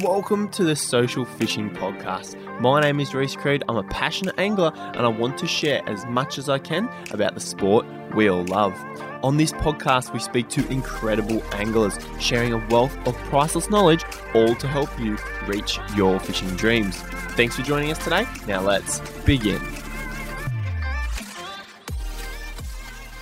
[0.00, 2.36] Welcome to the Social Fishing Podcast.
[2.60, 3.62] My name is Rhys Creed.
[3.68, 7.34] I'm a passionate angler and I want to share as much as I can about
[7.34, 7.84] the sport
[8.14, 8.74] we all love.
[9.22, 14.02] On this podcast, we speak to incredible anglers, sharing a wealth of priceless knowledge,
[14.34, 16.96] all to help you reach your fishing dreams.
[17.36, 18.26] Thanks for joining us today.
[18.48, 19.60] Now let's begin.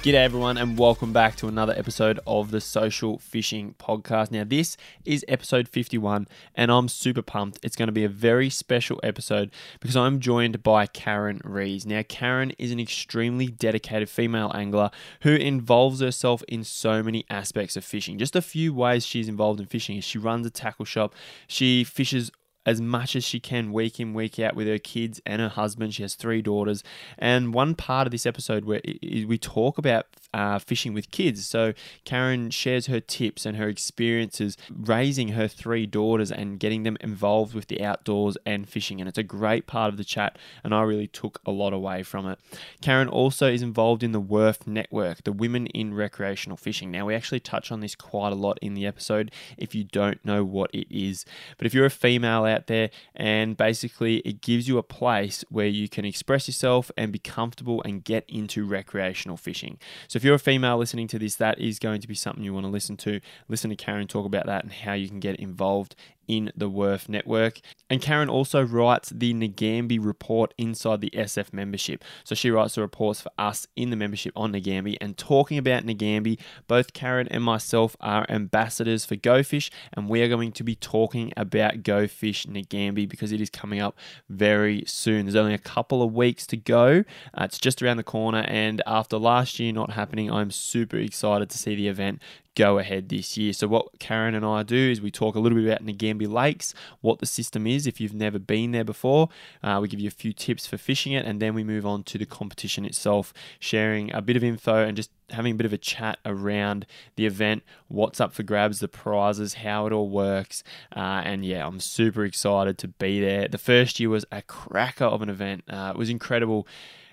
[0.03, 4.31] G'day everyone and welcome back to another episode of the Social Fishing Podcast.
[4.31, 7.59] Now this is episode 51 and I'm super pumped.
[7.63, 11.85] It's going to be a very special episode because I'm joined by Karen Rees.
[11.85, 14.91] Now Karen is an extremely dedicated female angler
[15.21, 18.17] who involves herself in so many aspects of fishing.
[18.17, 21.15] Just a few ways she's involved in fishing is she runs a tackle shop,
[21.47, 22.31] she fishes
[22.67, 25.95] as much as she can week in week out with her kids and her husband.
[25.95, 26.83] She has three daughters.
[27.19, 31.47] And one part of this episode where we talk about uh, fishing with kids.
[31.47, 31.73] So
[32.05, 37.55] karen shares her tips and her experiences raising her three daughters and getting them involved
[37.55, 39.01] with the outdoors and fishing.
[39.01, 42.03] And it's a great part of the chat and i really took a lot away
[42.03, 42.39] from it.
[42.81, 46.91] Karen also is involved in the WIRF network the women in recreational fishing.
[46.91, 50.25] Now we actually touch on this quite a lot in the episode if you don't
[50.25, 51.25] know what it is.
[51.59, 55.67] But if you're a female out there, and basically it gives you a place where
[55.67, 59.79] you can express yourself and be comfortable and get into recreational fishing.
[60.09, 62.53] So if you're a female listening to this, that is going to be something you
[62.53, 63.21] want to listen to.
[63.49, 65.95] Listen to Karen talk about that and how you can get involved
[66.31, 67.59] in the WIRF network.
[67.91, 72.05] And Karen also writes the Nagambie report inside the SF membership.
[72.23, 74.97] So she writes the reports for us in the membership on Nagambie.
[75.01, 80.29] And talking about Nagambie, both Karen and myself are ambassadors for GoFish, and we are
[80.29, 85.27] going to be talking about GoFish Nagambie because it is coming up very soon.
[85.27, 87.03] There's only a couple of weeks to go.
[87.35, 91.51] Uh, it's just around the corner, and after last year not happening, I'm super excited
[91.51, 92.23] to see the event
[92.55, 93.53] go ahead this year.
[93.53, 96.75] So, what Karen and I do is we talk a little bit about Nagambie Lakes,
[97.01, 99.29] what the system is if you've never been there before.
[99.63, 102.03] Uh, we give you a few tips for fishing it, and then we move on
[102.05, 105.73] to the competition itself, sharing a bit of info and just having a bit of
[105.73, 106.87] a chat around
[107.17, 110.63] the event, what's up for grabs, the prizes, how it all works.
[110.95, 113.49] Uh, and yeah, I'm super excited to be there.
[113.49, 116.67] The first year was a cracker of an event, uh, it was incredible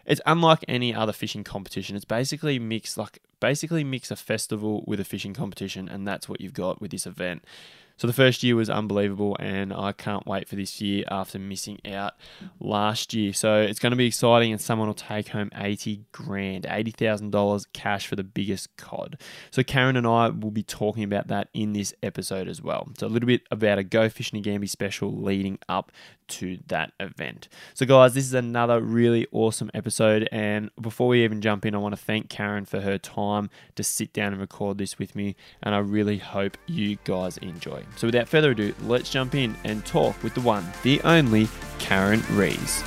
[0.07, 1.95] it's unlike any other fishing competition.
[1.95, 6.41] It's basically mix like basically mix a festival with a fishing competition, and that's what
[6.41, 7.43] you've got with this event.
[7.97, 11.79] So the first year was unbelievable, and I can't wait for this year after missing
[11.83, 12.13] out
[12.59, 13.33] last year.
[13.33, 17.31] So it's going to be exciting, and someone will take home eighty grand, eighty thousand
[17.31, 19.19] dollars cash for the biggest cod.
[19.49, 22.87] So Karen and I will be talking about that in this episode as well.
[22.99, 25.91] So a little bit about a Go Fishing Nagambie special leading up
[26.27, 27.47] to that event.
[27.73, 31.77] So guys, this is another really awesome episode, and before we even jump in, I
[31.77, 35.35] want to thank Karen for her time to sit down and record this with me,
[35.63, 37.83] and I really hope you guys enjoy.
[37.95, 41.47] So without further ado, let's jump in and talk with the one, the only
[41.79, 42.83] Karen Rees.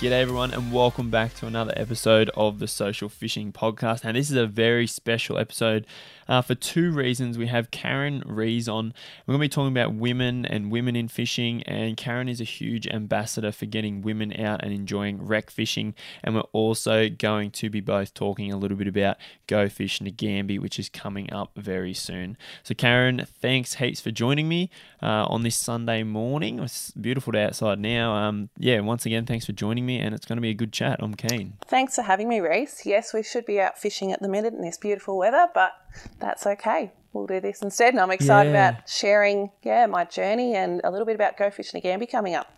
[0.00, 4.00] G'day, everyone, and welcome back to another episode of the Social Fishing Podcast.
[4.02, 5.86] And this is a very special episode
[6.30, 7.36] uh, for two reasons.
[7.36, 8.94] We have Karen Rees on.
[9.26, 12.44] We're going to be talking about women and women in fishing, and Karen is a
[12.44, 15.94] huge ambassador for getting women out and enjoying rec fishing.
[16.24, 20.58] And we're also going to be both talking a little bit about Go Fish Nagambie,
[20.58, 22.38] which is coming up very soon.
[22.62, 24.70] So, Karen, thanks heaps for joining me
[25.02, 26.60] uh, on this Sunday morning.
[26.60, 28.14] It's beautiful day outside now.
[28.14, 30.54] Um, yeah, once again, thanks for joining me me, and it's going to be a
[30.54, 30.98] good chat.
[31.00, 31.54] I'm keen.
[31.66, 32.82] Thanks for having me, Rhys.
[32.84, 35.72] Yes, we should be out fishing at the minute in this beautiful weather, but
[36.18, 36.92] that's okay.
[37.12, 37.94] We'll do this instead.
[37.94, 38.70] And I'm excited yeah.
[38.70, 42.52] about sharing, yeah, my journey and a little bit about Go Fish Nagambie coming up.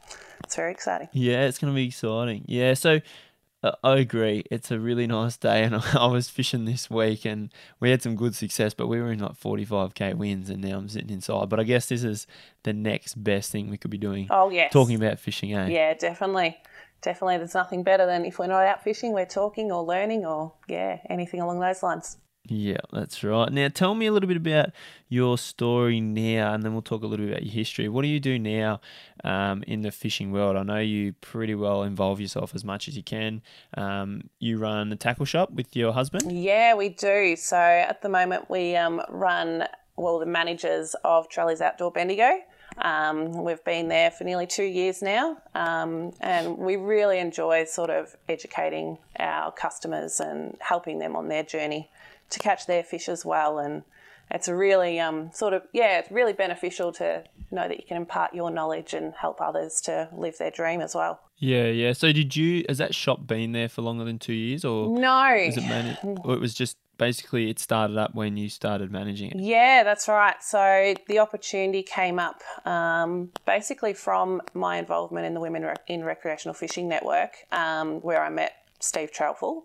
[0.44, 1.08] It's very exciting.
[1.12, 2.44] Yeah, it's going to be exciting.
[2.46, 3.00] Yeah, so
[3.62, 4.44] uh, I agree.
[4.50, 7.50] It's a really nice day, and I was fishing this week, and
[7.80, 8.74] we had some good success.
[8.74, 11.48] But we were in like forty-five k wins, and now I'm sitting inside.
[11.48, 12.26] But I guess this is
[12.64, 14.26] the next best thing we could be doing.
[14.30, 15.68] Oh yes, talking about fishing, eh?
[15.68, 16.58] Yeah, definitely
[17.02, 20.52] definitely there's nothing better than if we're not out fishing, we're talking or learning or,
[20.68, 22.16] yeah, anything along those lines.
[22.48, 23.52] Yeah, that's right.
[23.52, 24.70] Now, tell me a little bit about
[25.08, 27.88] your story now, and then we'll talk a little bit about your history.
[27.88, 28.80] What do you do now
[29.22, 30.56] um, in the fishing world?
[30.56, 33.42] I know you pretty well involve yourself as much as you can.
[33.74, 36.32] Um, you run a tackle shop with your husband?
[36.32, 37.36] Yeah, we do.
[37.36, 42.40] So at the moment, we um, run, well, the managers of Trelly's Outdoor Bendigo.
[42.78, 47.90] Um, we've been there for nearly two years now, um, and we really enjoy sort
[47.90, 51.90] of educating our customers and helping them on their journey
[52.32, 53.82] to catch their fish as well, and
[54.30, 57.96] it's a really um, sort of yeah, it's really beneficial to know that you can
[57.96, 61.20] impart your knowledge and help others to live their dream as well.
[61.38, 61.92] Yeah, yeah.
[61.92, 62.64] So did you?
[62.68, 65.26] Has that shop been there for longer than two years, or No.
[65.34, 69.38] it mani- or it was just basically it started up when you started managing it?
[69.38, 70.36] Yeah, that's right.
[70.40, 76.54] So the opportunity came up um, basically from my involvement in the Women in Recreational
[76.54, 79.64] Fishing Network, um, where I met Steve Trelful.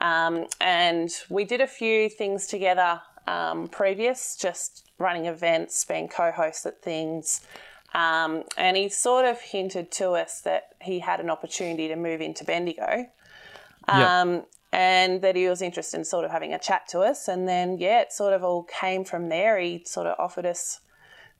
[0.00, 6.32] Um, and we did a few things together um, previous, just running events, being co
[6.32, 7.42] hosts at things.
[7.94, 12.22] Um, and he sort of hinted to us that he had an opportunity to move
[12.22, 13.06] into Bendigo
[13.86, 14.20] Yeah.
[14.22, 17.28] um, and that he was interested in sort of having a chat to us.
[17.28, 19.58] And then, yeah, it sort of all came from there.
[19.58, 20.80] He sort of offered us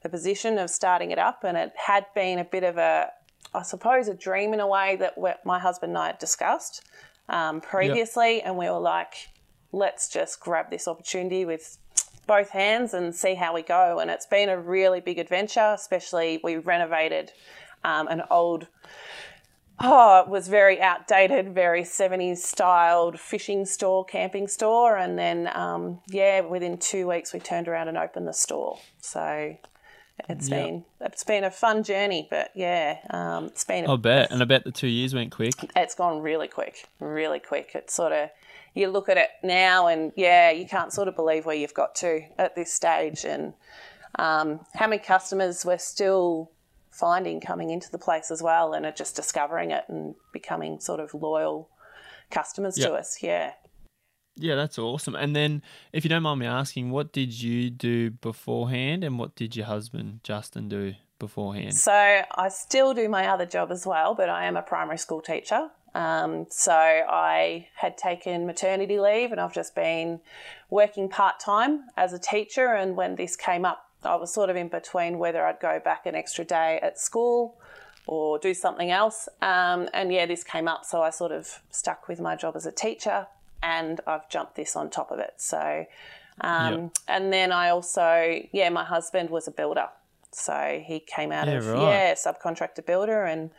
[0.03, 3.11] the position of starting it up, and it had been a bit of a,
[3.55, 5.15] I suppose, a dream in a way that
[5.45, 6.83] my husband and I had discussed
[7.29, 9.15] um, previously, and we were like,
[9.73, 11.79] let's just grab this opportunity with
[12.27, 13.99] both hands and see how we go.
[13.99, 17.33] And it's been a really big adventure, especially we renovated
[17.85, 18.69] um, an old
[19.85, 24.97] Oh, it was very outdated, very 70s styled fishing store, camping store.
[24.97, 28.79] And then, um, yeah, within two weeks, we turned around and opened the store.
[29.01, 29.57] So
[30.29, 30.57] it's Yeah.
[30.65, 34.45] been it's been a fun journey, but yeah, um, it's been I bet, and I
[34.45, 35.55] bet the two years went quick.
[35.77, 37.73] it's gone really quick, really quick.
[37.75, 38.31] It's sort of
[38.75, 41.95] you look at it now, and yeah, you can't sort of believe where you've got
[41.97, 43.53] to at this stage, and
[44.19, 46.51] um, how many customers we're still
[46.91, 51.01] finding coming into the place as well, and are just discovering it and becoming sort
[51.01, 51.69] of loyal
[52.31, 53.23] customers to us.
[53.23, 53.53] Yeah.
[54.37, 55.15] Yeah, that's awesome.
[55.15, 55.63] And then,
[55.93, 59.67] if you don't mind me asking, what did you do beforehand, and what did your
[59.67, 61.75] husband Justin do beforehand?
[61.75, 65.21] So I still do my other job as well, but I am a primary school
[65.21, 65.71] teacher.
[65.95, 70.21] Um, so I had taken maternity leave and I've just been
[70.71, 72.75] working part time as a teacher.
[72.75, 76.07] And when this came up, I was sort of in between whether I'd go back
[76.07, 77.61] an extra day at school
[78.07, 79.29] or do something else.
[79.43, 82.67] Um, and yeah, this came up, so I sort of stuck with my job as
[82.67, 83.27] a teacher
[83.63, 85.35] and I've jumped this on top of it.
[85.37, 85.87] So,
[86.41, 86.91] um, Yep.
[87.09, 89.89] and then I also, yeah, my husband was a builder.
[90.33, 91.83] So he came out Yeah, of, right.
[91.83, 93.51] yeah, subcontractor builder and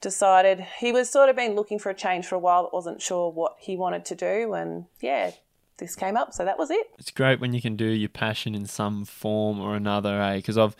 [0.00, 3.02] decided he was sort of been looking for a change for a while, but wasn't
[3.02, 4.54] sure what he wanted to do.
[4.54, 5.32] And yeah,
[5.78, 6.32] this came up.
[6.32, 6.90] So that was it.
[6.98, 10.36] It's great when you can do your passion in some form or another, eh?
[10.36, 10.74] Because I've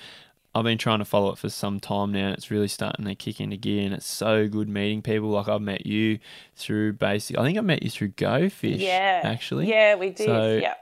[0.55, 3.15] I've been trying to follow it for some time now, and it's really starting to
[3.15, 3.85] kick into gear.
[3.85, 5.29] And it's so good meeting people.
[5.31, 6.19] Like I've met you
[6.57, 7.39] through basic.
[7.39, 8.81] I think I met you through Go Fish.
[8.81, 9.21] Yeah.
[9.25, 9.69] actually.
[9.69, 10.27] Yeah, we did.
[10.27, 10.75] So- yeah.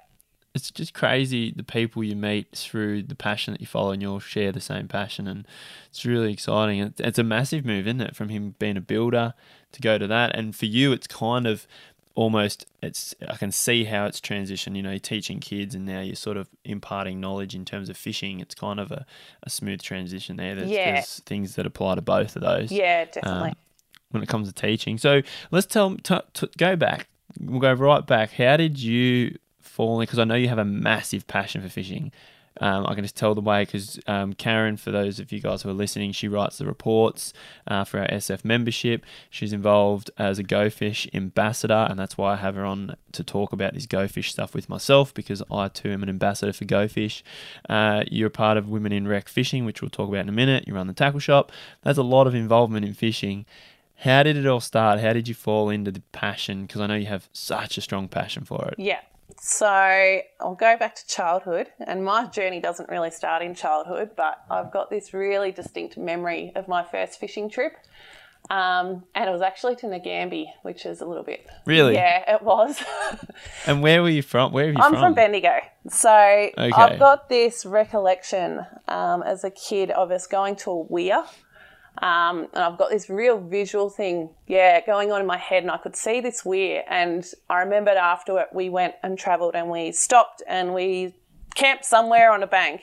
[0.55, 4.19] it's just crazy the people you meet through the passion that you follow and you'll
[4.19, 5.47] share the same passion and
[5.89, 9.35] it's really exciting it's a massive move isn't it from him being a builder
[9.71, 11.67] to go to that and for you it's kind of
[12.19, 16.01] almost it's i can see how it's transitioned you know you're teaching kids and now
[16.01, 19.07] you're sort of imparting knowledge in terms of fishing it's kind of a,
[19.45, 20.95] a smooth transition there there's, Yeah.
[20.95, 23.51] there's things that apply to both of those Yeah, definitely.
[23.51, 23.57] um,
[24.11, 24.97] when it comes to teaching.
[24.99, 25.21] So
[25.53, 27.07] let's tell t- t- go back.
[27.39, 28.33] We'll go right back.
[28.33, 30.05] How did you fall in?
[30.07, 32.11] Because I know you have a massive passion for fishing.
[32.61, 35.63] Um, I can just tell the way because um, Karen, for those of you guys
[35.63, 37.33] who are listening, she writes the reports
[37.67, 39.05] uh, for our SF membership.
[39.31, 43.25] She's involved as a Go Fish ambassador, and that's why I have her on to
[43.25, 46.65] talk about this Go Fish stuff with myself because I too am an ambassador for
[46.65, 47.23] Go Fish.
[47.69, 50.33] Uh, you're a part of Women in Rec Fishing, which we'll talk about in a
[50.33, 50.67] minute.
[50.67, 51.53] You run the tackle shop.
[51.83, 53.47] There's a lot of involvement in fishing.
[54.03, 55.01] How did it all start?
[55.01, 56.63] How did you fall into the passion?
[56.63, 58.75] Because I know you have such a strong passion for it.
[58.79, 59.01] Yeah.
[59.41, 59.67] So
[60.41, 64.73] I'll go back to childhood, and my journey doesn't really start in childhood, but I've
[64.73, 67.77] got this really distinct memory of my first fishing trip.
[68.51, 71.47] Um, and it was actually to Nagambie, which is a little bit.
[71.67, 71.95] Really?
[71.95, 72.83] Yeah, it was.
[73.67, 74.53] And where were you from?
[74.53, 75.01] Where are you I'm from?
[75.03, 75.61] from Bendigo.
[75.89, 81.23] So I've got this recollection um, as a kid of us going to a weir.
[82.01, 85.71] Um, and I've got this real visual thing, yeah, going on in my head, and
[85.71, 86.85] I could see this weir.
[86.89, 91.15] And I remembered after it, we went and travelled and we stopped and we
[91.55, 92.83] camped somewhere on a bank.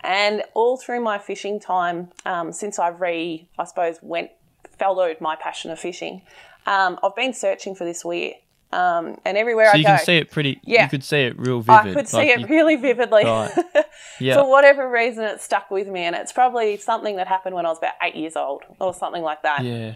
[0.00, 4.30] And all through my fishing time, um, since I re, I suppose, went,
[4.78, 6.22] followed my passion of fishing,
[6.66, 8.34] um, I've been searching for this weir.
[8.74, 10.60] Um, and everywhere So I you go, can see it pretty.
[10.64, 10.84] Yeah.
[10.84, 11.90] You could see it real vivid.
[11.90, 13.24] I could see like it you- really vividly.
[13.24, 13.52] Right.
[14.20, 14.34] Yeah.
[14.36, 17.68] For whatever reason, it stuck with me, and it's probably something that happened when I
[17.70, 19.64] was about eight years old, or something like that.
[19.64, 19.94] yeah.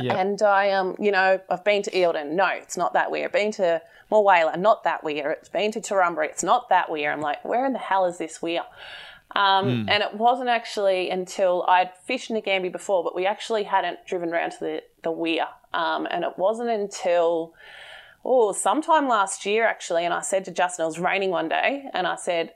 [0.00, 0.16] Yeah.
[0.16, 2.30] And I, um, you know, I've been to Eildon.
[2.32, 3.28] No, it's not that weir.
[3.28, 4.58] Been to Mulwala.
[4.58, 5.30] Not that weir.
[5.32, 6.26] It's been to Torrumbarry.
[6.30, 7.12] It's not that weir.
[7.12, 8.62] I'm like, where in the hell is this weir?
[9.36, 14.32] Um, And it wasn't actually until I'd fished Nagambie before, but we actually hadn't driven
[14.32, 15.46] around to the, the weir.
[15.72, 17.54] Um, and it wasn't until,
[18.24, 20.04] oh, sometime last year actually.
[20.04, 22.52] And I said to Justin, it was raining one day, and I said,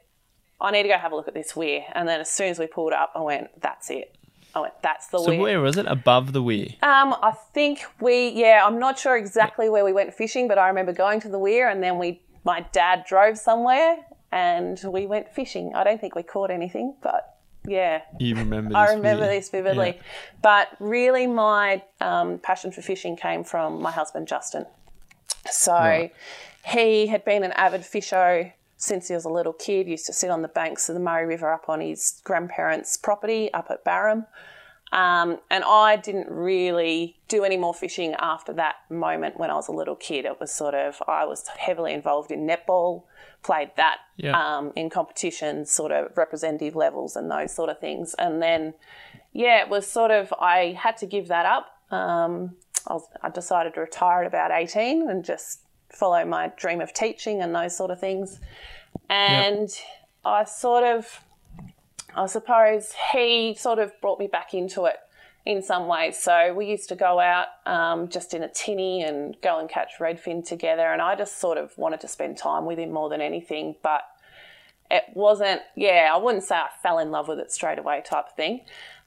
[0.61, 1.85] I need to go have a look at this weir.
[1.93, 4.15] And then as soon as we pulled up, I went, that's it.
[4.55, 5.39] I went, that's the So weir.
[5.39, 5.87] So where was it?
[5.87, 6.69] Above the weir.
[6.83, 10.69] Um, I think we, yeah, I'm not sure exactly where we went fishing, but I
[10.69, 13.99] remember going to the weir and then we, my dad drove somewhere
[14.33, 15.75] and we went fishing.
[15.75, 18.71] I don't think we caught anything, but yeah, You remember?
[18.71, 19.35] This I remember weir.
[19.35, 19.95] this vividly.
[19.97, 20.03] Yeah.
[20.41, 24.65] But really, my um, passion for fishing came from my husband, Justin.
[25.51, 26.13] So Right.
[26.65, 30.31] he had been an avid fisher since he was a little kid, used to sit
[30.31, 34.27] on the banks of the Murray River up on his grandparents' property up at Barham.
[34.93, 39.67] Um, and I didn't really do any more fishing after that moment when I was
[39.67, 40.25] a little kid.
[40.25, 43.03] It was sort of, I was heavily involved in netball,
[43.43, 44.39] played that Yeah.
[44.59, 48.15] um, in competitions, sort of representative levels and those sort of things.
[48.15, 48.75] And then,
[49.33, 51.73] yeah, it was sort of, I had to give that up.
[51.93, 56.81] Um, I, was, I decided to retire at about 18 and just follow my dream
[56.81, 58.41] of teaching and those sort of things.
[59.09, 59.71] And
[60.25, 61.21] I sort of,
[62.15, 64.97] I suppose he sort of brought me back into it
[65.45, 66.19] in some ways.
[66.19, 69.93] So we used to go out um, just in a tinny and go and catch
[70.01, 70.93] redfin together.
[70.93, 73.77] And I just sort of wanted to spend time with him more than anything.
[73.83, 74.03] But
[74.91, 78.27] it wasn't, yeah, I wouldn't say I fell in love with it straight away type
[78.27, 78.63] of thing.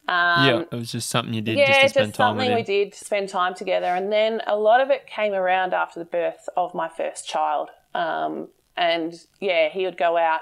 [0.09, 2.45] Um, yeah, it was just something you did yeah, just to just, spend time with
[2.45, 3.85] something we did to spend time together.
[3.85, 7.69] And then a lot of it came around after the birth of my first child.
[7.93, 10.41] Um, and yeah, he would go out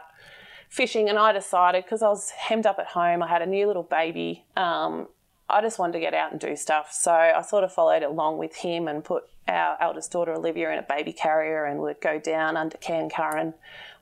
[0.69, 3.67] fishing, and I decided because I was hemmed up at home, I had a new
[3.67, 4.45] little baby.
[4.55, 5.09] Um,
[5.49, 6.93] I just wanted to get out and do stuff.
[6.93, 10.79] So I sort of followed along with him and put our eldest daughter Olivia in
[10.79, 13.53] a baby carrier and would go down under Cairn Curran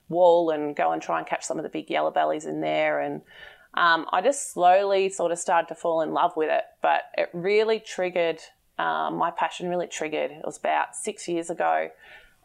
[0.10, 3.00] wall and go and try and catch some of the big yellow bellies in there.
[3.00, 3.22] And
[3.76, 6.64] um, I just slowly sort of started to fall in love with it.
[6.82, 8.40] But it really triggered,
[8.80, 10.32] um, my passion really triggered.
[10.32, 11.90] It was about six years ago.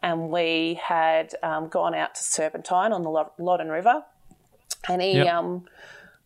[0.03, 4.03] And we had um, gone out to Serpentine on the Loddon River.
[4.89, 5.27] And he, Yep.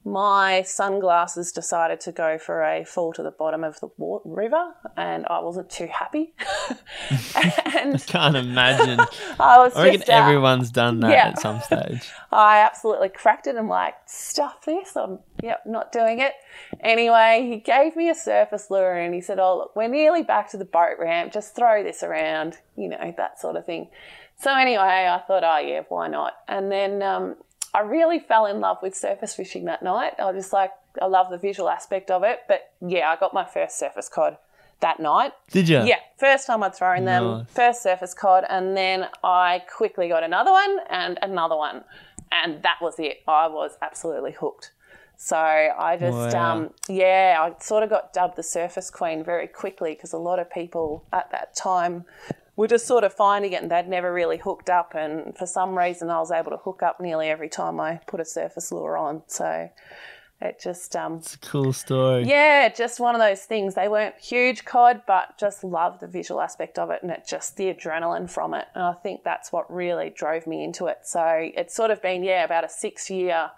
[0.05, 3.89] My sunglasses decided to go for a fall to the bottom of the
[4.23, 6.35] river, and I wasn't too happy.
[7.75, 8.99] and I Can't imagine.
[9.39, 11.27] I was I reckon just uh, everyone's done that yeah.
[11.29, 12.07] at some stage.
[12.31, 13.55] I absolutely cracked it.
[13.55, 14.95] I'm like, stuff this.
[14.95, 16.33] I'm, yep, not doing it.
[16.81, 20.51] Anyway, he gave me a surface lure and he said, oh, look, we're nearly back
[20.51, 21.33] to the boat ramp.
[21.33, 23.89] Just throw this around, you know, that sort of thing.
[24.37, 26.33] So anyway, I thought, oh, yeah, why not?
[26.47, 27.37] And then um,
[27.75, 30.13] I really fell in love with surface fishing that night.
[30.17, 32.39] I was just like, I love the visual aspect of it.
[32.47, 34.37] But yeah, I got my first surface cod
[34.79, 35.33] that night.
[35.51, 35.81] Did you?
[35.83, 37.45] Yeah, first time I'd thrown them, Nice.
[37.49, 41.83] first surface cod, and then I quickly got another one and another one,
[42.31, 43.21] and that was it.
[43.27, 44.71] I was absolutely hooked.
[45.17, 46.51] So I just, Wow.
[46.53, 50.39] um, yeah, I sort of got dubbed the surface queen very quickly because a lot
[50.39, 52.05] of people at that time
[52.55, 54.93] were just sort of finding it and they'd never really hooked up.
[54.95, 58.19] And for some reason, I was able to hook up nearly every time I put
[58.19, 59.23] a surface lure on.
[59.27, 59.69] So
[60.41, 62.23] it just, um, It's a cool story.
[62.23, 63.75] yeah, just one of those things.
[63.75, 67.57] They weren't huge cod, but just loved the visual aspect of it and it just
[67.57, 68.65] the adrenaline from it.
[68.73, 70.99] And I think that's what really drove me into it.
[71.03, 71.23] So
[71.55, 73.51] it's sort of been, yeah, about a six year,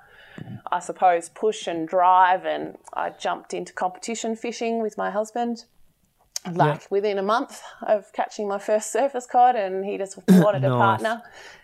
[0.72, 2.46] I suppose, push and drive.
[2.46, 5.66] And I jumped into competition fishing with my husband.
[6.53, 10.70] Like within a month of catching my first surface cod, and he just wanted a
[10.70, 10.77] Nice.
[10.77, 11.22] partner.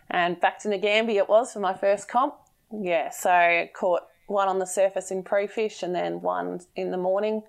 [0.09, 2.35] And back to Nagambie it was for my first comp.
[2.71, 6.97] Yeah, so I caught one on the surface in pre-fish and then one in the
[6.97, 7.43] morning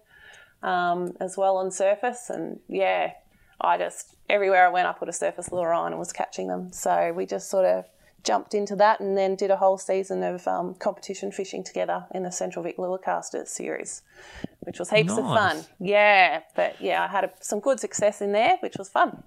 [0.62, 2.30] um, as well on surface.
[2.30, 3.12] And yeah,
[3.60, 6.72] I just, everywhere I went, I put a surface lure on and was catching them.
[6.72, 7.84] So we just sort of
[8.22, 12.22] jumped into that and then did a whole season of um, competition fishing together in
[12.22, 14.02] the Central Vic Lure Casters series,
[14.64, 15.64] which was heaps of fun.
[15.80, 19.22] Yeah, but yeah, I had a, some good success in there, which was fun.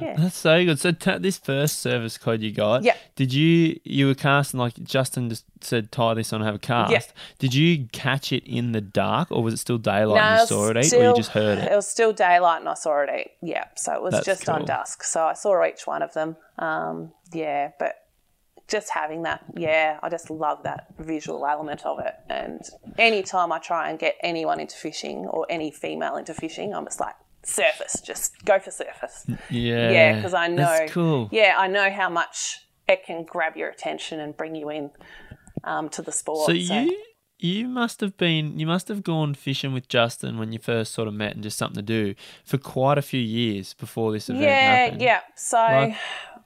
[0.00, 0.16] Yeah.
[0.16, 0.78] That's so good.
[0.78, 2.96] So t- this first surface cod you got, Yeah.
[3.16, 6.58] Did you you were casting like Justin just said tie this on and have a
[6.58, 6.92] cast?
[6.92, 7.00] Yeah.
[7.38, 10.46] Did you catch it in the dark or was it still daylight No, and you
[10.46, 11.70] saw it eat, or still- you just heard it?
[11.70, 13.30] It was still daylight and I saw it eat.
[13.42, 15.02] Yeah, so it was That's just on dusk.
[15.04, 16.36] So I saw each one of them.
[16.58, 17.94] Um, yeah, but
[18.70, 22.14] just having that, yeah, I just love that visual element of it.
[22.28, 22.60] And
[22.98, 27.00] anytime I try and get anyone into fishing or any female into fishing, I'm just
[27.00, 29.26] like, surface, just go for surface.
[29.50, 30.56] Yeah, Yeah, because I know.
[30.64, 31.28] That's cool.
[31.32, 34.90] Yeah, I know how much it can grab your attention and bring you in
[35.64, 36.46] um, to the sport.
[36.46, 36.96] So you
[37.40, 41.08] you must have been you must have gone fishing with Justin when you first sort
[41.08, 44.42] of met and just something to do for quite a few years before this event
[44.44, 45.02] yeah, happened.
[45.02, 45.20] yeah.
[45.36, 45.96] So Like,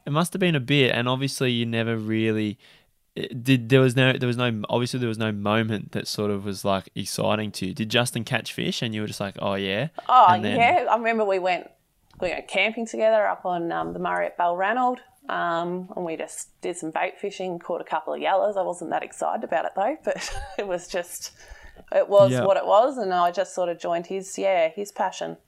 [0.07, 2.59] it must have been a bit, and obviously you never really
[3.43, 3.69] did.
[3.69, 6.65] There was no, there was no, obviously there was no moment that sort of was
[6.65, 7.75] like exciting to you.
[7.75, 10.97] Did Justin catch fish, and you were just like, oh yeah, Oh then- yeah, I
[10.97, 11.71] remember we went
[12.21, 14.99] we went camping together up on um, the Murray at Balranald.
[15.27, 18.59] Um, and we just did some bait fishing, caught a couple of yellows.
[18.59, 21.33] I wasn't that excited about it though, but it was just,
[21.93, 22.45] it was Yeah.
[22.45, 22.99] what it was.
[22.99, 25.39] And I just sort of joined his, yeah, his passion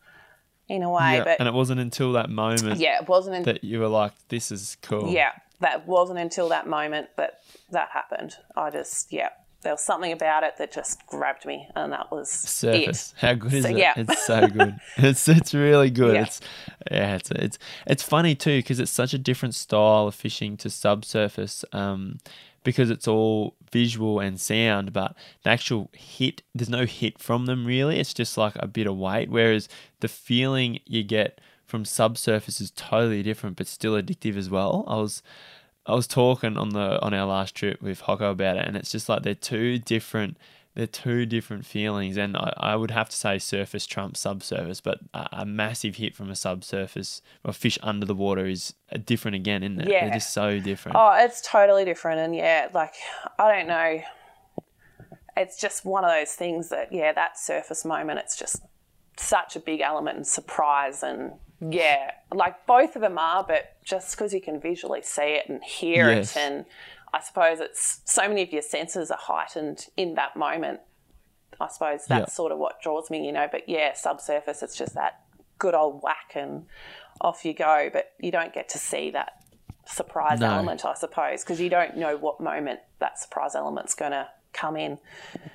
[0.69, 1.15] in a way.
[1.17, 3.89] Yeah, But and it wasn't until that moment yeah, it wasn't, in, that you were
[3.89, 8.35] like, "This is cool." yeah, that wasn't until that moment that that happened.
[8.57, 9.31] I just, yeah,
[9.63, 13.13] there was something about it that just grabbed me, and that was surface.
[13.17, 13.21] it.
[13.21, 13.77] How good is So, it?
[13.79, 13.95] yeah.
[13.97, 14.77] It's so good.
[14.99, 16.15] it's it's really good.
[16.15, 16.23] Yeah.
[16.23, 16.41] It's
[16.91, 20.71] yeah, it's it's it's funny too because it's such a different style of fishing to
[20.71, 21.65] subsurface.
[21.73, 22.19] Um,
[22.67, 27.65] because it's all visual and sound, but the actual hit, there's no hit from them
[27.65, 28.01] really.
[28.01, 29.31] It's just like a bit of weight.
[29.31, 29.69] Whereas
[30.01, 34.85] the feeling you get from subsurface is totally different, but still addictive as well.
[34.89, 35.23] I was
[35.87, 38.91] I was talking on the on our last trip with Hocko about it, and it's
[38.91, 40.37] just like they're two different.
[40.77, 44.99] They're two different feelings, and I, I would have to say surface trumps subsurface, but
[45.15, 49.37] a, a massive hit from a subsurface or fish under the water is uh, different
[49.37, 49.89] again, isn't it?
[49.89, 50.05] Yeah.
[50.05, 50.99] They're just so different.
[50.99, 52.21] Oh, it's totally different.
[52.21, 52.93] And yeah, like,
[53.39, 54.03] I don't know.
[55.35, 58.63] It's just one of those things that, yeah, that surface moment, it's just
[59.17, 61.03] such a big element and surprise.
[61.03, 65.49] And yeah, like both of them are, but just because you can visually see it
[65.49, 66.37] and hear Yes.
[66.37, 66.41] it.
[66.41, 66.65] And
[67.13, 70.81] I suppose it's so many of your senses are heightened in that moment.
[71.61, 72.35] I suppose that's Yeah.
[72.35, 73.49] sort of what draws me, you know.
[73.51, 75.21] But yeah, subsurface, it's just that
[75.59, 76.67] good old whack and
[77.21, 77.89] off you go.
[77.93, 79.33] But you don't get to see that
[79.87, 80.51] surprise No.
[80.51, 84.77] element, I suppose, because you don't know what moment that surprise element's going to come
[84.77, 84.99] in.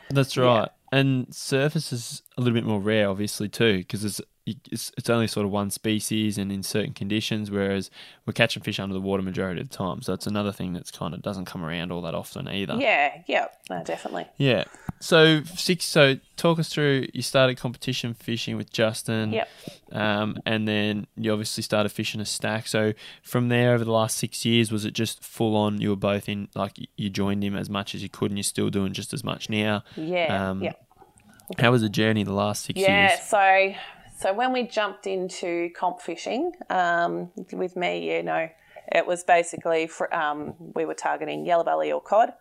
[0.09, 0.69] That's right.
[0.93, 5.27] And surface is a little bit more rare, obviously, too, because it's, it's it's only
[5.27, 7.91] sort of one species and in certain conditions, whereas
[8.25, 10.01] we're catching fish under the water majority of the time.
[10.01, 12.75] So it's another thing that's kind of doesn't come around all that often either.
[12.79, 14.27] Yeah, yeah, no, definitely.
[14.37, 14.63] Yeah.
[14.99, 15.85] So six.
[15.85, 17.07] So talk us through.
[17.13, 19.31] You started competition fishing with Justin.
[19.33, 19.49] Yep.
[19.91, 22.67] Um, and then you obviously started fishing a stack.
[22.67, 25.81] So from there, over the last six years, was it just full on?
[25.81, 28.43] You were both in, like you joined him as much as you could, and you're
[28.43, 29.83] still doing just as much now.
[29.95, 30.73] Yeah, Um, yeah.
[31.59, 33.19] How was the journey the last six Yeah, years?
[33.19, 33.79] Yeah, so
[34.21, 38.47] so when we jumped into comp fishing um, with me, you know,
[38.93, 42.33] it was basically for um, we were targeting yellow belly or cod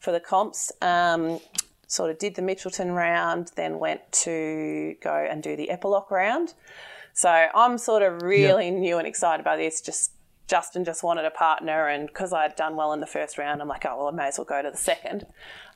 [0.00, 0.72] for the comps.
[0.82, 1.38] Um,
[1.86, 6.54] sort of did the Mitchelton round, then went to go and do the Eppalock round.
[7.12, 9.80] So I'm sort of really new and excited by this.
[9.80, 10.12] Just
[10.48, 13.62] Justin just wanted a partner, and because I had done well in the first round,
[13.62, 15.26] I'm like, oh well, I may as well go to the second.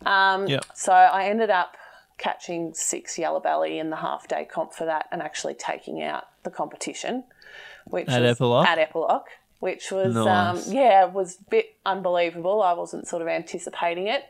[0.04, 0.64] Um, Yep.
[0.74, 1.76] So I ended up
[2.18, 6.24] catching six yellow belly in the half day comp for that, and actually taking out
[6.42, 7.24] the competition,
[7.86, 8.66] which At was Eppalock?
[8.66, 9.24] at Eppalock,
[9.60, 10.66] which was Nice.
[10.68, 12.62] um, yeah, was a bit unbelievable.
[12.62, 14.24] I wasn't sort of anticipating it.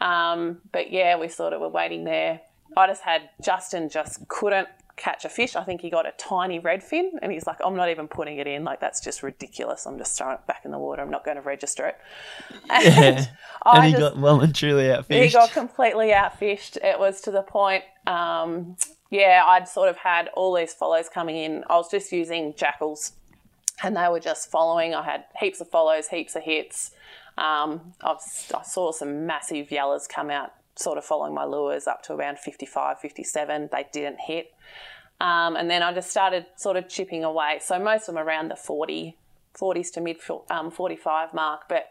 [0.00, 2.40] Um, but yeah, we sort of were waiting there.
[2.76, 5.54] I just had Justin just couldn't catch a fish.
[5.56, 8.46] I think he got a tiny redfin and he's like, I'm not even putting it
[8.46, 8.64] in.
[8.64, 9.86] Like, that's just ridiculous.
[9.86, 11.02] I'm just throwing it back in the water.
[11.02, 11.96] I'm not going to register it.
[12.70, 12.84] And
[13.18, 13.26] Yeah.
[13.62, 15.22] I and he just- got well and truly outfished.
[15.24, 16.76] he got completely outfished.
[16.82, 18.76] It was to the point, um,
[19.10, 21.62] yeah, I'd sort of had all these follows coming in.
[21.70, 23.12] I was just using Jackalls
[23.82, 24.94] and they were just following.
[24.94, 26.90] I had heaps of follows, heaps of hits.
[27.38, 28.16] Um, I've,
[28.54, 32.38] I saw some massive yellers come out, sort of following my lures up to around
[32.38, 33.70] 55, 57.
[33.72, 34.52] They didn't hit.
[35.20, 37.58] Um, and then I just started sort of chipping away.
[37.62, 39.16] So most of them around the 40,
[39.54, 40.18] 40s to mid
[40.50, 41.62] um, 45 mark.
[41.68, 41.86] But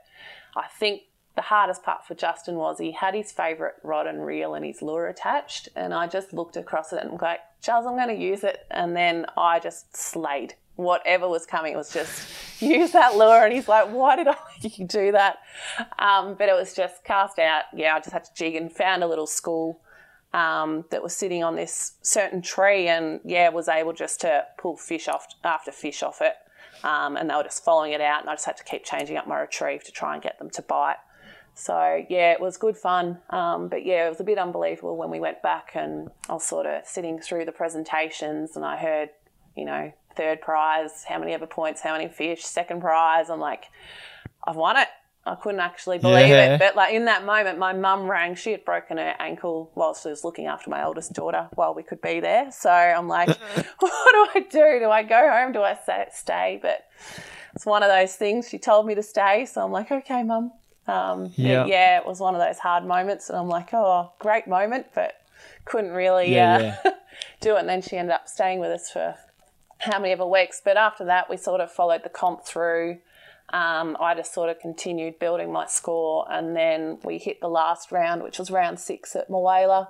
[0.55, 1.01] I think
[1.35, 4.81] the hardest part for Justin was he had his favourite rod and reel and his
[4.81, 5.69] lure attached.
[5.75, 8.65] And I just looked across it and was like, Charles, I'm going to use it.
[8.69, 11.73] And then I just slayed whatever was coming.
[11.73, 12.27] It was just
[12.61, 13.43] use that lure.
[13.43, 15.39] And he's like, why did I you do that?
[15.99, 17.63] Um, but it was just cast out.
[17.73, 19.79] Yeah, I just had to jig and found a little school
[20.33, 24.75] um, that was sitting on this certain tree and yeah, was able just to pull
[24.75, 26.35] fish off after fish off it.
[26.83, 29.17] Um, and they were just following it out and I just had to keep changing
[29.17, 30.97] up my retrieve to try and get them to bite.
[31.55, 33.19] So yeah, it was good fun.
[33.29, 36.43] Um, but yeah, it was a bit unbelievable when we went back and I was
[36.43, 39.09] sort of sitting through the presentations and I heard,
[39.55, 43.29] you know, third prize, how many ever points, how many fish, second prize.
[43.29, 43.65] I'm like,
[44.45, 44.87] I've won it.
[45.27, 46.53] I couldn't actually believe Yeah.
[46.55, 46.59] it.
[46.59, 48.35] But like in that moment, my mum rang.
[48.35, 51.81] She had broken her ankle while she was looking after my oldest daughter while we
[51.81, 52.51] could be there.
[52.51, 53.29] So I'm like,
[53.79, 54.79] what do I do?
[54.79, 55.51] Do I go home?
[55.51, 55.75] Do I
[56.13, 56.59] stay?
[56.61, 56.85] But
[57.55, 58.47] it's one of those things.
[58.49, 60.51] She told me to stay, so I'm like, okay, mum.
[60.87, 61.65] Um, Yeah.
[61.65, 65.15] yeah, it was one of those hard moments, and I'm like, oh, great moment, but
[65.63, 66.91] couldn't really Yeah, uh,
[67.41, 67.61] do it.
[67.61, 69.15] And then she ended up staying with us for
[69.79, 70.61] how many ever weeks.
[70.63, 72.99] But after that, we sort of followed the comp through.
[73.49, 77.91] Um, I just sort of continued building my score, and then we hit the last
[77.91, 79.89] round, which was round six at Mulwala.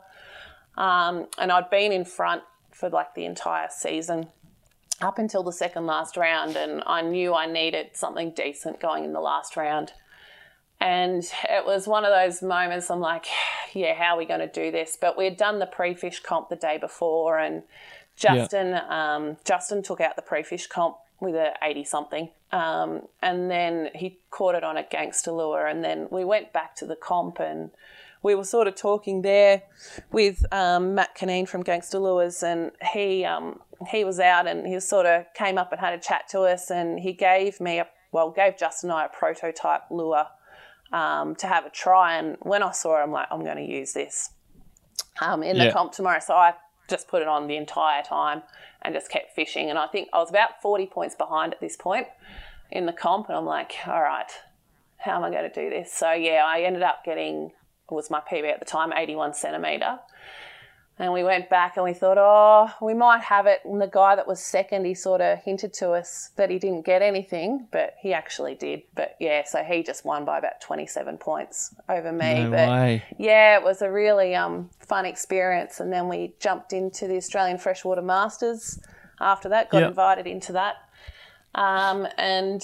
[0.77, 4.27] Um, and I'd been in front for like the entire season.
[5.01, 9.13] up until the second last round, and I knew I needed something decent going in
[9.13, 9.93] the last round.
[10.79, 13.25] And it was one of those moments I'm like,
[13.73, 14.97] yeah, how are we going to do this?
[14.99, 17.63] But we had done the pre fish comp the day before, and
[18.15, 19.15] Justin yeah.
[19.15, 22.29] um, Justin took out the pre fish comp with a 80 something.
[22.51, 25.67] Um, and then he caught it on a gangster lure.
[25.67, 27.71] And then we went back to the comp and
[28.25, 29.61] we were sort of talking there
[30.11, 33.59] with um, Matt Canine from Gangster Lures, and he um,
[33.91, 36.71] he was out and he sort of came up and had a chat to us,
[36.71, 40.25] and he gave me a well, gave Justin and I a prototype lure
[40.91, 42.17] um, to have a try.
[42.17, 44.31] And when I saw it, I'm like, I'm going to use this
[45.21, 46.19] um, in the comp tomorrow.
[46.19, 46.55] So I
[46.87, 48.43] just put it on the entire time
[48.81, 49.69] and just kept fishing.
[49.69, 52.07] And I think I was about 40 points behind at this point
[52.71, 53.29] in the comp.
[53.29, 54.31] And I'm like, all right,
[54.97, 55.91] how am I going to do this?
[55.93, 57.51] So yeah, I ended up getting,
[57.89, 59.99] was my PB at the time, 81 centimetre.
[60.97, 63.59] And we went back and we thought, oh, we might have it.
[63.65, 66.85] And the guy that was second, he sort of hinted to us that he didn't
[66.85, 68.83] get anything, but he actually did.
[68.95, 72.45] But yeah, so he just won by about 27 points over me.
[72.45, 73.03] No but way.
[73.17, 75.81] yeah, it was a really um, fun experience.
[75.81, 78.79] And then we jumped into the Australian Freshwater Masters
[79.19, 79.89] after that, got yep.
[79.89, 80.75] invited into that.
[81.55, 82.63] Um, and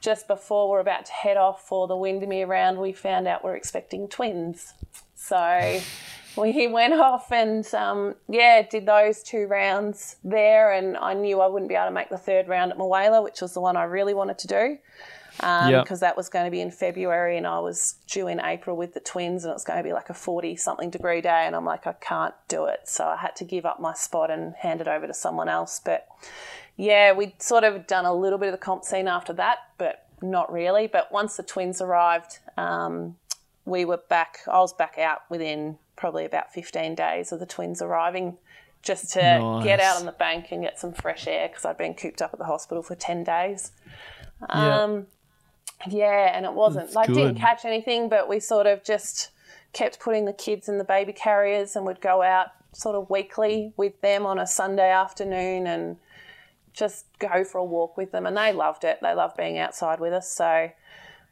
[0.00, 3.56] just before we're about to head off for the Windamere round, we found out we're
[3.56, 4.74] expecting twins.
[5.14, 5.80] So
[6.36, 11.46] we went off and um, yeah, did those two rounds there, and I knew I
[11.46, 13.84] wouldn't be able to make the third round at Mulwala, which was the one I
[13.84, 14.78] really wanted to do.
[15.36, 16.00] Because um, yep.
[16.00, 19.00] that was going to be in February, and I was due in April with the
[19.00, 21.44] twins, and it's going to be like a 40 something degree day.
[21.46, 22.80] And I'm like, I can't do it.
[22.86, 25.80] So I had to give up my spot and hand it over to someone else.
[25.84, 26.08] But
[26.78, 30.06] yeah, we'd sort of done a little bit of the comp scene after that, but
[30.22, 30.86] not really.
[30.86, 33.16] But once the twins arrived, um,
[33.64, 37.82] we were back, I was back out within probably about 15 days of the twins
[37.82, 38.38] arriving
[38.80, 39.64] just to nice.
[39.64, 42.30] get out on the bank and get some fresh air because I'd been cooped up
[42.32, 43.72] at the hospital for 10 days.
[44.48, 45.08] Um,
[45.88, 46.30] yeah.
[46.32, 47.16] and it wasn't That's like good.
[47.16, 49.30] didn't catch anything, but we sort of just
[49.72, 53.72] kept putting the kids in the baby carriers and would go out sort of weekly
[53.76, 55.96] with them on a Sunday afternoon and
[56.78, 58.26] just go for a walk with them.
[58.26, 58.98] And they loved it.
[59.02, 60.32] They loved being outside with us.
[60.32, 60.70] So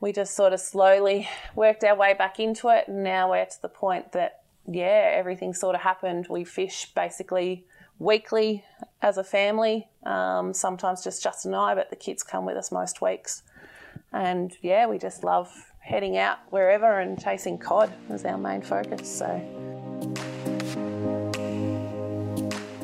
[0.00, 2.88] we just sort of slowly worked our way back into it.
[2.88, 6.26] And now we're to the point that yeah, everything sort of happened.
[6.28, 7.66] We fish basically
[7.98, 8.64] weekly
[9.00, 12.72] as a family, um, sometimes just Justin and I, but the kids come with us
[12.72, 13.42] most weeks.
[14.12, 19.18] And yeah, we just love heading out wherever and chasing cod is our main focus.
[19.18, 19.95] So.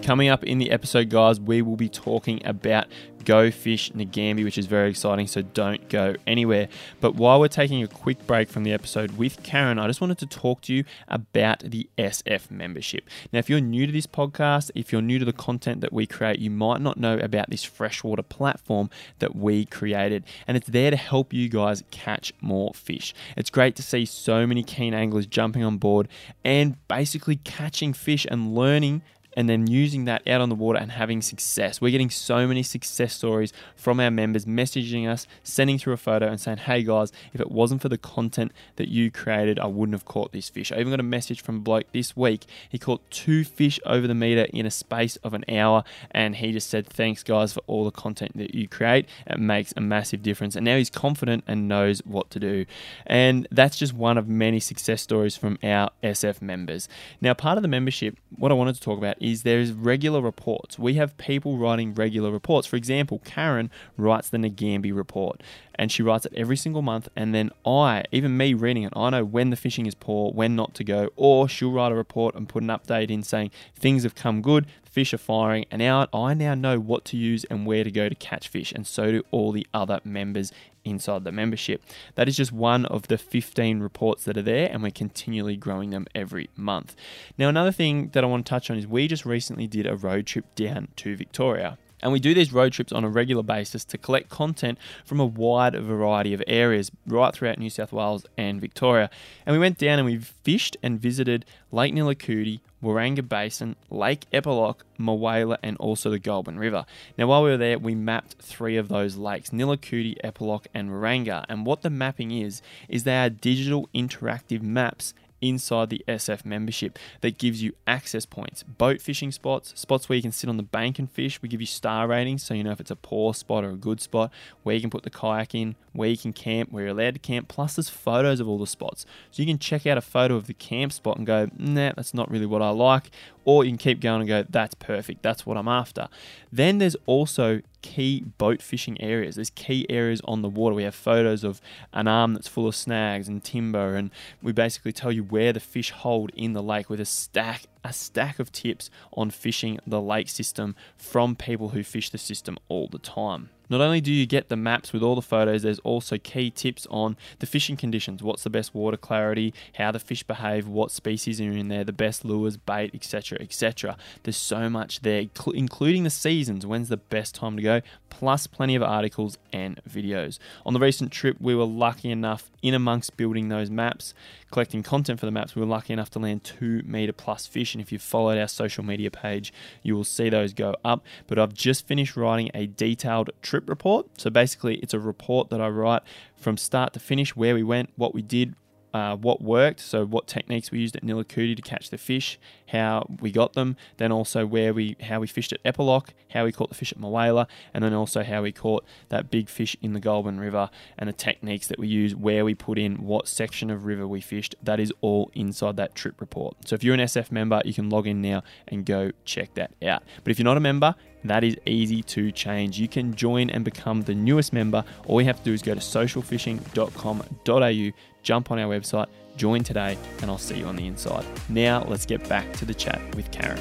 [0.02, 2.88] Coming up in the episode, guys, we will be talking about
[3.24, 6.66] Go Fish Nagambie, which is very exciting, so don't go anywhere.
[7.00, 10.18] But while we're taking a quick break from the episode with Karen, I just wanted
[10.18, 13.08] to talk to you about the SF membership.
[13.32, 16.04] Now, if you're new to this podcast, if you're new to the content that we
[16.04, 20.90] create, you might not know about this freshwater platform that we created, and it's there
[20.90, 23.14] to help you guys catch more fish.
[23.36, 26.08] It's great to see so many keen anglers jumping on board
[26.44, 29.02] and basically catching fish and learning
[29.36, 31.80] and then using that out on the water and having success.
[31.80, 36.28] We're getting so many success stories from our members messaging us, sending through a photo
[36.28, 39.94] and saying, hey guys, if it wasn't for the content that you created, I wouldn't
[39.94, 40.72] have caught this fish.
[40.72, 42.44] I even got a message from a bloke this week.
[42.68, 46.52] He caught two fish over the meter in a space of an hour and he
[46.52, 49.08] just said, thanks guys for all the content that you create.
[49.26, 50.56] It makes a massive difference.
[50.56, 52.66] And now he's confident and knows what to do.
[53.06, 56.88] And that's just one of many success stories from our SF members.
[57.20, 60.78] Now, part of the membership, what I wanted to talk about is there's regular reports.
[60.78, 62.66] We have people writing regular reports.
[62.66, 65.42] For example, Karen writes the Nagambie report
[65.74, 67.08] and she writes it every single month.
[67.16, 70.54] And then I, even me reading it, I know when the fishing is poor, when
[70.56, 74.02] not to go, or she'll write a report and put an update in saying things
[74.02, 77.66] have come good, fish are firing, and now I now know what to use and
[77.66, 80.52] where to go to catch fish, and so do all the other members
[80.84, 81.82] inside the membership.
[82.14, 85.90] That is just one of the 15 reports that are there, and we're continually growing
[85.90, 86.94] them every month.
[87.38, 89.96] Now, another thing that I want to touch on is we just recently did a
[89.96, 91.78] road trip down to Victoria.
[92.02, 95.26] And we do these road trips on a regular basis to collect content from a
[95.26, 99.08] wide variety of areas right throughout New South Wales and Victoria.
[99.46, 104.78] And we went down and we fished and visited Lake Nillahcootie, Waranga Basin, Lake Eppalock,
[104.98, 106.84] Mulwala, and also the Goulburn River.
[107.16, 111.44] Now, while we were there, we mapped three of those lakes Nillahcootie, Eppalock, and Waranga.
[111.48, 116.98] And what the mapping is, is they are digital interactive maps inside the SF membership
[117.20, 120.62] that gives you access points, boat fishing spots, spots where you can sit on the
[120.62, 121.42] bank and fish.
[121.42, 123.76] We give you star ratings so you know if it's a poor spot or a
[123.76, 126.92] good spot, where you can put the kayak in, where you can camp, where you're
[126.92, 129.04] allowed to camp, plus there's photos of all the spots.
[129.30, 132.14] So you can check out a photo of the camp spot and go, nah, that's
[132.14, 133.10] not really what I like.
[133.44, 136.08] Or you can keep going and go, that's perfect, that's what I'm after.
[136.52, 139.34] Then there's also key boat fishing areas.
[139.34, 140.74] There's key areas on the water.
[140.74, 141.60] We have photos of
[141.92, 145.60] an arm that's full of snags and timber, and we basically tell you where the
[145.60, 150.00] fish hold in the lake with a stack a stack of tips on fishing the
[150.00, 153.50] lake system from people who fish the system all the time.
[153.72, 156.86] Not only do you get the maps with all the photos, there's also key tips
[156.90, 158.22] on the fishing conditions.
[158.22, 161.90] What's the best water clarity, how the fish behave, what species are in there, the
[161.90, 163.38] best lures, bait, etc.
[163.40, 163.96] etc.
[164.24, 167.80] There's so much there, including the seasons, when's the best time to go,
[168.10, 170.38] plus plenty of articles and videos.
[170.66, 174.12] On the recent trip, we were lucky enough, in amongst building those maps,
[174.52, 177.74] collecting content for the maps, we were lucky enough to land two meter plus fish.
[177.74, 181.04] And if you've followed our social media page, you will see those go up.
[181.26, 184.06] But I've just finished writing a detailed trip trip report.
[184.18, 186.02] So basically, it's a report that I write
[186.36, 188.54] from start to finish where we went, what we did,
[188.94, 193.06] uh, what worked, so what techniques we used at Nillahcootie to catch the fish, how
[193.20, 196.68] we got them, then also where we how we fished at Eppalock, how we caught
[196.68, 200.00] the fish at Mulwala, and then also how we caught that big fish in the
[200.00, 203.84] Goulburn River and the techniques that we use, where we put in what section of
[203.84, 204.54] river we fished.
[204.62, 206.56] That is all inside that trip report.
[206.66, 209.72] So if you're an SF member, you can log in now and go check that
[209.82, 210.02] out.
[210.22, 212.78] But if you're not a member, that is easy to change.
[212.78, 214.84] You can join and become the newest member.
[215.06, 219.06] All you have to do is go to socialfishing.com.au, jump on our website,
[219.36, 221.24] join today, and I'll see you on the inside.
[221.48, 223.60] Now, let's get back to the chat with Karen.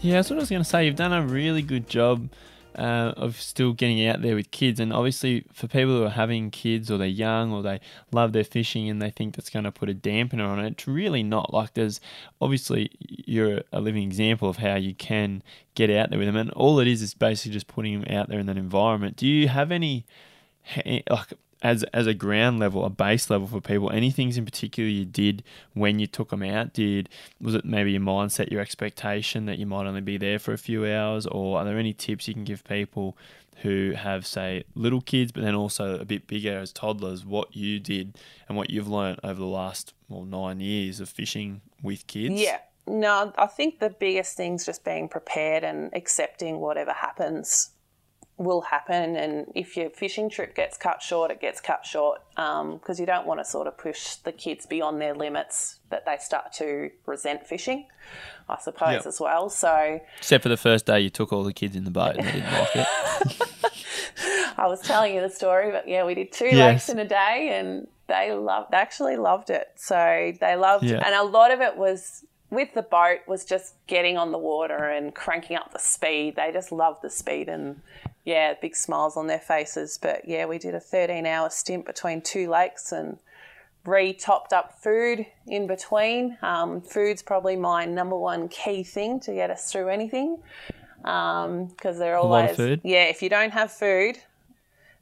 [0.00, 0.86] Yeah, that's what I was going to say.
[0.86, 2.30] You've done a really good job
[2.76, 4.80] uh, of still getting out there with kids.
[4.80, 7.80] And obviously, for people who are having kids or they're young or they
[8.12, 10.88] love their fishing and they think that's going to put a dampener on it, it's
[10.88, 11.52] really not.
[11.52, 12.00] Like, there's
[12.40, 15.42] obviously you're a living example of how you can
[15.74, 16.36] get out there with them.
[16.36, 19.16] And all it is is basically just putting them out there in that environment.
[19.16, 20.04] Do you have any,
[21.08, 24.88] like, as as a ground level, a base level for people, any things in particular
[24.88, 25.42] you did
[25.74, 26.72] when you took them out?
[26.72, 27.08] Did
[27.40, 30.58] was it maybe your mindset, your expectation that you might only be there for a
[30.58, 33.16] few hours, or are there any tips you can give people
[33.62, 37.24] who have say little kids, but then also a bit bigger as toddlers?
[37.24, 38.16] What you did
[38.48, 42.40] and what you've learned over the last well nine years of fishing with kids?
[42.40, 42.58] Yeah.
[42.86, 47.70] No, I think the biggest thing's just being prepared and accepting whatever happens
[48.40, 49.16] will happen.
[49.16, 53.04] And if your fishing trip gets cut short, it gets cut short because um, you
[53.04, 56.90] don't want to sort of push the kids beyond their limits that they start to
[57.04, 57.86] resent fishing,
[58.48, 59.06] I suppose, yep.
[59.06, 59.50] as well.
[59.50, 62.26] So, except for the first day you took all the kids in the boat and
[62.26, 62.86] they didn't like it.
[64.56, 66.56] I was telling you the story, but yeah, we did two yes.
[66.56, 69.68] lakes in a day and they loved, they actually loved it.
[69.76, 71.02] So they loved, yeah.
[71.04, 74.84] and a lot of it was with the boat was just getting on the water
[74.84, 76.36] and cranking up the speed.
[76.36, 77.80] They just loved the speed and
[78.24, 79.98] yeah, big smiles on their faces.
[80.00, 83.18] But yeah, we did a 13 hour stint between two lakes and
[83.84, 86.38] re topped up food in between.
[86.42, 90.38] Um, food's probably my number one key thing to get us through anything
[91.02, 93.04] because um, they're always yeah.
[93.04, 94.18] If you don't have food,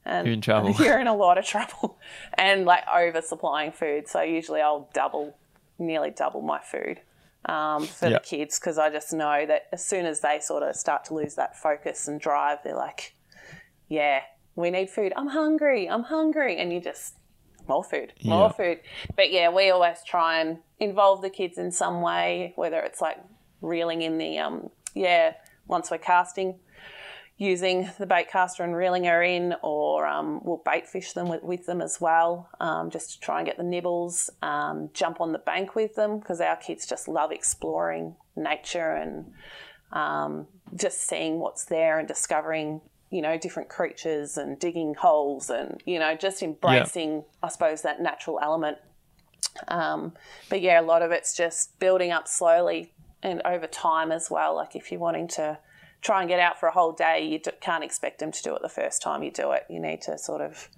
[0.05, 0.71] and you're in trouble.
[0.79, 1.97] You're in a lot of trouble,
[2.35, 4.07] and like over supplying food.
[4.07, 5.35] So usually I'll double,
[5.77, 7.01] nearly double my food
[7.45, 10.75] um, for the kids because I just know that as soon as they sort of
[10.75, 13.15] start to lose that focus and drive, they're like,
[13.87, 14.21] yeah,
[14.55, 15.13] we need food.
[15.15, 15.89] I'm hungry.
[15.89, 16.57] I'm hungry.
[16.57, 17.15] And you just,
[17.67, 18.79] more food, more food.
[19.15, 23.17] But yeah, we always try and involve the kids in some way, whether it's like
[23.61, 25.33] reeling in the, um, yeah,
[25.67, 26.59] once we're casting,
[27.39, 31.41] using the bait caster and reeling her in, or um, we'll bait fish them with,
[31.41, 34.29] with them as well, um, just to try and get the nibbles.
[34.41, 39.31] Um, jump on the bank with them because our kids just love exploring nature and
[39.93, 45.81] um, just seeing what's there and discovering, you know, different creatures and digging holes and
[45.85, 47.21] you know just embracing, yeah.
[47.41, 48.79] I suppose, that natural element.
[49.69, 50.11] Um,
[50.49, 52.91] but yeah, a lot of it's just building up slowly
[53.23, 54.55] and over time as well.
[54.55, 55.57] Like if you're wanting to
[56.01, 58.61] try and get out for a whole day, you can't expect them to do it
[58.61, 59.65] the first time you do it.
[59.69, 60.69] You need to sort of,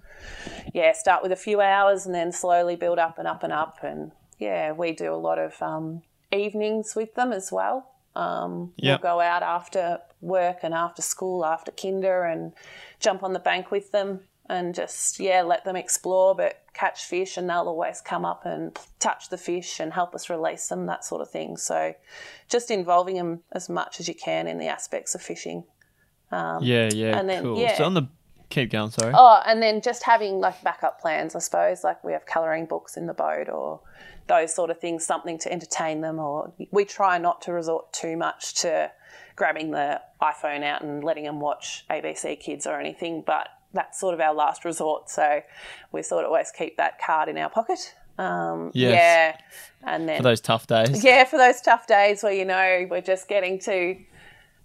[0.74, 3.78] yeah, start with a few hours and then slowly build up and up and up.
[3.82, 7.88] And yeah, we do a lot of um, evenings with them as well.
[8.14, 9.02] Um, yep.
[9.02, 12.52] We'll go out after work and after school, after kinder, and
[13.00, 17.36] jump on the bank with them and just yeah let them explore but catch fish
[17.36, 21.04] and they'll always come up and touch the fish and help us release them that
[21.04, 21.94] sort of thing so
[22.48, 25.64] just involving them as much as you can in the aspects of fishing
[26.32, 27.58] um, yeah yeah and then cool.
[27.58, 27.76] yeah.
[27.76, 28.08] so on the
[28.52, 28.90] keep going.
[28.90, 29.12] Sorry.
[29.16, 31.82] Oh, and then just having like backup plans, I suppose.
[31.82, 33.80] Like we have colouring books in the boat or
[34.28, 36.18] those sort of things, something to entertain them.
[36.18, 38.92] Or we try not to resort too much to
[39.34, 44.14] grabbing the iPhone out and letting them watch ABC Kids or anything, but that's sort
[44.14, 45.08] of our last resort.
[45.10, 45.42] So
[45.92, 47.94] we sort of always keep that card in our pocket.
[48.18, 48.92] Um, Yes.
[48.94, 49.90] Yeah.
[49.90, 51.02] And then For those tough days.
[51.04, 53.96] yeah, for those tough days where you know we're just getting to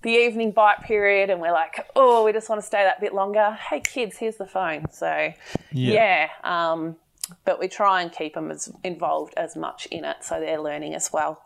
[0.03, 3.13] the evening bite period and we're like, oh, we just want to stay that bit
[3.13, 3.57] longer.
[3.69, 4.85] Hey, kids, here's the phone.
[4.91, 5.33] So,
[5.71, 6.29] yeah.
[6.43, 6.97] um,
[7.45, 10.93] but we try and keep them as involved as much in it so they're learning
[10.93, 11.41] as well.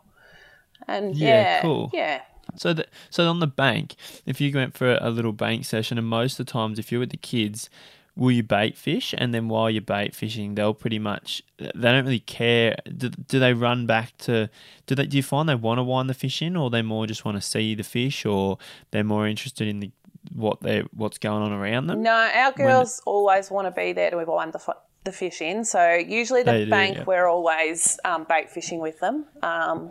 [0.86, 1.90] And Yeah, yeah, cool.
[1.92, 2.22] Yeah.
[2.56, 3.94] So, the, so on the bank,
[4.26, 7.00] if you went for a little bank session, and most of the times, if you're
[7.00, 7.70] with the kids,
[8.14, 9.14] will you bait fish?
[9.16, 12.76] And then while you're bait fishing, they'll pretty much they don't really care.
[12.96, 14.50] Do, do they run back to?
[14.86, 15.06] Do they?
[15.06, 17.36] Do you find they want to wind the fish in, or they more just want
[17.36, 18.58] to see the fish, or
[18.90, 19.90] they're more interested in the
[20.34, 22.02] what they what's going on around them?
[22.02, 25.64] No, our girls always want to be there to wind the, fi- the fish in.
[25.64, 27.04] So usually the They do, bank, yeah.
[27.04, 29.26] we're always um, bait fishing with them.
[29.42, 29.90] Um,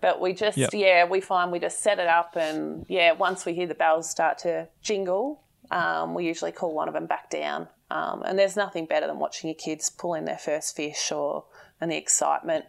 [0.00, 0.70] but we just, Yep.
[0.74, 4.08] yeah, we find we just set it up and, yeah, once we hear the bells
[4.08, 7.68] start to jingle, um, we usually call one of them back down.
[7.90, 11.44] Um, and there's nothing better than watching your kids pull in their first fish or
[11.80, 12.64] and the excitement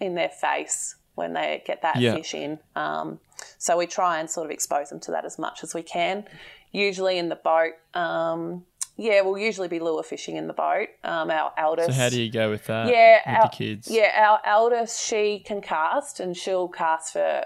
[0.00, 2.14] in their face when they get that Yeah.
[2.14, 2.58] fish in.
[2.76, 3.20] Um,
[3.58, 6.26] so we try and sort of expose them to that as much as we can.
[6.70, 8.64] Usually in the boat, um,
[9.02, 10.88] yeah, we'll usually be lure fishing in the boat.
[11.04, 12.88] Um, our eldest, So how do you go with that?
[12.88, 13.88] yeah, with our, the kids.
[13.90, 17.44] yeah, our eldest she can cast and she'll cast for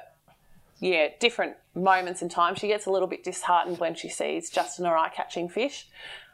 [0.80, 2.54] yeah different moments in time.
[2.54, 5.86] She gets a little bit disheartened when she sees Justin or I catching fish,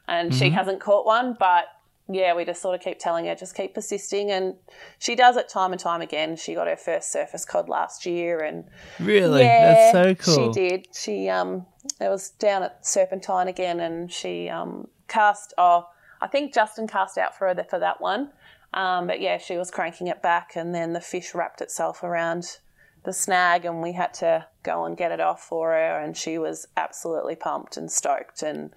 [0.08, 0.54] and she Mm-hmm.
[0.54, 1.36] hasn't caught one.
[1.38, 1.64] But
[2.08, 4.56] yeah, we just sort of keep telling her just keep persisting, and
[4.98, 6.34] she does it time and time again.
[6.36, 8.64] She got her first surface cod last year, and
[8.98, 10.52] Really, yeah, that's so cool.
[10.52, 10.88] She did.
[10.94, 11.66] She um,
[12.00, 15.54] it was down at Serpentine again, and she um cast.
[15.58, 15.88] Oh,
[16.20, 18.30] I think Justin cast out for her for that one.
[18.74, 22.58] Um, but yeah, she was cranking it back, and then the fish wrapped itself around
[23.04, 26.38] the snag, and we had to go and get it off for her, and she
[26.38, 28.42] was absolutely pumped and stoked.
[28.42, 28.70] And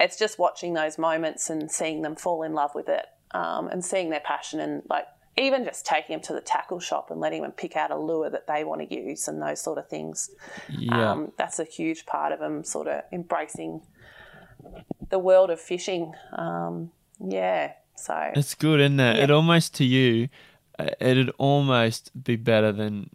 [0.00, 3.84] it's just watching those moments and seeing them fall in love with it, um, and
[3.84, 5.04] seeing their passion, and like
[5.36, 8.30] even just taking them to the tackle shop and letting them pick out a lure
[8.30, 10.30] that they want to use and those sort of things.
[10.68, 11.10] Yeah.
[11.10, 13.82] Um, that's a huge part of them sort of embracing
[15.12, 16.14] the world of fishing.
[16.32, 16.90] Um,
[17.24, 19.16] yeah, so It's good, isn't it?
[19.18, 19.24] Yeah.
[19.24, 20.28] It almost to you,
[20.78, 23.10] uh, it'd almost be better than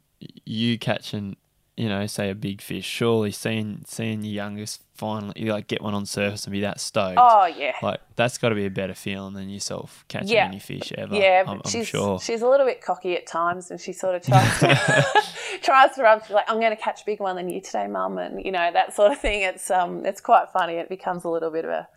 [0.45, 1.35] you catching,
[1.77, 2.85] you know, say a big fish.
[2.85, 7.19] Surely seeing seeing your youngest finally like get one on surface and be that stoked.
[7.21, 10.45] oh yeah, Like that's got to be a better feeling than yourself catching Yeah.
[10.47, 11.15] any fish ever.
[11.15, 11.43] yeah.
[11.45, 12.19] I'm, but I'm she's sure.
[12.19, 15.05] she's a little bit cocky at times, and she sort of tries to
[15.61, 16.23] tries to rub.
[16.25, 18.51] She's like, "I'm going to catch a big one than you today, mum," and you
[18.51, 19.43] know that sort of thing.
[19.43, 20.73] It's um, it's quite funny.
[20.73, 21.87] It becomes a little bit of a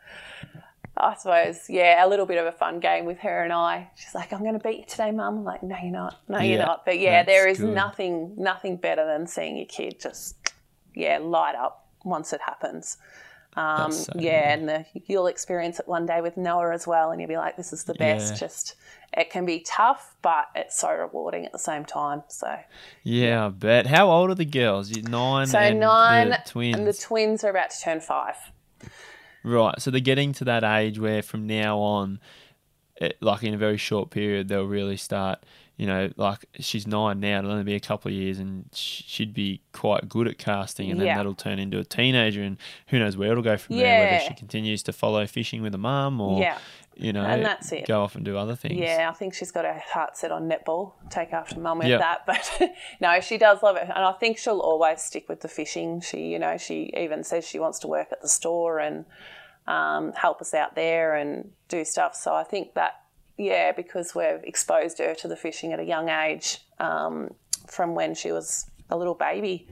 [1.03, 3.91] I suppose, yeah, a little bit of a fun game with her and I.
[3.97, 6.21] She's like, "I'm going to beat you today, Mum." I'm like, "No, you're not.
[6.29, 7.75] No, you're not." But yeah, there is good.
[7.75, 10.37] nothing, nothing better than seeing your kid just,
[10.95, 12.99] yeah, light up once it happens.
[13.57, 17.21] Um, so yeah, and the, you'll experience it one day with Noah as well, and
[17.21, 18.39] you'll be like, "This is the best." Yeah.
[18.39, 18.77] Just,
[19.13, 22.23] it can be tough, but it's so rewarding at the same time.
[22.29, 22.57] So,
[23.03, 23.87] yeah, I bet.
[23.87, 24.91] How old are the girls?
[24.91, 26.77] You nine so and nine, the twins.
[26.77, 28.37] and the twins are about to turn five.
[29.43, 29.81] Right.
[29.81, 32.21] So they're getting to that age where from now on,
[32.97, 35.45] it, like in a very short period, they'll really start.
[35.81, 37.39] You know, like she's nine now.
[37.39, 40.91] It'll only be a couple of years, and she'd be quite good at casting.
[40.91, 41.17] And then Yeah.
[41.17, 43.99] that'll turn into a teenager, and who knows where it'll go from there.
[43.99, 46.59] Whether she continues to follow fishing with a mum, or Yeah.
[46.95, 47.87] you know, And that's it.
[47.87, 48.79] go off and do other things.
[48.79, 50.93] Yeah, I think she's got her heart set on netball.
[51.09, 52.01] Take after mum with Yep.
[52.01, 55.49] that, but no, she does love it, and I think she'll always stick with the
[55.49, 56.03] fishing.
[56.03, 59.07] She, you know, she even says she wants to work at the store and
[59.67, 62.15] um, help us out there and do stuff.
[62.17, 63.00] So I think that,
[63.41, 67.31] yeah, because we've exposed her to the fishing at a young age, um,
[67.67, 69.67] from when she was a little baby,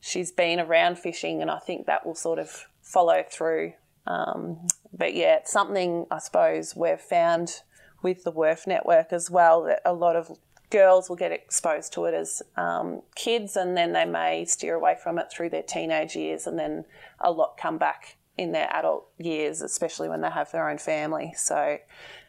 [0.00, 3.72] she's been around fishing, and I think that will sort of follow through.
[4.06, 7.62] Um, but yeah, it's something I suppose we've found
[8.02, 10.30] with the WIRF network as well that a lot of
[10.70, 14.96] girls will get exposed to it as um, kids, and then they may steer away
[15.02, 16.84] from it through their teenage years, and then
[17.18, 21.32] a lot come back in their adult years, especially when they have their own family.
[21.36, 21.78] So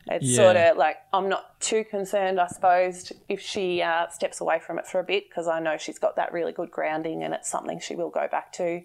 [0.08, 0.36] it's Yeah.
[0.36, 4.78] sort of like I'm not too concerned, I suppose, if she uh, steps away from
[4.80, 7.50] it for a bit because I know she's got that really good grounding and it's
[7.50, 8.82] something she will go back to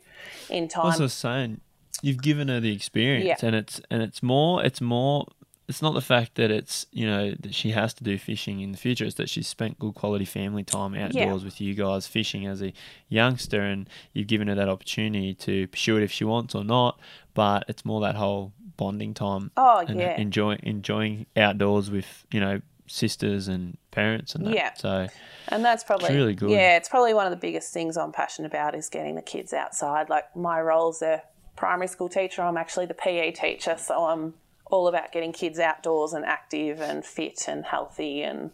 [0.49, 0.87] in time.
[0.87, 1.61] Also saying
[2.03, 3.47] you've given her the experience, Yeah.
[3.49, 5.27] and it's and it's more it's more
[5.67, 8.73] it's not the fact that it's you know that she has to do fishing in
[8.73, 9.05] the future.
[9.05, 12.73] It's that she's spent good quality family time outdoors with you guys fishing as a
[13.09, 16.99] youngster, and you've given her that opportunity to pursue it if she wants or not.
[17.35, 19.51] But it's more that whole bonding time.
[19.59, 20.17] Oh, and uh, yeah.
[20.17, 24.55] enjoying enjoying outdoors with you know sisters and parents and that.
[24.55, 24.73] Yeah.
[24.75, 25.09] So
[25.49, 26.49] And that's probably really good.
[26.49, 29.53] Yeah, it's probably one of the biggest things I'm passionate about is getting the kids
[29.53, 30.09] outside.
[30.09, 31.23] Like my role's a
[31.55, 32.41] primary school teacher.
[32.41, 34.35] I'm actually the PE teacher, so I'm
[34.71, 38.53] all about getting kids outdoors and active and fit and healthy and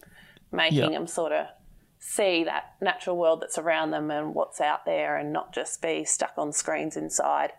[0.50, 0.88] making Yeah.
[0.90, 1.46] them sort of
[1.98, 6.04] see that natural world that's around them and what's out there and not just be
[6.04, 7.52] stuck on screens inside,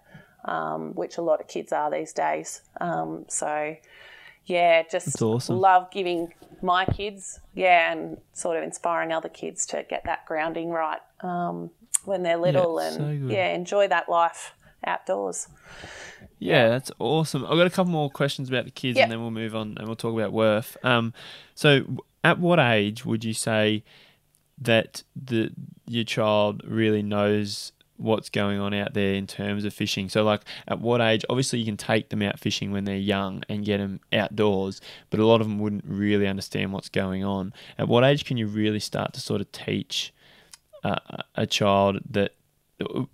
[0.46, 2.62] um, which a lot of kids are these days.
[2.80, 3.76] Um, so
[4.46, 5.58] yeah, just awesome.
[5.60, 10.70] love giving my kids, yeah, and sort of inspiring other kids to get that grounding
[10.70, 11.72] right um,
[12.06, 13.32] when they're little so and good.
[13.36, 14.54] yeah, enjoy that life
[14.86, 15.48] outdoors.
[16.38, 17.44] Yeah, that's awesome.
[17.46, 19.04] I've got a couple more questions about the kids, Yep.
[19.06, 20.78] and then we'll move on and we'll talk about WIRF.
[20.86, 21.14] Um,
[21.56, 21.84] so,
[22.24, 23.84] at what age would you say
[24.62, 25.52] that the
[25.88, 30.10] your child really knows what's going on out there in terms of fishing?
[30.10, 31.24] So, like, at what age?
[31.30, 35.20] Obviously, you can take them out fishing when they're young and get them outdoors, but
[35.20, 37.54] a lot of them wouldn't really understand what's going on.
[37.78, 40.14] At what age can you really start to sort of teach
[40.84, 40.98] uh,
[41.36, 42.32] a child that?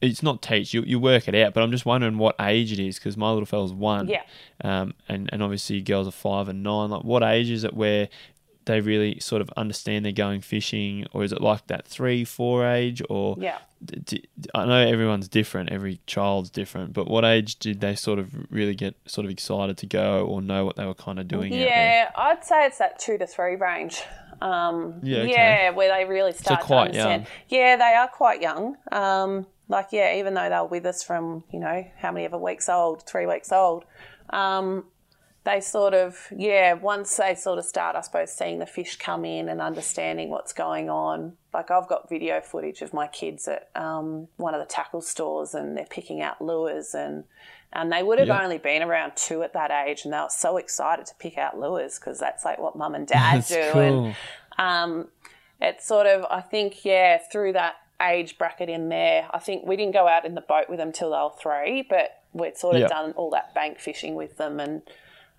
[0.02, 0.82] It's not teach you.
[0.82, 3.46] You work it out, but I'm just wondering what age it is because my little
[3.46, 4.24] fella's one Yeah.
[4.64, 6.90] um, and and obviously girls are five and nine.
[6.90, 8.10] Like, what age is it where
[8.66, 12.66] they really sort of understand they're going fishing, or is it like that three, four
[12.66, 13.58] age, or Yeah.
[13.84, 18.20] d- d- I know everyone's different, every child's different, but what age did they sort
[18.20, 21.28] of really get sort of excited to go or know what they were kind of
[21.28, 21.52] doing?
[21.54, 24.02] Yeah, I'd say it's that two to three range.
[24.42, 25.32] Um, Yeah, okay.
[25.32, 27.28] yeah, where they really start to quite understand.
[27.50, 28.76] Yeah, they are quite young.
[28.92, 32.38] Um, like, yeah, even though they were with us from, you know, how many ever
[32.38, 33.86] weeks old, three weeks old,
[34.32, 34.86] um,
[35.44, 39.26] they sort of, yeah, once they sort of start, I suppose, seeing the fish come
[39.26, 41.34] in and understanding what's going on.
[41.54, 45.56] Like, I've got video footage of my kids at um, one of the tackle stores
[45.56, 47.24] and they're picking out lures and
[47.74, 48.44] and they would have Yeah.
[48.44, 51.58] only been around two at that age and they were so excited to pick out
[51.58, 53.56] lures because that's like what mum and dad That's do.
[53.56, 54.16] And
[54.58, 55.08] um,
[55.62, 59.78] it's sort of, I think, yeah, through that age bracket in there, I think we
[59.78, 62.76] didn't go out in the boat with them till they were three, but we'd sort
[62.76, 62.88] of Yeah.
[62.90, 64.82] done all that bank fishing with them and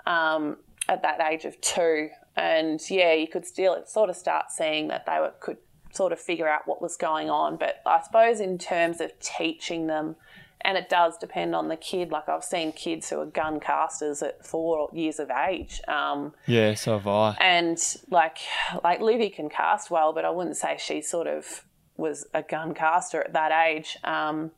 [0.06, 0.56] um,
[0.88, 2.08] at that age of two.
[2.36, 5.58] And yeah, you could still sort of start seeing that they were, could
[5.92, 7.56] sort of figure out what was going on.
[7.56, 10.16] But I suppose in terms of teaching them,
[10.64, 12.10] and it does depend on the kid.
[12.12, 15.80] Like I've seen kids who are gun casters at four years of age.
[15.88, 17.36] Um, Yeah, so have I.
[17.40, 17.76] and
[18.10, 18.38] like
[18.84, 21.64] like Livy can cast well, but I wouldn't say she sort of
[21.96, 23.98] was a gun caster at that age.
[24.04, 24.52] Um,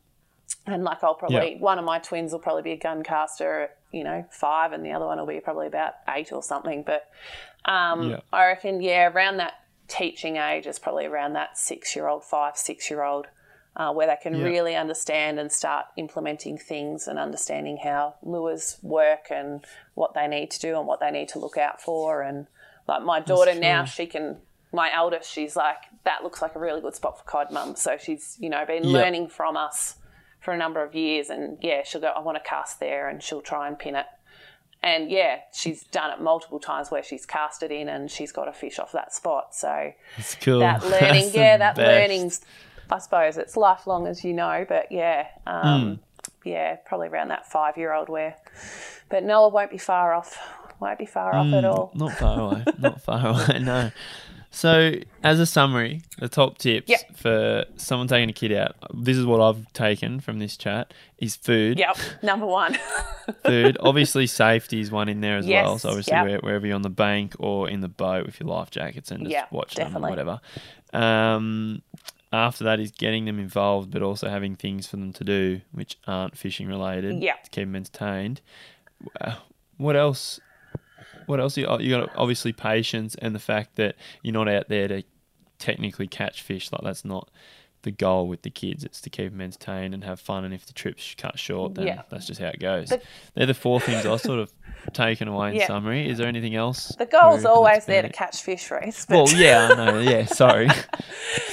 [0.65, 1.59] and like I'll probably Yeah.
[1.59, 4.91] one of my twins will probably be a gun caster you know five, and the
[4.91, 6.83] other one will be probably about eight or something.
[6.83, 7.07] But
[7.65, 8.19] um, Yeah.
[8.33, 9.53] I reckon yeah, around that
[9.87, 13.27] teaching age is probably around that six year old, five six year old.
[13.77, 14.45] Uh, where they can Yeah.
[14.45, 20.49] really understand and start implementing things and understanding how lures work and what they need
[20.51, 22.21] to do and what they need to look out for.
[22.21, 22.47] And
[22.87, 24.39] like my daughter now, she can.
[24.71, 27.75] My eldest, she's like, that looks like a really good spot for cod, mum.
[27.75, 29.95] So she's, you know, been learning from us
[30.45, 31.29] for a number of years.
[31.29, 34.05] And yeah, she'll go, I want to cast there, and she'll try and pin it.
[34.83, 38.47] And yeah, she's done it multiple times where she's cast it in and she's got
[38.47, 39.55] a fish off that spot.
[39.55, 40.59] So It's cool.
[40.59, 41.87] that learning, That's yeah, that best.
[41.87, 42.41] learning's,
[42.91, 46.27] I suppose it's lifelong, as you know, but yeah, um, Hmm.
[46.47, 48.35] yeah, probably around that five year old where,
[49.09, 50.37] but Noah won't be far off,
[50.79, 51.53] won't be far off Hmm.
[51.55, 51.91] at all.
[51.95, 52.63] Not far away.
[52.77, 53.59] Not far away.
[53.61, 53.89] No.
[54.55, 57.17] So, as a summary, the top tips Yep.
[57.17, 58.77] for someone taking a kid out.
[58.93, 61.77] This is what I've taken from this chat: is food.
[61.77, 62.77] Yep, number one.
[63.43, 63.75] Food.
[63.81, 65.77] Obviously, safety is one in there as well.
[65.77, 66.41] So obviously, yep.
[66.41, 69.31] wherever you're on the bank or in the boat with your life jackets and just
[69.31, 69.83] Yep, definitely.
[69.83, 70.41] them or whatever.
[70.93, 71.81] Um,
[72.31, 75.97] after that is getting them involved, but also having things for them to do which
[76.07, 77.19] aren't fishing related.
[77.19, 78.39] To keep them entertained.
[79.77, 80.39] What else?
[81.25, 81.57] What else?
[81.57, 85.03] You you got obviously patience and the fact that you're not out there to
[85.59, 86.71] technically catch fish.
[86.71, 87.29] Like that's not
[87.83, 88.83] the goal with the kids.
[88.83, 90.43] It's to keep them entertained and have fun.
[90.43, 92.01] And if the trip's cut short, then Yeah.
[92.09, 92.89] that's just how it goes.
[92.89, 92.99] The-
[93.35, 94.51] They're the four things I sort of
[94.93, 95.67] taken away in Yeah.
[95.67, 96.09] summary.
[96.09, 96.87] Is there anything else?
[96.97, 99.05] The goal's Or that's always there to catch fish, Rhys.
[99.07, 99.99] Well, yeah, I know.
[99.99, 100.67] Yeah, sorry,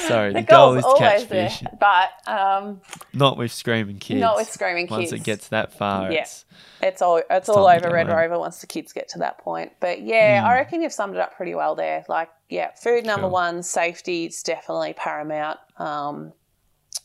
[0.08, 0.32] sorry.
[0.32, 1.50] The, the goal is to catch there.
[1.50, 2.80] fish, But um,
[3.12, 4.20] not with screaming kids.
[4.20, 4.90] Not with screaming kids.
[4.90, 6.20] Once it gets that far, Yeah.
[6.22, 6.44] it's
[6.82, 8.09] It's all it's all over Red.
[8.09, 9.72] Rover once the kids get to that point.
[9.80, 10.46] But yeah, Hmm.
[10.48, 12.05] I reckon you've summed it up pretty well there.
[12.09, 13.30] Like, yeah, food number Cool.
[13.32, 15.59] one, safety is definitely paramount.
[15.78, 16.32] Um,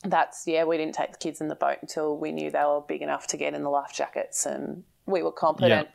[0.04, 2.82] that's yeah, we didn't take the kids in the boat until we knew they were
[2.82, 5.88] big enough to get in the life jackets and we were confident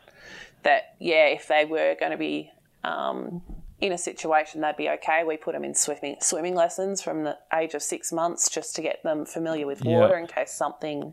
[0.63, 2.51] that yeah, if they were going to be
[2.85, 3.43] um,
[3.81, 5.23] in a situation, they'd be okay.
[5.25, 8.83] We put them in swimming swimming lessons from the age of six months just to
[8.83, 10.21] get them familiar with water Yeah.
[10.21, 11.13] in case something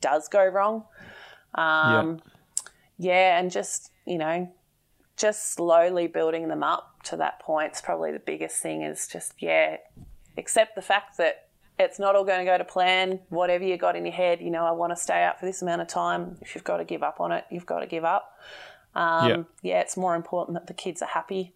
[0.00, 0.84] does go wrong.
[1.54, 2.20] Um,
[2.98, 4.52] yeah, and just you know,
[5.16, 8.82] just slowly building them up to that point is probably the biggest thing.
[8.82, 9.76] Is just yeah,
[10.36, 11.48] accept the fact that
[11.78, 13.20] it's not all going to go to plan.
[13.28, 15.62] Whatever you got in your head, you know, I want to stay out for this
[15.62, 16.36] amount of time.
[16.40, 18.38] If you've got to give up on it, you've got to give up.
[18.94, 19.42] Um, Yeah.
[19.62, 21.54] yeah, it's more important that the kids are happy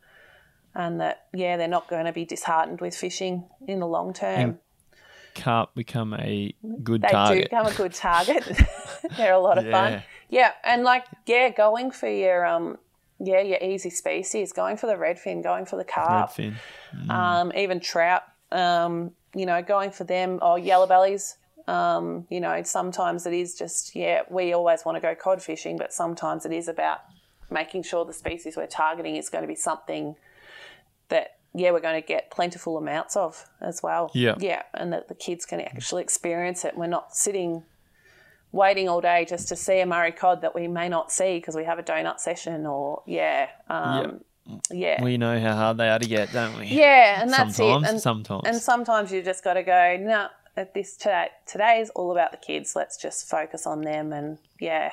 [0.74, 4.40] and that yeah, they're not going to be disheartened with fishing in the long term.
[4.40, 4.59] And
[5.37, 7.28] Carp become a good target.
[7.28, 8.45] They do become a good target.
[9.16, 9.70] They're a lot of Yeah.
[9.72, 10.03] fun.
[10.28, 12.78] Yeah, and like yeah, going for your um
[13.18, 16.55] yeah your easy species, going for the redfin, going for the carp, Redfin.
[17.11, 18.22] um, even trout.
[18.53, 21.37] Um, you know, going for them or yellow bellies.
[21.68, 24.22] Um, you know, sometimes it is just yeah.
[24.30, 26.99] We always want to go cod fishing, but sometimes it is about
[27.51, 30.16] making sure the species we're targeting is going to be something
[31.09, 34.11] that yeah we're going to get plentiful amounts of as well.
[34.15, 34.35] Yeah.
[34.39, 36.77] yeah, and that the kids can actually experience it.
[36.77, 37.65] We're not sitting
[38.53, 41.57] waiting all day just to see a Murray cod that we may not see because
[41.57, 44.21] we have a donut session or yeah, um,
[44.71, 45.03] yeah.
[45.03, 46.67] We know how hard they are to get, don't we?
[46.67, 47.91] Yeah, and that's sometimes, it.
[47.91, 48.43] And, sometimes.
[48.45, 49.97] and sometimes you just got to go.
[49.99, 52.77] No, at this today, today is all about the kids.
[52.77, 54.93] Let's just focus on them and yeah,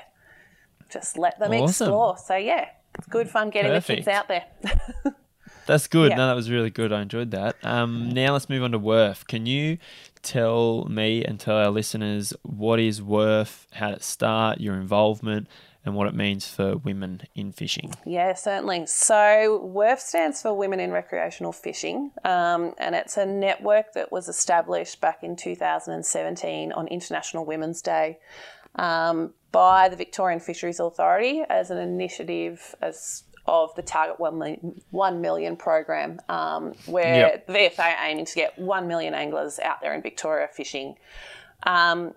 [0.90, 1.88] just let them Awesome.
[1.88, 2.18] explore.
[2.18, 4.46] So yeah, it's good fun getting the kids out there.
[5.66, 6.12] That's good.
[6.12, 6.18] Yeah.
[6.18, 6.92] No, that was really good.
[6.92, 7.56] I enjoyed that.
[7.64, 9.28] Um, now let's move on to WIRF.
[9.28, 9.78] Can you
[10.22, 15.48] tell me and tell our listeners what is WIRF, how it start, your involvement,
[15.86, 17.94] and what it means for women in fishing?
[18.06, 18.86] Yeah, certainly.
[18.86, 24.30] So, WIRF stands for Women in Recreational Fishing, um, and it's a network that was
[24.30, 28.20] established back in 2017 on International Women's Day
[28.76, 34.82] um, by the Victorian Fisheries Authority as an initiative as of the Target 1 million,
[34.92, 37.48] 1 million program, um, where Yep.
[37.48, 40.96] the VFA are aiming to get 1 million anglers out there in Victoria fishing.
[41.64, 42.14] Um,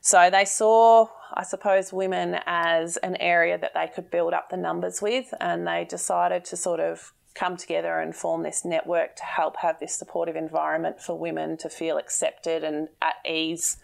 [0.00, 4.56] so they saw, I suppose, women as an area that they could build up the
[4.56, 9.22] numbers with, and they decided to sort of come together and form this network to
[9.22, 13.76] help have this supportive environment for women to feel accepted and at ease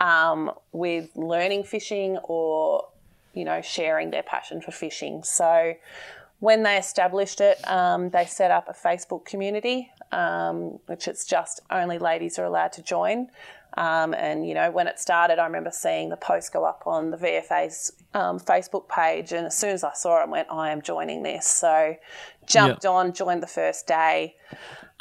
[0.00, 2.86] um, with learning fishing or,
[3.34, 5.24] you know, sharing their passion for fishing.
[5.24, 5.74] So
[6.42, 11.60] when they established it, um, they set up a Facebook community, um, which it's just
[11.70, 13.28] only ladies are allowed to join.
[13.76, 17.12] Um, and you know, when it started, I remember seeing the post go up on
[17.12, 20.72] the VFA's um, Facebook page, and as soon as I saw it, I went, "I
[20.72, 21.94] am joining this." So,
[22.44, 24.34] jumped on, joined the first day,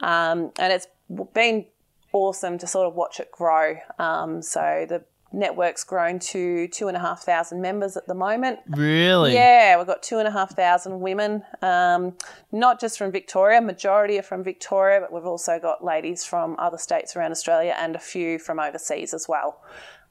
[0.04, 0.86] um, and it's
[1.34, 1.66] been
[2.14, 3.78] awesome to sort of watch it grow.
[3.98, 5.04] Um, so the
[5.34, 8.60] network's grown to two and a half thousand members at the moment.
[8.68, 9.34] Really?
[9.34, 12.14] Yeah, we've got two and a half thousand women, um,
[12.52, 13.62] not just from Victoria.
[13.62, 17.96] Majority are from Victoria, but we've also got ladies from other states around Australia and
[17.96, 19.62] a few from overseas as well.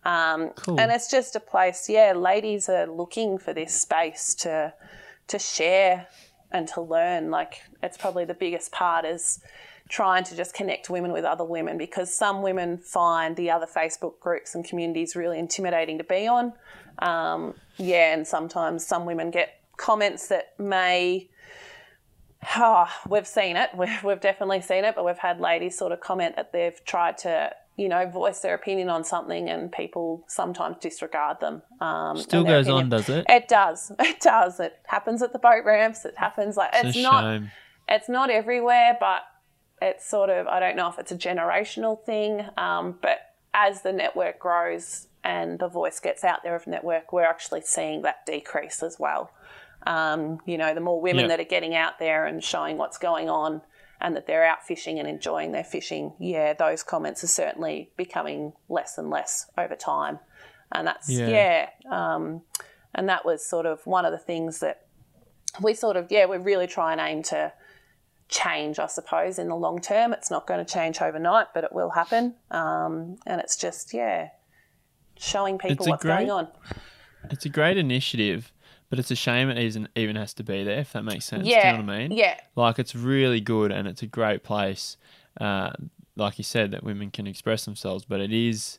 [0.04, 0.80] Um, Cool.
[0.80, 1.88] And it's just a place.
[1.88, 4.72] Yeah, ladies are looking for this space to
[5.28, 6.08] to share
[6.50, 7.30] and to learn.
[7.30, 9.40] Like it's probably the biggest part is
[9.90, 14.20] trying to just connect women with other women because some women find the other Facebook
[14.20, 16.52] groups and communities really intimidating to be on.
[17.00, 21.28] Um, yeah, and sometimes some women get comments that may.
[22.56, 23.70] Oh, we've seen it.
[23.76, 27.18] We've, we've definitely seen it, but we've had ladies sort of comment that they've tried
[27.18, 31.60] to, you know, voice their opinion on something, and people sometimes disregard them.
[31.80, 33.26] Um, Still goes on, does it?
[33.28, 33.92] It does.
[34.00, 34.58] It does.
[34.60, 36.06] It happens at the boat ramps.
[36.06, 37.24] It happens like it's, It's not.
[37.24, 37.50] shame.
[37.88, 39.22] It's not everywhere, but
[39.80, 40.46] it's sort of.
[40.46, 43.18] I don't know if it's a generational thing, um, but
[43.54, 48.02] as the network grows and the voice gets out there of network, we're actually seeing
[48.02, 49.30] that decrease as well.
[49.86, 51.28] Um, you know, the more women Yeah.
[51.28, 53.62] that are getting out there and showing what's going on
[54.00, 58.52] and that they're out fishing and enjoying their fishing, yeah, those comments are certainly becoming
[58.68, 60.20] less and less over time.
[60.72, 61.28] And that's, Yeah.
[61.28, 61.68] yeah.
[62.14, 62.42] um,
[62.94, 64.84] and that was sort of one of the things that
[65.60, 67.52] we sort of, yeah, we really try and aim to
[68.30, 70.12] change, I suppose, in the long term.
[70.12, 72.34] It's not going to change overnight, but it will happen.
[72.50, 74.28] Um, and it's just, yeah,
[75.18, 76.48] showing people what's great- going on.
[77.30, 78.52] It's a great initiative,
[78.88, 80.78] but it's a shame it isn't even has to be there.
[80.78, 81.62] If that makes sense, Yeah.
[81.72, 82.12] do you know what I mean?
[82.16, 82.40] Yeah.
[82.56, 84.96] Like it's really good and it's a great place.
[85.40, 85.70] Uh,
[86.16, 88.78] like you said, that women can express themselves, but it is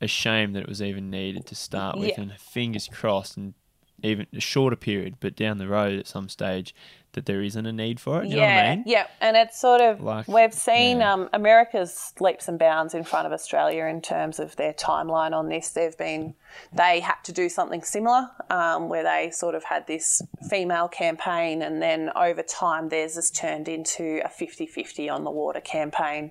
[0.00, 2.10] a shame that it was even needed to start with.
[2.10, 2.20] Yeah.
[2.22, 3.54] And fingers crossed, and
[4.02, 6.74] even a shorter period, but down the road at some stage
[7.12, 8.28] that there isn't a need for it.
[8.28, 8.84] You yeah, know what I mean?
[8.86, 11.12] yeah, and it's sort of Like, we've seen yeah.
[11.12, 15.48] um, America's leaps and bounds in front of Australia in terms of their timeline on
[15.48, 15.70] this.
[15.70, 16.34] They've been
[16.72, 21.62] they had to do something similar um, where they sort of had this female campaign,
[21.62, 26.30] and then over time theirs has turned into a 50-50 on the water campaign.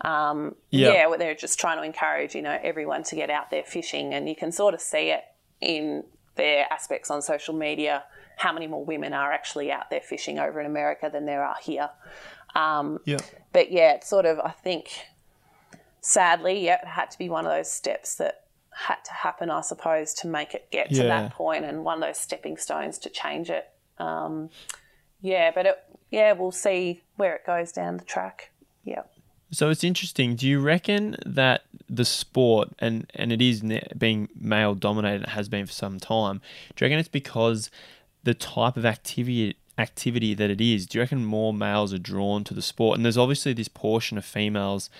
[0.00, 0.92] Um, Yeah.
[0.92, 4.14] yeah, where they're just trying to encourage you know everyone to get out there fishing,
[4.14, 5.22] and you can sort of see it
[5.60, 6.04] in
[6.38, 8.04] their aspects on social media.
[8.38, 11.56] How many more women are actually out there fishing over in America than there are
[11.62, 11.90] here?
[12.54, 13.18] Um, Yeah.
[13.52, 14.88] but yeah, it's sort of I think
[16.00, 19.60] sadly, yeah, it had to be one of those steps that had to happen, I
[19.60, 23.10] suppose, to make it get to that point, and one of those stepping stones to
[23.10, 23.68] change it.
[23.98, 24.50] Um,
[25.20, 25.76] yeah, but it,
[26.10, 28.50] yeah, we'll see where it goes down the track.
[28.84, 29.02] Yeah.
[29.50, 30.36] So it's interesting.
[30.36, 33.62] Do you reckon that the sport, and, and it is
[33.96, 36.40] being male dominated, it has been for some time,
[36.74, 37.70] do you reckon it's because
[38.24, 40.86] the type of activity activity that it is?
[40.86, 42.96] Do you reckon more males are drawn to the sport?
[42.96, 44.90] And there's obviously this portion of females,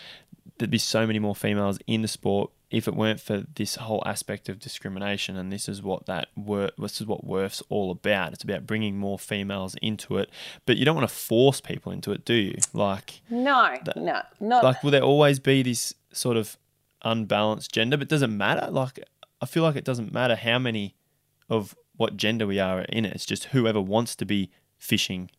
[0.59, 4.03] there'd be so many more females in the sport if it weren't for this whole
[4.05, 5.36] aspect of discrimination.
[5.36, 8.32] And this is what that wor- this is what WIRF's all about.
[8.32, 10.30] It's about bringing more females into it,
[10.66, 12.59] but you don't want to force people into it, do you?
[12.72, 13.20] Like.
[13.30, 16.57] No, no, not like will there always be this sort of
[17.03, 18.99] unbalanced gender but does it matter like
[19.40, 20.94] i feel like it doesn't matter how many
[21.49, 25.30] of what gender we are in it it's just whoever wants to be fishing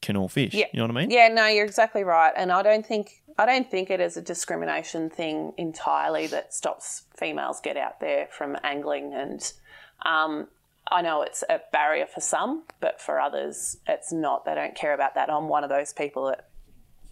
[0.00, 0.66] can all fish Yeah.
[0.72, 3.44] you know what i mean Yeah, no, you're exactly right, and I don't think I
[3.46, 8.56] don't think it is a discrimination thing entirely that stops females get out there from
[8.64, 9.52] angling, and
[10.04, 10.48] um,
[10.90, 14.44] I know it's a barrier for some, but for others, it's not.
[14.44, 15.30] They don't care about that.
[15.30, 16.48] I'm one of those people that,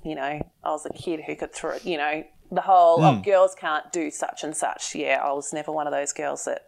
[0.02, 0.22] you know,
[0.64, 4.10] I was a kid who could throw, you know, the whole oh girls can't do
[4.10, 4.94] such and such.
[4.94, 6.66] Yeah, I was never one of those girls that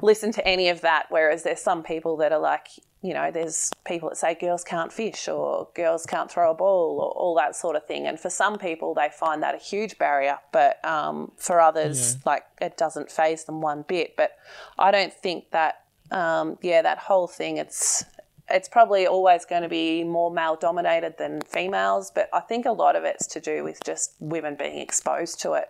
[0.00, 1.06] listen to any of that.
[1.10, 2.68] Whereas there's some people that are like,
[3.02, 6.98] you know, there's people that say girls can't fish or girls can't throw a ball
[7.00, 8.06] or all that sort of thing.
[8.06, 10.38] And for some people, they find that a huge barrier.
[10.52, 14.16] But um, for others, like it doesn't phase them one bit.
[14.16, 14.32] But
[14.78, 18.04] I don't think that, um, yeah, that whole thing, it's.
[18.48, 22.70] It's probably always going to be more male dominated than females, but I think a
[22.72, 25.68] lot of it's to do with just women being exposed to it.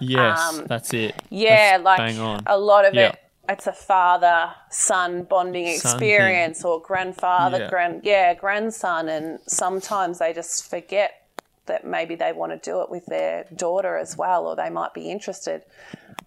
[0.00, 3.08] yes that's it um, Yeah, That's like a lot of Yeah.
[3.10, 3.18] it.
[3.46, 7.68] It's a father son bonding Son experience, or grandfather, Yeah.
[7.68, 11.10] grand yeah, grandson, and sometimes they just forget
[11.66, 14.94] that maybe they want to do it with their daughter as well, or they might
[14.94, 15.62] be interested.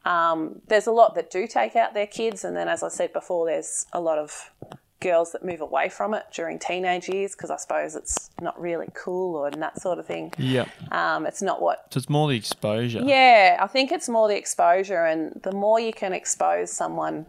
[0.05, 3.13] Um, there's a lot that do take out their kids, and then, as I said
[3.13, 4.51] before, there's a lot of
[4.99, 8.87] girls that move away from it during teenage years because I suppose it's not really
[8.93, 10.33] cool or and that sort of thing.
[10.37, 14.27] yeah Um, it's not what so it's more the exposure yeah, I think it's more
[14.27, 17.25] the exposure, and the more you can expose someone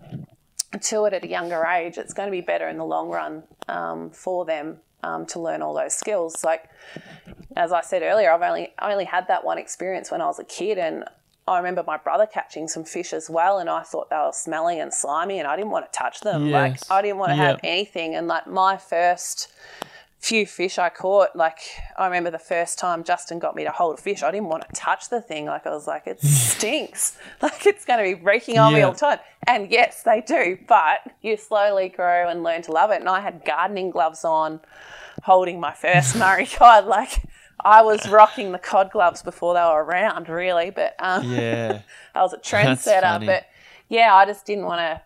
[0.81, 3.43] to it at a younger age, it's going to be better in the long run
[3.69, 6.45] um, for them um, to learn all those skills.
[6.45, 6.69] Like
[7.57, 10.39] as I said earlier, I've only I only had that one experience when I was
[10.39, 11.05] a kid, and
[11.49, 14.79] I remember my brother catching some fish as well, and I thought they were smelly
[14.81, 16.51] and slimy, and I didn't want to touch them.
[16.51, 19.49] Like I didn't want to have anything, and like my first
[20.19, 21.61] few fish I caught, like
[21.97, 24.65] I remember the first time Justin got me to hold a fish, I didn't want
[24.67, 25.47] to touch the thing.
[25.47, 27.17] Like I was like, it stinks.
[27.43, 29.19] like it's going to be reeking on me all the time.
[29.47, 33.01] And yes, they do, but you slowly grow and learn to love it.
[33.01, 34.61] And I had gardening gloves on,
[35.23, 36.87] holding my first Murray cod.
[36.87, 37.23] Like
[37.65, 40.71] I was rocking the cod gloves before they were around, really.
[40.71, 41.83] But um, yeah
[42.15, 43.25] I was a trendsetter.
[43.25, 43.47] But
[43.89, 45.03] yeah, I just didn't want to.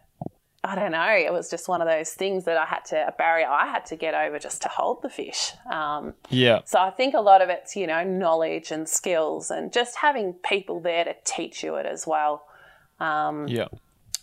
[0.65, 1.09] I don't know.
[1.09, 3.85] It was just one of those things that I had to, a barrier I had
[3.87, 5.53] to get over just to hold the fish.
[5.69, 9.73] Um, yeah so I think a lot of it's, you know, knowledge and skills and
[9.73, 12.45] just having people there to teach you it as well.
[13.01, 13.67] Um, yeah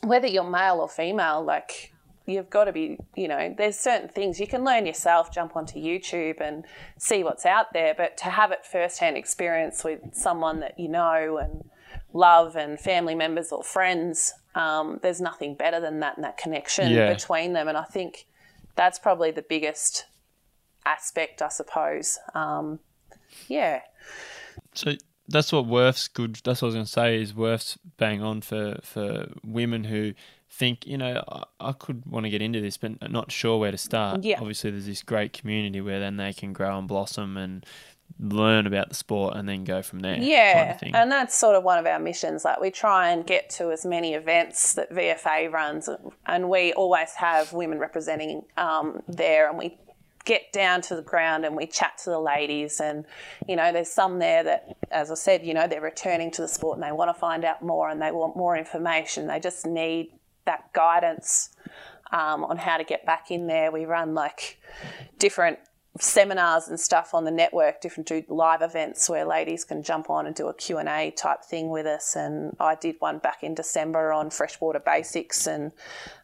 [0.01, 1.93] Whether you're male or female, like
[2.29, 5.79] you've got to be, you know, there's certain things you can learn yourself, jump onto
[5.79, 6.65] YouTube and
[6.97, 11.37] see what's out there, but to have it firsthand experience with someone that you know
[11.37, 11.69] and
[12.13, 16.91] love and family members or friends, um, there's nothing better than that and that connection
[16.91, 17.13] Yeah.
[17.13, 17.67] between them.
[17.67, 18.25] And I think
[18.75, 20.05] that's probably the biggest
[20.85, 22.19] aspect, I suppose.
[22.33, 22.79] Um,
[23.47, 23.81] yeah.
[24.73, 24.93] So
[25.27, 26.39] that's what WIRF's good.
[26.43, 27.21] That's what I was going to say.
[27.21, 30.13] Is WIRF's bang on for for women who
[30.51, 33.71] think you know I, I could want to get into this, but not sure where
[33.71, 34.23] to start.
[34.23, 34.39] Yeah.
[34.39, 37.65] Obviously, there's this great community where then they can grow and blossom and
[38.19, 40.17] learn about the sport and then go from there.
[40.17, 40.95] Yeah, kind of thing.
[40.95, 42.43] and that's sort of one of our missions.
[42.43, 45.89] Like we try and get to as many events that VFA runs,
[46.25, 49.77] and we always have women representing um, there, and we
[50.25, 53.05] get down to the ground and we chat to the ladies and
[53.47, 56.47] you know there's some there that as i said you know they're returning to the
[56.47, 59.65] sport and they want to find out more and they want more information they just
[59.65, 60.11] need
[60.49, 61.51] that guidance
[62.11, 63.71] um, on how to get back in there.
[63.71, 64.59] We run like
[65.19, 65.59] different
[65.99, 70.35] seminars and stuff on the network, different live events where ladies can jump on and
[70.35, 72.15] do a Q&A type thing with us.
[72.15, 75.71] And I did one back in December on freshwater basics and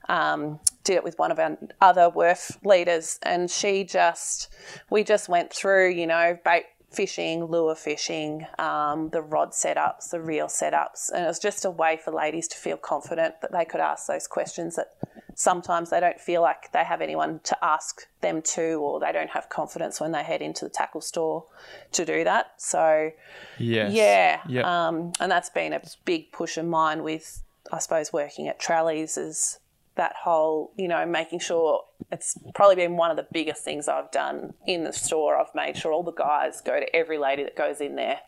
[0.09, 3.19] um, did it with one of our other WIRF leaders.
[3.21, 4.51] And she just,
[4.89, 6.65] we just went through, you know, bait
[6.95, 11.11] fishing, lure fishing, um, the rod setups, the reel setups.
[11.11, 14.07] And it was just a way for ladies to feel confident that they could ask
[14.07, 14.95] those questions that
[15.35, 19.31] sometimes they don't feel like they have anyone to ask them to, or they don't
[19.31, 21.45] have confidence when they head into the tackle store
[21.91, 22.53] to do that.
[22.57, 23.11] So,
[23.59, 23.91] Yes.
[23.91, 24.65] yeah, Yep.
[24.65, 29.17] um, and that's been a big push of mine with, I suppose, working at Trelly's
[29.17, 29.59] is
[29.95, 34.11] that whole, you know, making sure it's probably been one of the biggest things I've
[34.11, 35.37] done in the store.
[35.37, 38.19] I've made sure all the guys go to every lady that goes in there,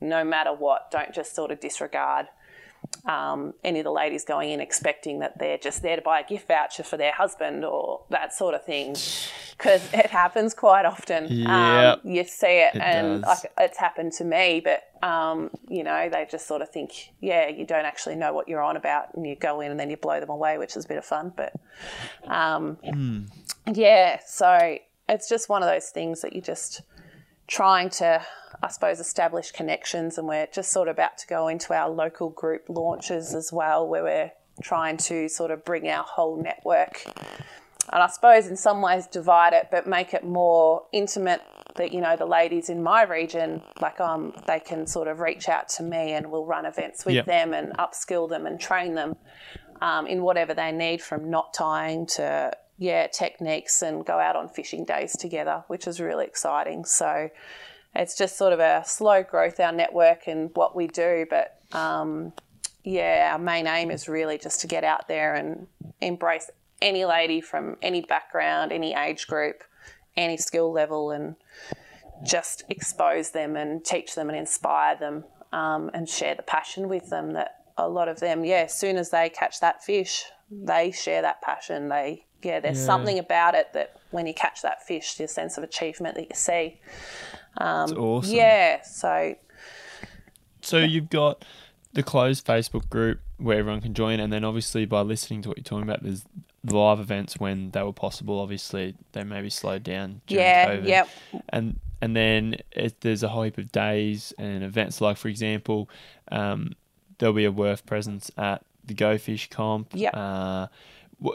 [0.00, 0.90] no matter what.
[0.90, 2.26] Don't just sort of disregard
[3.04, 6.26] um, any of the ladies going in expecting that they're just there to buy a
[6.26, 8.94] gift voucher for their husband or that sort of thing,
[9.56, 11.26] because it happens quite often.
[11.30, 15.82] Yeah, um, you see it, it and like it's happened to me, but um, you
[15.82, 19.14] know they just sort of think, yeah, you don't actually know what you're on about,
[19.14, 21.04] and you go in and then you blow them away, which is a bit of
[21.04, 21.32] fun.
[21.36, 21.54] But
[22.26, 23.22] um, Hmm.
[23.72, 24.78] yeah, so
[25.08, 26.82] it's just one of those things that you just
[27.50, 28.22] trying to,
[28.62, 32.30] I suppose, establish connections, and we're just sort of about to go into our local
[32.30, 34.30] group launches as well, where we're
[34.62, 37.04] trying to sort of bring our whole network
[37.92, 41.42] and I suppose in some ways divide it, but make it more intimate.
[41.76, 45.48] That you know the ladies in my region, like um, they can sort of reach
[45.48, 47.26] out to me, and we'll run events with Yep.
[47.26, 49.16] them and upskill them and train them
[49.80, 54.48] um, in whatever they need, from knot tying to yeah techniques, and go out on
[54.48, 56.84] fishing days together, which is really exciting.
[56.84, 57.30] So
[57.94, 62.32] it's just sort of a slow growth our network and what we do, but um,
[62.82, 65.66] yeah, our main aim is really just to get out there and
[66.00, 66.50] embrace
[66.80, 69.62] any lady from any background, any age group,
[70.16, 71.36] any skill level, and
[72.24, 77.10] just expose them and teach them and inspire them um, and share the passion with
[77.10, 77.34] them.
[77.34, 81.22] That a lot of them, yeah, as soon as they catch that fish, they share
[81.22, 81.88] that passion.
[81.88, 82.86] They, yeah, there's Yeah.
[82.86, 86.34] something about it that when you catch that fish, the sense of achievement that you
[86.34, 86.80] see.
[87.60, 88.34] It's awesome.
[88.34, 89.36] Yeah, so
[90.62, 91.44] So you've got
[91.92, 95.58] the closed Facebook group where everyone can join, and then obviously by listening to what
[95.58, 96.24] you're talking about, there's
[96.64, 98.38] live events when they were possible.
[98.38, 100.86] Obviously, they maybe slowed down during yeah, COVID.
[100.86, 101.08] yep,
[101.48, 105.00] and and then it, there's a whole heap of days and events.
[105.00, 105.88] Like for example,
[106.30, 106.74] um,
[107.18, 109.88] there'll be a WIRF presence at the Go Fish Comp.
[109.94, 110.14] Yep.
[110.14, 110.66] Uh,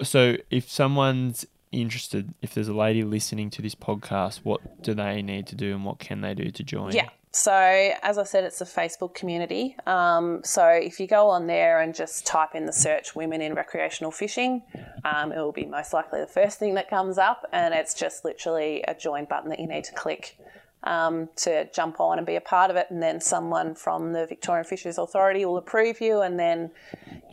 [0.04, 5.22] so if someone's interested, if there's a lady listening to this podcast, what do they
[5.22, 6.92] need to do and what can they do to join?
[6.92, 7.10] Yeah.
[7.32, 9.76] So, as I said, it's a Facebook community.
[9.86, 13.56] Um, so, if you go on there and just type in the search women in
[13.56, 14.64] recreational fishing,
[15.04, 17.46] um, it will be most likely the first thing that comes up.
[17.52, 20.38] And it's just literally a join button that you need to click
[20.86, 22.88] um, to jump on and be a part of it.
[22.90, 26.22] And then someone from the Victorian Fisheries Authority will approve you.
[26.22, 26.72] And then,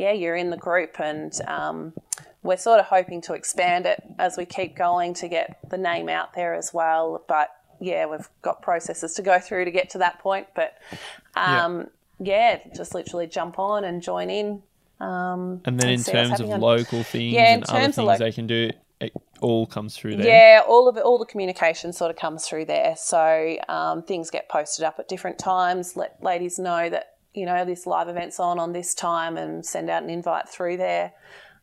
[0.00, 0.98] yeah, you're in the group.
[0.98, 1.92] And um,
[2.42, 6.08] we're sort of hoping to expand it as we keep going to get the name
[6.08, 7.24] out there as well.
[7.28, 10.48] But yeah, we've got processes to go through to get to that point.
[10.54, 10.76] But
[11.36, 11.88] um,
[12.18, 12.58] yeah.
[12.74, 14.62] just literally jump on and join in.
[15.00, 18.32] Um, And then in terms of on- local things Yeah, and other things lo- they
[18.32, 18.70] can do,
[19.00, 20.26] it all comes through there.
[20.26, 22.94] Yeah, all of it, all the communication sort of comes through there.
[22.96, 25.96] So um, things get posted up at different times.
[25.96, 29.90] Let ladies know that you know this live event's on on this time, and send
[29.90, 31.12] out an invite through there.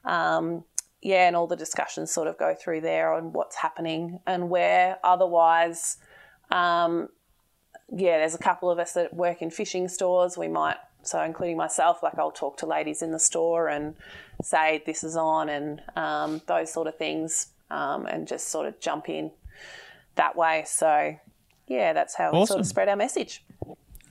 [0.10, 0.64] Um,
[1.01, 4.97] yeah, and all the discussions sort of go through there on what's happening and where.
[5.03, 5.97] Otherwise,
[6.51, 7.10] um,
[7.91, 10.38] yeah, there's a couple of us that work in fishing stores.
[10.38, 13.95] We might, so including myself, like I'll talk to ladies in the store and
[14.43, 18.80] say this is on and um, those sort of things, um, and just sort of
[18.80, 19.32] jump in
[20.16, 20.64] that way.
[20.68, 21.16] So,
[21.68, 23.43] yeah, that's how we sort of spread our message.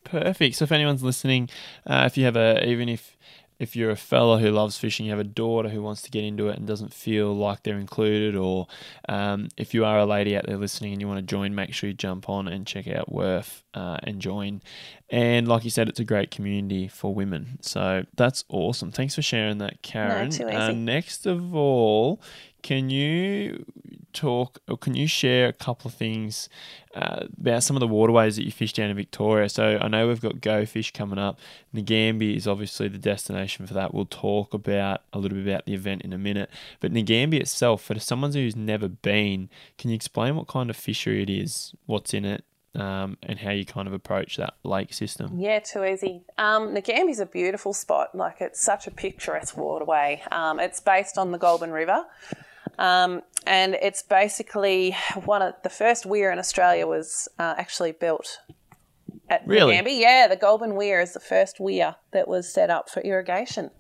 [0.05, 0.57] Perfect.
[0.57, 1.51] So if anyone's listening,
[1.87, 3.18] uh, if you have a, even if
[3.59, 6.25] if you're a fella who loves fishing, you have a daughter who wants to get
[6.25, 8.69] into it and doesn't feel like they're included, or
[9.09, 11.75] um, if you are a lady out there listening and you want to join, make
[11.75, 14.63] sure you jump on and check out WIRF uh, and join.
[15.11, 17.59] And like you said, it's a great community for women.
[17.63, 18.93] So that's awesome.
[18.93, 20.31] Thanks for sharing that, Karen.
[20.31, 22.21] too Uh, next of all,
[22.63, 23.65] can you
[24.13, 26.49] talk or can you share a couple of things
[26.95, 29.49] uh, about some of the waterways that you fish down in Victoria?
[29.49, 31.39] So I know we've got Go Fish coming up.
[31.75, 33.95] Nagambie is obviously the destination for that.
[33.95, 36.51] We'll talk about a little bit about the event in a minute.
[36.81, 41.23] But Nagambie itself, for someone who's never been, can you explain what kind of fishery
[41.23, 42.45] it is, what's in it,
[42.75, 45.39] um, and how you kind of approach that lake system?
[45.39, 46.23] Yeah, too easy.
[46.37, 48.15] Um, is a beautiful spot.
[48.15, 50.23] Like it's such a picturesque waterway.
[50.31, 52.05] Um, it's based on the Goulburn River.
[52.79, 58.39] Um, and it's basically one of the first weir in Australia was uh, actually built
[59.31, 60.01] at Really?
[60.01, 63.71] Yeah, the Goulburn Weir is the first weir that was set up for irrigation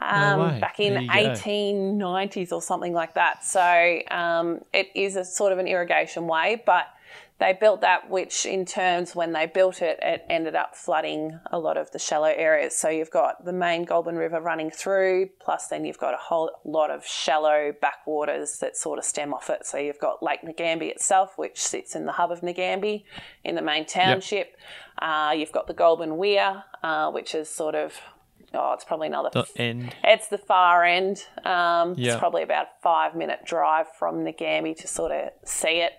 [0.00, 0.60] um, way.
[0.60, 1.14] back in There you go.
[1.34, 3.44] 1890s or something like that.
[3.44, 6.86] So um, it is a sort of an irrigation way, but
[7.38, 11.58] they built that, which in terms when they built it, it ended up flooding a
[11.58, 12.76] lot of the shallow areas.
[12.76, 16.50] So you've got the main Goulburn River running through, plus then you've got a whole
[16.64, 19.64] lot of shallow backwaters that sort of stem off it.
[19.66, 23.04] So you've got Lake Nagambie itself, which sits in the hub of Nagambie
[23.44, 24.56] in the main township.
[25.00, 27.94] Uh, you've got the Goulburn Weir, uh, which is sort of,
[28.52, 29.94] oh, it's probably another The end.
[30.02, 31.24] it's the far end.
[31.44, 32.12] Um, Yeah.
[32.14, 35.92] It's probably about a five minute drive from Nagambie to sort of see it.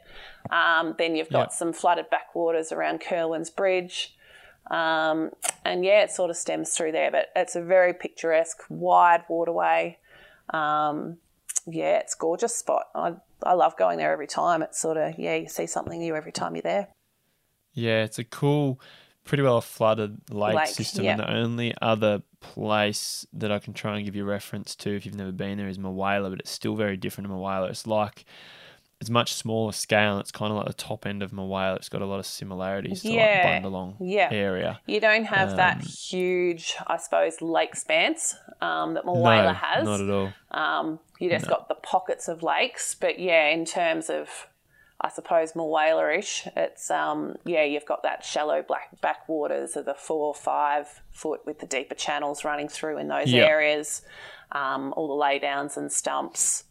[0.52, 1.56] Um, then you've got Yeah.
[1.56, 4.16] some flooded backwaters around Kirwan's Bridge.
[4.72, 5.32] Um,
[5.66, 9.98] and yeah, it sort of stems through there, but it's a very picturesque, wide waterway.
[10.54, 11.18] Um,
[11.68, 12.88] yeah, it's a gorgeous spot.
[12.96, 13.14] I,
[13.44, 14.62] I love going there every time.
[14.62, 16.88] It's sort of, yeah, you see something new every time you're there.
[17.74, 18.80] Yeah, it's a cool,
[19.24, 21.06] pretty well flooded lake, Lake, system.
[21.06, 21.12] yeah.
[21.12, 25.06] And the only other place that I can try and give you reference to if
[25.06, 27.70] you've never been there is Mulwala, but it's still very different to Mulwala.
[27.70, 28.26] It's like
[29.02, 30.14] it's much smaller scale.
[30.14, 31.78] and It's kind of like the top end of Mulwala.
[31.78, 34.28] It's got a lot of similarities to Yeah, like Bundalong yeah.
[34.32, 34.82] area.
[34.86, 39.86] You don't have that Um, huge, I suppose, lake spans um, that Mulwala no, has.
[39.86, 40.34] not at all.
[40.52, 44.47] Um, you just got the pockets of lakes, but yeah, in terms of,
[45.00, 50.26] I suppose, Mulwala-ish, it's um, yeah, you've got that shallow black backwaters of the four
[50.28, 53.45] or five foot with the deeper channels running through in those Yeah.
[53.45, 54.02] areas,
[54.52, 56.66] um, all the laydowns and stumps.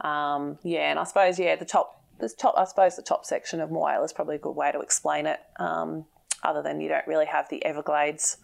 [0.00, 3.60] Um, yeah, and I suppose yeah, the top, the top, I suppose the top section
[3.60, 5.40] of Moyle is probably a good way to explain it.
[5.58, 6.06] Um,
[6.42, 8.38] other than you don't really have the Everglades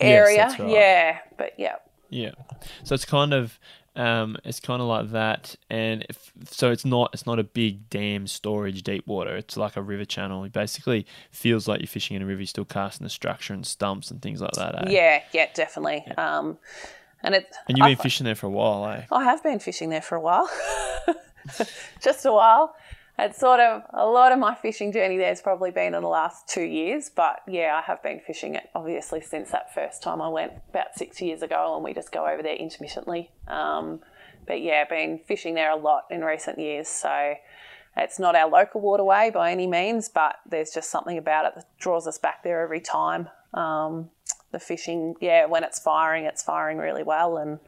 [0.00, 0.70] area, that's right.
[0.70, 1.76] yeah, but yeah,
[2.08, 2.30] Yeah.
[2.84, 3.58] So it's kind of
[3.96, 7.88] um, it's kind of like that, and if, so it's not it's not a big
[7.90, 9.36] dam storage deep water.
[9.36, 10.42] It's like a river channel.
[10.44, 12.40] It basically feels like you're fishing in a river.
[12.40, 14.88] You're still casting the structure and stumps and things like that.
[14.88, 14.90] Eh?
[14.90, 16.04] yeah, yeah, definitely.
[16.16, 16.58] Um,
[17.24, 19.04] and it, And you've I been fi- fishing there for a while, eh?
[19.10, 20.48] I have been fishing there for a while,
[22.00, 22.74] just a while.
[23.16, 26.08] It's sort of a lot of my fishing journey there has probably been in the
[26.08, 30.20] last two years, but yeah, I have been fishing it obviously since that first time
[30.20, 33.30] I went about six years ago, and we just go over there intermittently.
[33.46, 34.00] Um,
[34.46, 37.34] but yeah, been fishing there a lot in recent years, so
[37.96, 41.66] it's not our local waterway by any means, but there's just something about it that
[41.78, 43.28] draws us back there every time.
[43.54, 44.10] Um,
[44.54, 47.58] the fishing, yeah, when it's firing, it's firing really well, and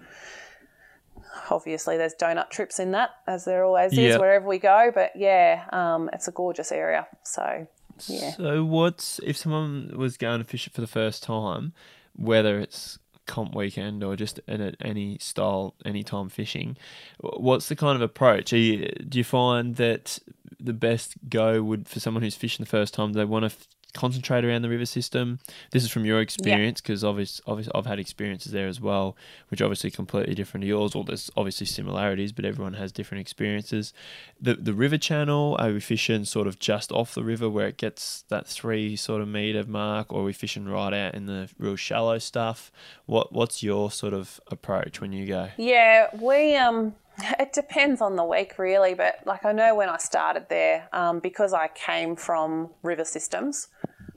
[1.51, 5.65] obviously there's donut trips in that as there always is wherever we go but yeah
[5.71, 7.67] um, it's a gorgeous area so
[8.09, 11.73] yeah So what's if someone was going to fish it for the first time,
[12.15, 16.77] whether it's comp weekend or just in a, any style, any time fishing,
[17.21, 18.53] what's the kind of approach?
[18.53, 20.19] Are you, do you find that
[20.61, 23.13] the best go would for someone who's fishing the first time?
[23.15, 25.39] They want to f- concentrate around the river system?
[25.71, 29.17] This is from your experience because obviously, obviously I've had experiences there as well,
[29.49, 30.95] which are obviously completely different to yours.
[30.95, 33.93] Well, there's obviously similarities, but everyone has different experiences.
[34.41, 37.77] The the river channel, are we fishing sort of just off the river where it
[37.77, 41.49] gets that three sort of meter mark, or are we fishing right out in the
[41.59, 42.71] real shallow stuff?
[43.07, 45.49] What what's your sort of approach when you go?
[45.57, 46.95] yeah we um
[47.39, 51.19] it depends on the week really but like i know when i started there um,
[51.21, 53.69] because i came from river systems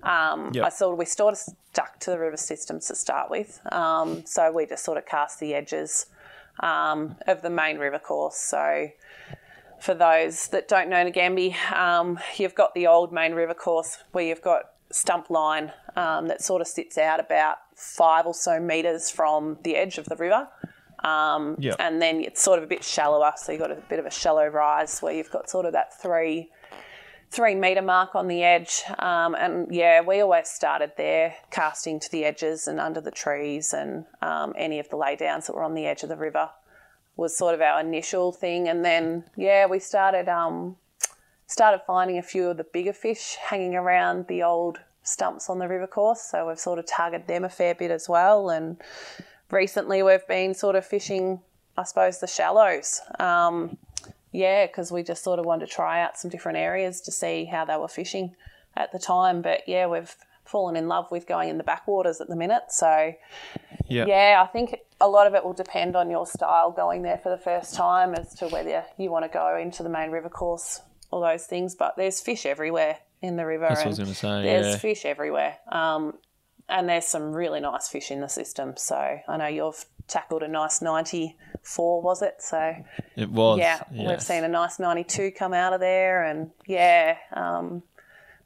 [0.03, 0.65] um, Yep.
[0.65, 4.25] I sort of we sort of stuck to the river systems to start with, um,
[4.25, 6.05] so we just sort of cast the edges
[6.61, 8.37] um, of the main river course.
[8.37, 8.89] So
[9.81, 14.25] for those that don't know Nagambie, um, you've got the old main river course where
[14.25, 19.09] you've got stump line um, that sort of sits out about five or so meters
[19.09, 20.47] from the edge of the river.
[21.03, 21.75] Um, Yep.
[21.79, 24.11] And then it's sort of a bit shallower, so you've got a bit of a
[24.11, 26.49] shallow rise where you've got sort of that three
[27.31, 28.81] three meter mark on the edge.
[28.97, 33.71] Um, and yeah, we always started there, casting to the edges and under the trees
[33.71, 36.49] and um, any of the laydowns that were on the edge of the river
[37.17, 38.67] was sort of our initial thing.
[38.67, 40.77] And then yeah, we started um,
[41.45, 45.67] started finding a few of the bigger fish hanging around the old stumps on the
[45.67, 46.21] river course.
[46.21, 48.49] So we've sort of targeted them a fair bit as well.
[48.49, 48.77] And
[49.51, 51.41] recently we've been sort of fishing,
[51.77, 53.01] I suppose, the shallows.
[53.19, 53.77] Um,
[54.31, 57.45] yeah, because we just sort of wanted to try out some different areas to see
[57.45, 58.35] how they were fishing
[58.77, 59.41] at the time.
[59.41, 62.63] But yeah, we've fallen in love with going in the backwaters at the minute.
[62.69, 63.13] So
[63.87, 64.05] Yeah.
[64.05, 67.29] yeah, I think a lot of it will depend on your style going there for
[67.29, 70.81] the first time as to whether you want to go into the main river course,
[71.11, 71.75] all those things.
[71.75, 73.67] But there's fish everywhere in the river.
[73.67, 74.43] That's what I was going to say.
[74.43, 74.77] There's Yeah.
[74.77, 75.57] fish everywhere.
[75.71, 76.17] Um,
[76.69, 78.75] and there's some really nice fish in the system.
[78.77, 82.35] So I know you've tackled a nice 94, was it?
[82.41, 82.75] So
[83.15, 83.59] It was.
[83.59, 87.83] yeah, we've seen a nice 92 come out of there, and yeah, um,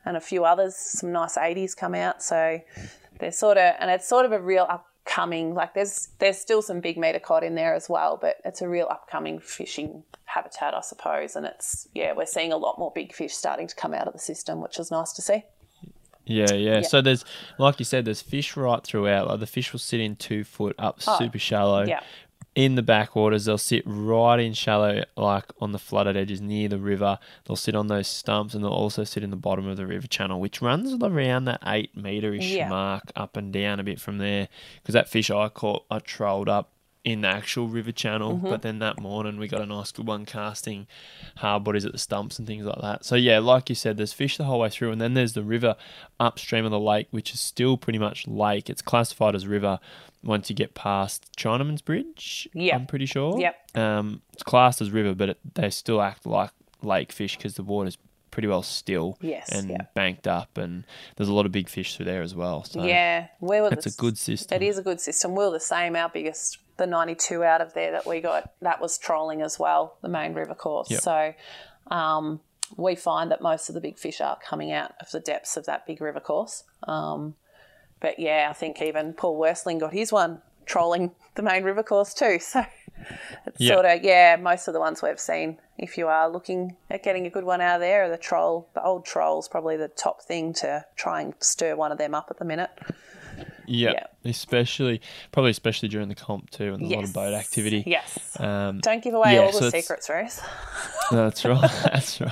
[0.06, 2.22] and a few others, some nice 80s come out.
[2.22, 2.60] So
[3.20, 5.54] they're sort of, and it's sort of a real upcoming.
[5.54, 8.68] Like there's there's still some big meter cod in there as well, but it's a
[8.68, 11.36] real upcoming fishing habitat, I suppose.
[11.36, 14.14] And it's yeah, we're seeing a lot more big fish starting to come out of
[14.14, 15.44] the system, which is nice to see.
[16.26, 17.26] Yeah, yeah, So there's,
[17.58, 19.28] like you said, there's fish right throughout.
[19.28, 21.82] Like the fish will sit in two foot up, oh, super shallow.
[21.84, 22.02] Oh, yeah.
[22.56, 26.78] In the backwaters, they'll sit right in shallow, like on the flooded edges near the
[26.78, 27.18] river.
[27.46, 30.06] They'll sit on those stumps, and they'll also sit in the bottom of the river
[30.06, 32.70] channel, which runs around that eight meter ish Yeah.
[32.70, 34.50] mark, up and down a bit from there.
[34.76, 36.70] Because that fish I caught, I trolled up
[37.04, 38.50] in the actual river channel, Mm-hmm.
[38.50, 40.88] but then that morning we got a nice good one casting
[41.38, 43.04] hard bodies at the stumps and things like that.
[43.04, 45.44] So yeah, like you said, there's fish the whole way through, and then there's the
[45.44, 45.76] river
[46.20, 48.70] upstream of the lake, which is still pretty much lake.
[48.70, 49.80] It's classified as river
[50.24, 52.48] once you get past Chinaman's Bridge.
[52.54, 52.74] Yep.
[52.74, 53.38] I'm pretty sure.
[53.38, 53.56] Yep.
[53.78, 56.52] Um, it's classed as river, but it, they still act like
[56.82, 57.98] lake fish because the water's
[58.34, 62.08] pretty well still Yes, and banked up, and there's a lot of big fish through
[62.08, 62.64] there as well.
[62.64, 63.70] So Yeah, we were.
[63.72, 64.56] it's a good system.
[64.56, 65.36] It is a good system.
[65.36, 65.96] We are the same.
[65.96, 69.98] Our biggest, the 92 out of there that we got, that was trolling as well,
[70.02, 70.90] the main river course.
[70.90, 71.02] Yep.
[71.02, 71.34] So
[71.92, 72.40] um,
[72.76, 75.68] we find that most of the big fish are coming out of the depths of
[75.68, 76.64] that big river course.
[76.88, 77.36] Um,
[78.00, 82.16] but yeah, I think even Paul Worsling got his one trolling the main river course
[82.16, 82.40] too.
[82.40, 82.66] So
[83.46, 83.74] it's Yeah.
[83.74, 87.26] sort of, yeah, most of the ones we've seen, if you are looking at getting
[87.26, 90.54] a good one out of there, the troll, the old troll's probably the top thing
[90.54, 92.70] to try and stir one of them up at the minute.
[93.66, 94.06] Yeah, Yeah.
[94.26, 95.02] especially
[95.32, 97.84] probably especially during the comp too, and there's a lot of boat activity.
[97.88, 98.40] Yes.
[98.40, 100.40] Um, Don't give away Yeah, all so the secrets, Rose.
[101.12, 101.62] that's right.
[101.84, 102.32] That's right.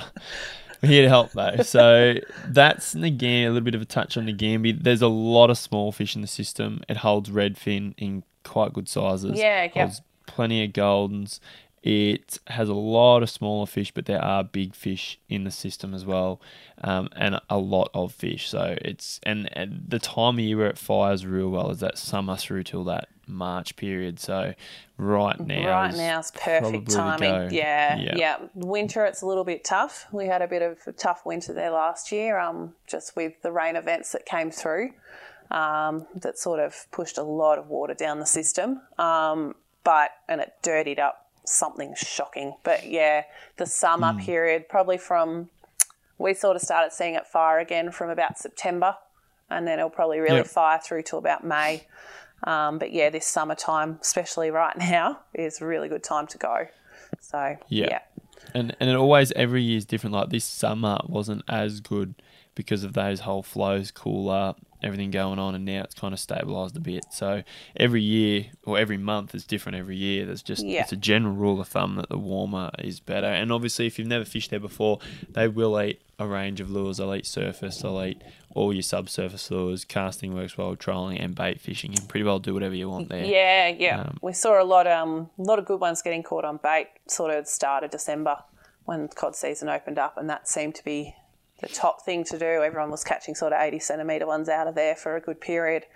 [0.82, 1.56] We're here to help though.
[1.62, 2.14] So
[2.48, 4.82] that's Nagambie, a little bit of a touch on Nagambie.
[4.82, 6.82] There's a lot of small fish in the system.
[6.88, 9.38] It holds redfin in quite good sizes.
[9.38, 9.82] Yeah, yeah.
[9.84, 11.40] Holds plenty of goldens.
[11.82, 15.94] It has a lot of smaller fish, but there are big fish in the system
[15.94, 16.40] as well,
[16.84, 18.48] um, and a lot of fish.
[18.48, 21.98] So it's and, and the time of year where it fires real well is that
[21.98, 24.20] summer through till that March period.
[24.20, 24.54] So
[24.96, 27.52] right now, right now is perfect timing.
[27.52, 28.14] Yeah, Yeah.
[28.14, 30.06] yeah, Winter, it's a little bit tough.
[30.12, 33.50] We had a bit of a tough winter there last year, um, just with the
[33.50, 34.90] rain events that came through.
[35.50, 38.80] Um, that sort of pushed a lot of water down the system.
[38.98, 39.54] Um,
[39.84, 42.54] but and it dirtied up something shocking.
[42.62, 43.24] But yeah,
[43.56, 44.18] the summer Hmm.
[44.20, 45.50] period, probably from
[46.18, 48.96] we sort of started seeing it fire again from about September,
[49.50, 50.46] and then it'll probably really Yep.
[50.46, 51.86] fire through to about May.
[52.44, 56.66] Um, but yeah, this summertime, especially right now, is a really good time to go.
[57.20, 57.86] So Yeah.
[57.88, 57.98] yeah,
[58.54, 60.14] and and it always every year is different.
[60.14, 62.14] Like this summer wasn't as good
[62.54, 66.76] because of those whole flows, cooler, everything going on, and now it's kind of stabilized
[66.76, 67.04] a bit.
[67.10, 67.42] So
[67.76, 69.76] every year or every month is different.
[69.76, 70.82] Every year, there's just Yeah.
[70.82, 73.26] it's a general rule of thumb that the warmer is better.
[73.26, 74.98] And obviously, if you've never fished there before,
[75.30, 76.98] they will eat a range of lures.
[76.98, 77.78] They'll eat surface.
[77.78, 78.22] They'll eat
[78.54, 79.84] all your subsurface lures.
[79.84, 81.90] Casting works well, trolling and bait fishing.
[81.92, 83.24] You can pretty well do whatever you want there.
[83.24, 84.00] yeah, yeah.
[84.02, 86.88] Um, we saw a lot, um, a lot of good ones getting caught on bait.
[87.08, 88.36] Sort of start of December
[88.84, 91.14] when cod season opened up, and that seemed to be
[91.62, 92.44] the top thing to do.
[92.62, 95.86] Everyone was catching sort of eighty centimetre ones out of there for a good period,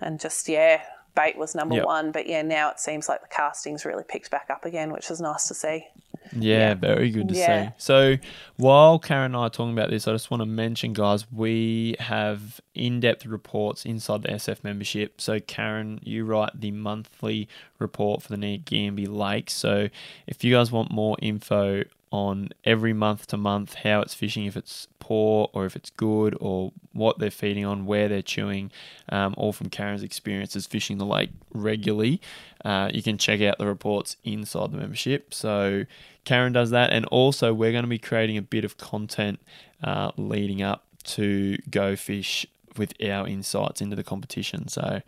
[0.00, 0.82] and just yeah,
[1.16, 1.84] bait was number Yep.
[1.84, 2.12] one.
[2.12, 5.20] But yeah, now it seems like the castings really picked back up again, which is
[5.20, 5.86] nice to see.
[6.34, 7.68] Yeah, very good to Yeah.
[7.70, 7.74] see.
[7.78, 8.16] So
[8.56, 11.96] while Karen and I are talking about this, I just want to mention, guys, we
[11.98, 15.20] have in-depth reports inside the SF membership.
[15.20, 19.50] So Karen, you write the monthly report for the Nagambie Lake.
[19.50, 19.88] So
[20.26, 21.82] if you guys want more info
[22.12, 26.36] on every month to month how it's fishing, if it's poor or if it's good,
[26.40, 28.70] or what they're feeding on, where they're chewing,
[29.08, 32.20] um, all from Karen's experiences fishing the lake regularly.
[32.64, 35.32] Uh, you can check out the reports inside the membership.
[35.34, 35.86] So
[36.24, 39.40] Karen does that, and also we're going to be creating a bit of content
[39.82, 42.46] uh, leading up to Go Fish
[42.76, 44.68] with our insights into the competition.
[44.68, 45.00] So.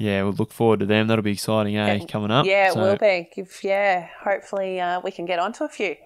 [0.00, 1.08] Yeah, we'll look forward to them.
[1.08, 2.04] That'll be exciting, eh?
[2.08, 2.46] Coming up.
[2.46, 3.28] Yeah, it So- will be.
[3.36, 5.96] If, yeah, hopefully uh, we can get onto a few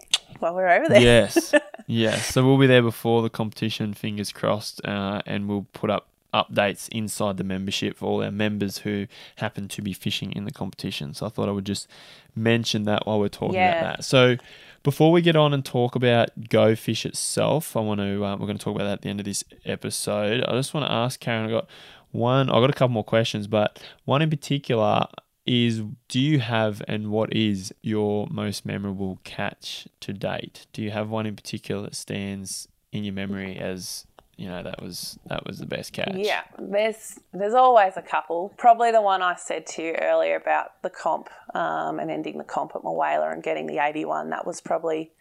[0.41, 1.01] while we're over there.
[1.01, 1.55] yes,
[1.87, 2.27] yes.
[2.33, 3.95] So we'll be there before the competition.
[3.95, 8.79] Fingers crossed, uh, and we'll put up updates inside the membership for all our members
[8.79, 9.07] who
[9.37, 11.13] happen to be fishing in the competition.
[11.13, 11.87] So I thought I would just
[12.35, 13.79] mention that while we're talking Yeah.
[13.79, 14.05] about that.
[14.07, 14.37] So
[14.83, 18.47] before we get on and talk about Go Fish itself, I want to uh, we're
[18.47, 20.43] going to talk about that at the end of this episode.
[20.49, 21.47] I just want to ask Karen.
[21.49, 21.67] I got
[22.13, 22.49] one.
[22.49, 25.07] I got a couple more questions, but one in particular
[25.45, 30.67] is do you have and what is your most memorable catch to date?
[30.73, 34.83] Do you have one in particular that stands in your memory as you know that
[34.83, 36.15] was that was the best catch.
[36.15, 38.53] Yeah, there's there's always a couple.
[38.57, 42.45] Probably the one I said to you earlier about the comp um, and ending the
[42.45, 44.31] comp at Mulwala and getting the 81.
[44.31, 45.13] That was probably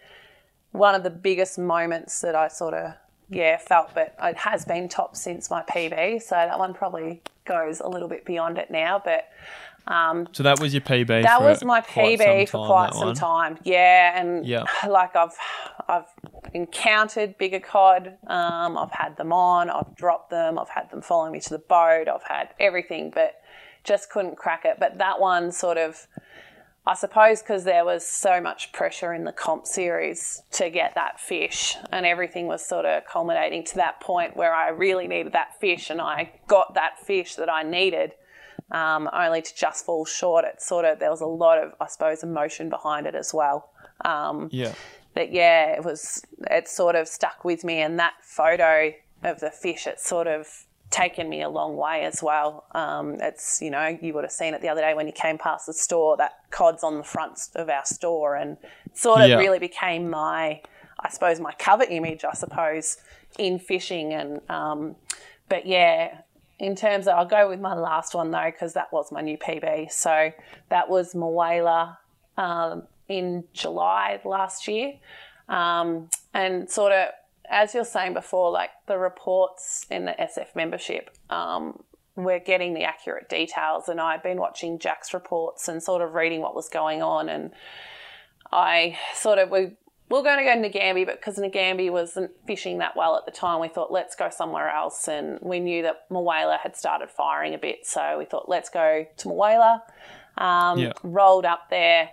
[0.71, 2.93] one of the biggest moments that I sort of
[3.29, 3.93] yeah felt.
[3.93, 8.07] But it has been top since my PB, so that one probably goes a little
[8.07, 9.01] bit beyond it now.
[9.03, 9.29] But
[10.31, 11.23] So that was your PB.
[11.23, 13.15] that for was my PB for quite some one.
[13.15, 13.57] time.
[13.63, 14.65] Yeah, and Yeah.
[14.87, 15.35] like I've
[15.87, 16.05] I've
[16.53, 18.17] encountered bigger cod.
[18.27, 19.69] Um, I've had them on.
[19.69, 20.59] I've dropped them.
[20.59, 22.07] I've had them following me to the boat.
[22.07, 23.35] I've had everything, but
[23.83, 24.77] just couldn't crack it.
[24.79, 26.07] But that one sort of.
[26.83, 31.19] I suppose because there was so much pressure in the comp series to get that
[31.19, 35.59] fish, and everything was sort of culminating to that point where I really needed that
[35.59, 38.13] fish, and I got that fish that I needed
[38.71, 40.45] um, only to just fall short.
[40.45, 43.69] It sort of there was a lot of, I suppose, emotion behind it as well.
[44.05, 44.73] Um, Yeah.
[45.13, 48.93] but yeah, it was it sort of stuck with me, and that photo
[49.23, 52.65] of the fish, it sort of taken me a long way as well.
[52.73, 55.37] Um, it's you know you would have seen it the other day when you came
[55.37, 56.17] past the store.
[56.17, 58.57] That cod's on the front of our store, and
[58.93, 59.37] sort of Yeah.
[59.37, 60.61] really became my,
[60.99, 62.23] I suppose, my cover image.
[62.25, 62.97] I suppose
[63.37, 64.95] in fishing, and um,
[65.49, 66.21] but yeah.
[66.61, 69.35] In terms of, I'll go with my last one though, because that was my new
[69.35, 69.91] PB.
[69.91, 70.31] So
[70.69, 71.97] that was Mulwala
[72.37, 74.93] um, in July last year.
[75.49, 77.09] Um, and sort of,
[77.49, 81.81] as you're saying before, like the reports in the SF membership, um,
[82.15, 83.89] we're getting the accurate details.
[83.89, 87.27] And I've been watching Jack's reports and sort of reading what was going on.
[87.27, 87.49] And
[88.51, 89.71] I sort of, we,
[90.11, 93.25] we were going to go to Nagambie, but because Nagambie wasn't fishing that well at
[93.25, 95.07] the time, we thought, let's go somewhere else.
[95.07, 97.85] And we knew that Mulwala had started firing a bit.
[97.85, 99.81] So we thought, let's go to Mulwala.
[100.37, 100.93] Um, Yeah.
[101.03, 102.09] Rolled up there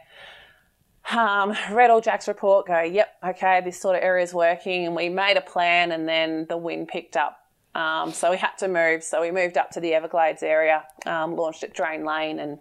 [1.11, 4.87] um, read all Jack's report, go, yep, okay, this sort of area is working.
[4.87, 7.39] And we made a plan, and then the wind picked up.
[7.75, 9.03] Um, so we had to move.
[9.03, 12.59] So we moved up to the Everglades area, um, launched at Drain Lane, and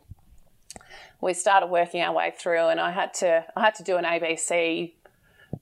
[1.22, 2.68] we started working our way through.
[2.68, 4.94] And I had to, I had to do an ABC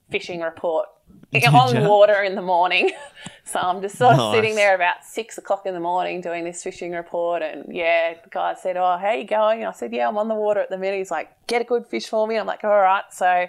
[0.09, 0.87] fishing report
[1.33, 1.87] on ya?
[1.87, 2.91] water in the morning.
[3.43, 4.35] so I'm just sort of Nice.
[4.35, 7.41] sitting there about six o'clock in the morning doing this fishing report.
[7.41, 9.59] And yeah, the guy said, Oh, how you going?
[9.59, 10.97] And I said, Yeah, I'm on the water at the minute.
[10.97, 12.37] He's like, Get a good fish for me.
[12.37, 13.03] I'm like, All right.
[13.11, 13.47] So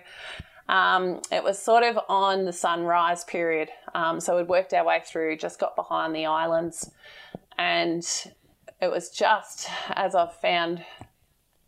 [0.69, 3.69] um, it was sort of on the sunrise period.
[3.95, 6.91] Um, so we'd worked our way through, just got behind the islands.
[7.59, 8.05] And
[8.83, 10.85] it was just as I've found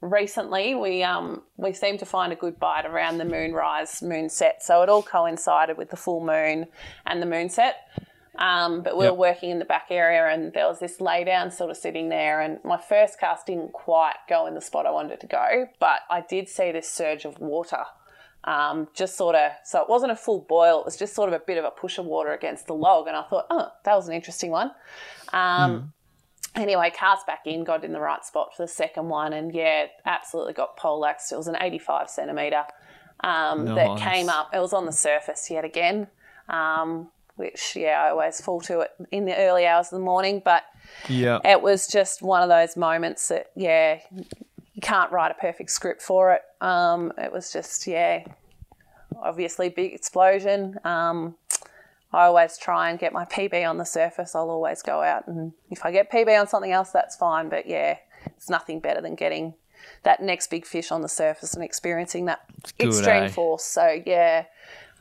[0.01, 4.63] recently we um we seemed to find a good bite around the moonrise moon set
[4.63, 6.67] so it all coincided with the full moon
[7.07, 7.77] and the moon set
[8.39, 9.15] um, but we Yep.
[9.15, 12.09] were working in the back area and there was this lay down sort of sitting
[12.09, 15.67] there and my first cast didn't quite go in the spot I wanted to go
[15.81, 17.83] but I did see this surge of water
[18.45, 21.35] um, just sort of so it wasn't a full boil it was just sort of
[21.35, 23.97] a bit of a push of water against the log and I thought oh that
[23.97, 24.71] was an interesting one.
[25.33, 25.93] Um,
[26.59, 29.87] anyway, cast back in, got in the right spot for the second one, and yeah,
[30.05, 31.33] absolutely got poleaxed.
[31.33, 32.65] It was an 85 centimetre
[33.21, 34.51] um, that came up.
[34.55, 36.09] It was on the surface yet again,
[36.49, 40.43] um, which, yeah, I always fall to it in the early hours of the morning,
[40.45, 40.65] but
[41.09, 41.39] Yeah.
[41.45, 46.03] it was just one of those moments that, yeah, you can't write a perfect script
[46.03, 46.43] for it.
[46.61, 48.25] Um, it was just, yeah,
[49.21, 50.79] obviously big explosion.
[50.85, 51.37] Um,
[52.13, 54.35] I always try and get my PB on the surface.
[54.35, 57.49] I'll always go out and if I get PB on something else, that's fine.
[57.49, 59.55] But yeah, it's nothing better than getting
[60.03, 62.41] that next big fish on the surface and experiencing that
[62.79, 63.29] good, extreme eh?
[63.29, 63.65] force.
[63.65, 64.45] So yeah,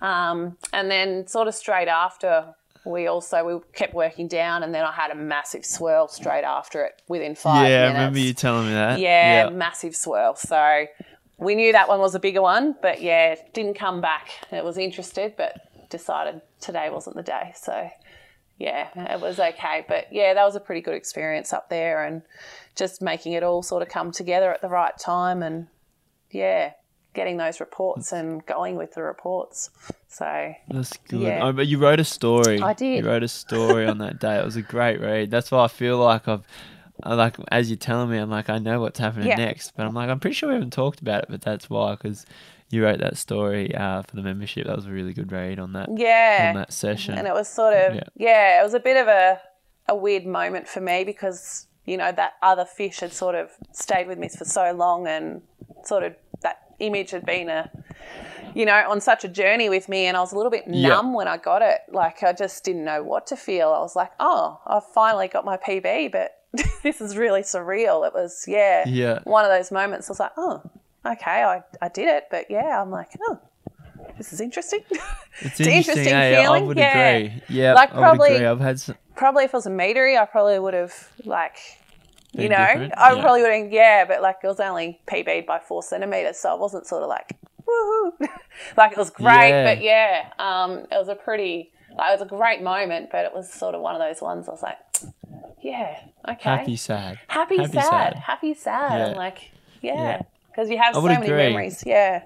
[0.01, 2.53] um, and then sort of straight after.
[2.85, 6.85] We also we kept working down, and then I had a massive swirl straight after
[6.85, 8.99] it within five yeah, I remember you telling me that.
[8.99, 10.35] Yeah, massive swirl.
[10.35, 10.85] So
[11.37, 14.29] we knew that one was a bigger one, but yeah, it didn't come back.
[14.53, 17.53] It was interested, but decided today wasn't the day.
[17.55, 17.89] So
[18.57, 19.85] yeah, it was okay.
[19.87, 22.21] But yeah, that was a pretty good experience up there and
[22.75, 25.67] just making it all sort of come together at the right time and
[26.31, 26.71] yeah,
[27.13, 29.69] getting those reports and going with the reports.
[30.07, 31.21] So That's good.
[31.21, 31.45] Yeah.
[31.47, 32.61] Oh, but you wrote a story.
[32.61, 33.03] I did.
[33.03, 34.39] You wrote a story on that day.
[34.39, 35.29] It was a great read.
[35.31, 36.43] That's why I feel like I've,
[37.03, 39.35] I like as you're telling me, I'm like I know what's happening Yeah.
[39.35, 41.29] next, but I'm like I'm pretty sure we haven't talked about it.
[41.29, 42.25] But that's why because
[42.70, 44.68] you wrote that story uh, for the membership.
[44.68, 46.47] That was a really good read on that yeah.
[46.49, 47.15] on that session.
[47.18, 48.03] and it was sort of Yeah.
[48.15, 48.59] yeah.
[48.59, 49.39] it was a bit of a
[49.89, 54.07] a weird moment for me because you know that other fish had sort of stayed
[54.07, 55.41] with me for so long and
[55.86, 57.72] sort of that image had been a
[58.53, 60.89] you know on such a journey with me and I was a little bit Yeah.
[60.89, 63.95] numb when I got it like I just didn't know what to feel I was
[63.95, 66.31] like oh I've finally got my PB but
[66.84, 69.19] this is really surreal it was yeah Yeah.
[69.23, 70.61] one of those moments I was like oh
[71.13, 73.39] okay I, I did it but yeah I'm like oh
[74.17, 74.81] this is interesting.
[75.41, 76.97] It's, an interesting hey, I feeling, would yeah.
[77.09, 77.43] agree.
[77.49, 78.47] Yeah, Like, I probably- would agree.
[78.47, 80.93] I've had some, probably if it was a meatery, I probably would have
[81.25, 81.57] like.
[82.31, 82.97] You know, different?
[82.97, 83.21] I Yeah.
[83.21, 86.59] probably would have, yeah, but like it was only PB'd by four centimeters, so it
[86.59, 88.11] wasn't sort of like, woohoo.
[88.77, 89.63] like it was great, Yeah.
[89.75, 93.34] but yeah, um, it was a pretty, like, it was a great moment, but it
[93.35, 94.77] was sort of one of those ones I was like,
[95.61, 96.49] yeah, okay.
[96.49, 97.19] happy, sad.
[97.27, 98.15] happy, happy, sad, sad.
[98.15, 98.97] happy, sad.
[98.99, 99.05] Yeah.
[99.09, 99.51] And like,
[99.81, 100.21] Yeah.
[100.57, 101.38] Because you have so many agree.
[101.38, 101.84] memories.
[101.85, 102.23] Yeah,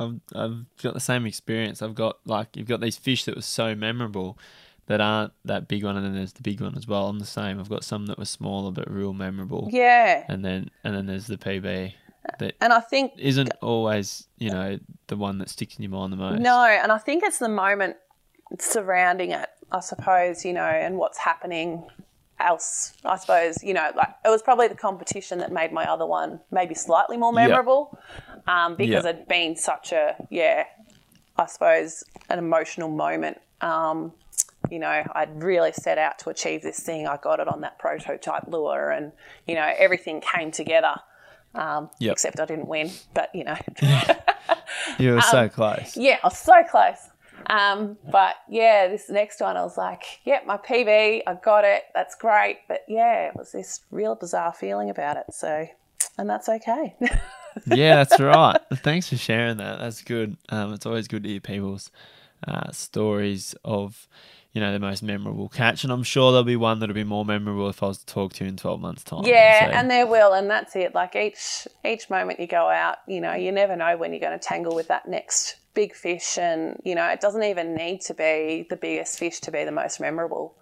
[0.00, 1.80] I've, I've got the same experience.
[1.80, 4.36] I've got like you've got these fish that were so memorable
[4.86, 7.08] that aren't that big one, and then there's the big one as well.
[7.08, 7.60] I'm the same.
[7.60, 10.24] I've got some that were smaller but real memorable, yeah.
[10.28, 11.94] and then and then there's the PB
[12.40, 16.12] that And I think isn't always you know the one that sticks in your mind
[16.12, 16.40] the most.
[16.40, 17.96] No, and I think it's the moment
[18.58, 21.84] surrounding it, I suppose, you know, and what's happening
[22.40, 22.94] else.
[23.04, 26.40] I suppose, you know, like it was probably the competition that made my other one
[26.50, 27.46] maybe slightly more Yeah.
[27.48, 27.98] memorable
[28.46, 29.10] um, because Yeah.
[29.10, 30.64] it'd been such a, yeah,
[31.36, 33.40] I suppose, an emotional moment.
[33.60, 34.12] Um,
[34.70, 37.06] you know, I'd really set out to achieve this thing.
[37.06, 39.12] I got it on that prototype lure, and,
[39.46, 40.94] you know, everything came together.
[41.54, 42.12] Um, Yep.
[42.12, 43.56] Except I didn't win, but you know,
[44.98, 45.96] you were Um, so close.
[45.96, 46.96] yeah, I was so close.
[47.48, 51.84] Um, but yeah, this next one, I was like, yep, my PB, I got it.
[51.94, 52.58] That's great.
[52.68, 55.26] But yeah, it was this real bizarre feeling about it.
[55.30, 55.66] So,
[56.18, 56.94] and that's okay.
[57.66, 58.58] yeah, that's right.
[58.74, 59.78] Thanks for sharing that.
[59.78, 60.36] That's good.
[60.48, 61.90] Um, it's always good to hear people's
[62.46, 64.08] uh, stories of,
[64.54, 67.24] you know, the most memorable catch, and I'm sure there'll be one that'll be more
[67.24, 69.24] memorable if I was to talk to you in 12 months' time.
[69.24, 70.94] yeah, So, and there will, and that's it.
[70.94, 74.38] Like each each moment you go out, you know, you never know when you're going
[74.38, 78.14] to tangle with that next big fish, and you know, it doesn't even need to
[78.14, 80.54] be the biggest fish to be the most memorable.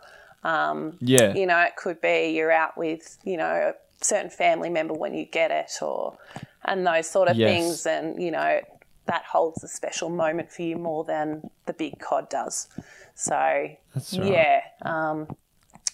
[0.43, 4.71] Um, yeah, you know, it could be you're out with, you know, a certain family
[4.71, 6.17] member when you get it or
[6.65, 7.59] and those sort of Yes.
[7.59, 8.61] things and, you know,
[9.07, 12.69] that holds a special moment for you more than the big cod does.
[13.15, 13.79] So right.
[14.11, 14.61] yeah.
[14.83, 15.37] Um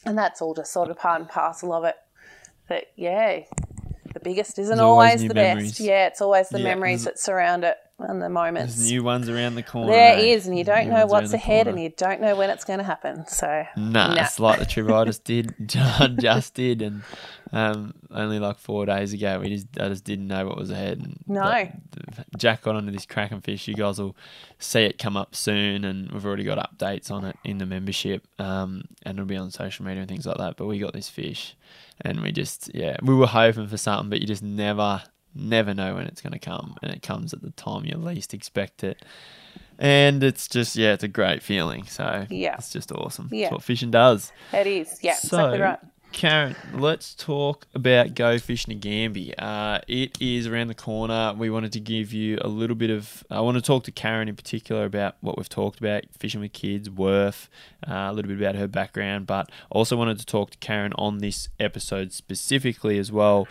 [0.04, 1.96] and that's all just sort of part and parcel of it.
[2.68, 3.40] That yeah,
[4.12, 5.70] the biggest isn't always always, the memories.
[5.72, 5.80] best.
[5.80, 8.66] Yeah, it's always the Yeah, memories that surround it and the moment.
[8.68, 9.92] There's new ones around the corner.
[9.92, 10.20] There eh?
[10.20, 12.78] is, and you don't New know what's ahead, and you don't know when it's going
[12.78, 13.26] to happen.
[13.26, 14.22] So, Nah, Nah.
[14.22, 15.54] it's like the trip I just did.
[15.66, 17.02] John just did, and
[17.52, 20.98] um, only like four days ago, we just I just didn't know what was ahead.
[20.98, 21.42] And No.
[21.42, 21.76] that-
[22.36, 23.66] Jack got onto this kraken fish.
[23.66, 24.16] You guys will
[24.58, 28.26] see it come up soon, and we've already got updates on it in the membership,
[28.38, 30.56] um, and it'll be on social media and things like that.
[30.56, 31.56] But we got this fish,
[32.02, 35.02] and we just yeah, we were hoping for something, but you just never.
[35.38, 38.34] Never know when it's going to come, and it comes at the time you least
[38.34, 39.04] expect it.
[39.78, 41.84] And it's just, yeah, it's a great feeling.
[41.86, 42.56] So, Yeah.
[42.56, 43.28] it's just awesome.
[43.30, 43.46] Yeah.
[43.46, 44.32] It's what fishing does.
[44.52, 44.98] it is.
[45.02, 45.78] Yeah, So, exactly right.
[46.10, 49.34] Karen, let's talk about Go Fishing Nagambie.
[49.38, 51.34] Uh, it is around the corner.
[51.36, 53.22] We wanted to give you a little bit of.
[53.30, 56.54] I want to talk to Karen in particular about what we've talked about fishing with
[56.54, 57.48] kids, WIRF,
[57.86, 61.18] uh, a little bit about her background, but also wanted to talk to Karen on
[61.18, 63.46] this episode specifically as well.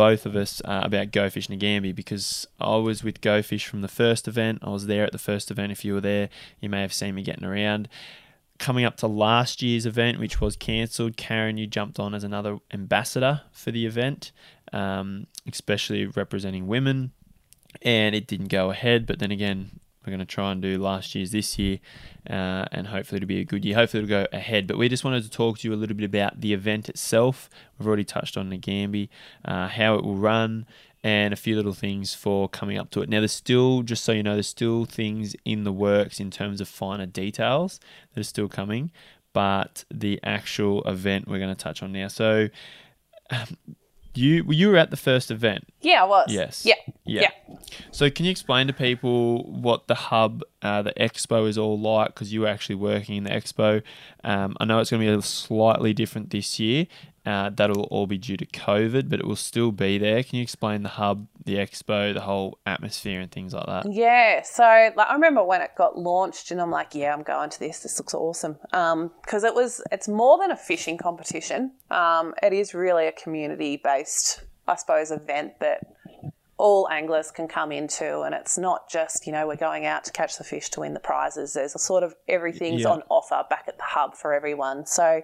[0.00, 3.82] Both of us uh, about Go Fish Nagambie because I was with Go Fish from
[3.82, 4.60] the first event.
[4.62, 5.72] I was there at the first event.
[5.72, 7.86] If you were there, you may have seen me getting around
[8.58, 12.58] coming up to last year's event, which was cancelled, Karen, you jumped on as another
[12.72, 14.32] ambassador for the event,
[14.72, 17.12] um, especially representing women,
[17.82, 19.06] and it didn't go ahead.
[19.06, 21.78] But then again, we're going to try and do last year's this year,
[22.28, 23.74] uh, and hopefully it'll be a good year.
[23.74, 24.66] Hopefully it'll go ahead.
[24.66, 27.50] But we just wanted to talk to you a little bit about the event itself.
[27.78, 29.10] We've already touched on Nagambie,
[29.44, 30.66] uh, how it will run,
[31.02, 33.08] and a few little things for coming up to it.
[33.08, 36.60] Now, there's still, just so you know, there's still things in the works in terms
[36.60, 37.80] of finer details
[38.14, 38.90] that are still coming,
[39.32, 42.08] but the actual event we're going to touch on now.
[42.08, 42.48] So,
[43.30, 43.56] um,
[44.14, 46.26] you you were at the first event, Yeah, I was.
[46.28, 46.64] yes?
[46.66, 46.74] Yeah.
[47.04, 47.20] yeah.
[47.48, 47.56] Yeah.
[47.92, 52.14] So, can you explain to people what the hub, uh, the expo, is all like?
[52.14, 53.82] Because you were actually working in the expo.
[54.24, 56.86] Um, I know it's going to be a slightly different this year.
[57.26, 60.22] Uh, that'll all be due to COVID, but it will still be there.
[60.22, 63.92] Can you explain the hub, the expo, the whole atmosphere, and things like that?
[63.92, 64.62] Yeah, so
[64.96, 67.80] like I remember when it got launched, and I'm like, yeah, I'm going to this.
[67.80, 68.58] This looks awesome.
[68.70, 71.72] Because it was, it's more than a fishing competition.
[71.90, 75.80] Um, it is really a community-based, I suppose, event that
[76.60, 80.12] all anglers can come into, and it's not just you know we're going out to
[80.12, 81.54] catch the fish to win the prizes.
[81.54, 82.90] There's a sort of everything's Yeah.
[82.90, 84.84] on offer back at the hub for everyone.
[84.86, 85.22] So,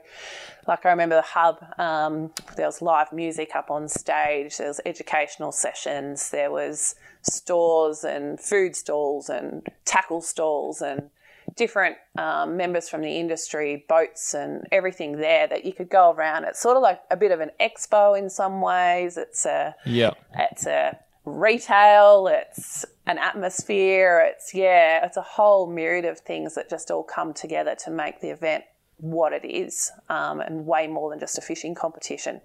[0.66, 4.56] like I remember the hub, um, there was live music up on stage.
[4.56, 6.30] There was educational sessions.
[6.30, 11.10] There was stores and food stalls and tackle stalls and
[11.54, 16.44] different um, members from the industry, boats and everything there that you could go around.
[16.44, 19.16] It's sort of like a bit of an expo in some ways.
[19.16, 20.10] It's a Yeah.
[20.38, 26.70] it's a retail, it's an atmosphere, it's yeah, it's a whole myriad of things that
[26.70, 28.64] just all come together to make the event
[28.98, 32.40] what it is, um, and way more than just a fishing competition.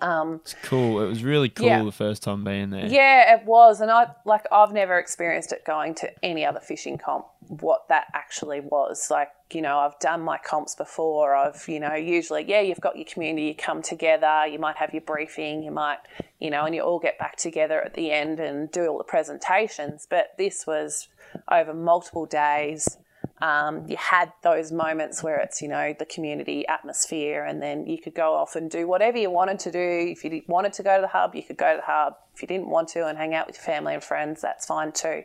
[0.00, 1.00] Um, It's cool.
[1.02, 1.82] It was really cool Yeah.
[1.84, 2.86] the first time being there.
[2.86, 6.96] yeah, it was, and I like I've never experienced it going to any other fishing
[6.98, 7.26] comp.
[7.48, 11.34] What that actually was like, you know, I've done my comps before.
[11.34, 14.92] I've, you know, usually, yeah, you've got your community, you come together, you might have
[14.92, 15.98] your briefing, you might,
[16.38, 19.04] you know, and you all get back together at the end and do all the
[19.04, 20.06] presentations.
[20.08, 21.08] But this was
[21.50, 22.98] over multiple days.
[23.42, 27.98] Um, you had those moments where it's, you know, the community atmosphere, and then you
[27.98, 29.78] could go off and do whatever you wanted to do.
[30.12, 32.16] If you wanted to go to the hub, you could go to the hub.
[32.34, 34.92] If you didn't want to and hang out with your family and friends, that's fine
[34.92, 35.22] too.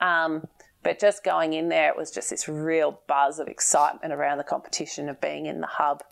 [0.00, 0.46] Um,
[0.86, 4.44] but just going in there, it was just this real buzz of excitement around the
[4.44, 6.04] competition of being in the hub.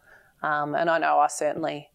[0.42, 1.90] Um, and I know I certainly,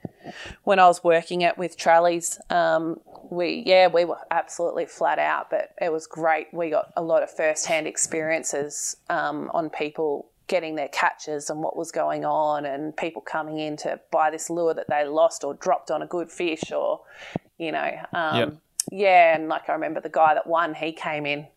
[0.63, 5.49] when I was working it with Trelly's, um, we yeah we were absolutely flat out,
[5.49, 6.47] but it was great.
[6.53, 11.75] We got a lot of first-hand experiences um, on people getting their catches and what
[11.75, 15.53] was going on, and people coming in to buy this lure that they lost or
[15.53, 17.01] dropped on a good fish, or
[17.57, 18.57] you know, um, Yep.
[18.93, 19.35] yeah.
[19.35, 21.47] And like I remember the guy that won, he came in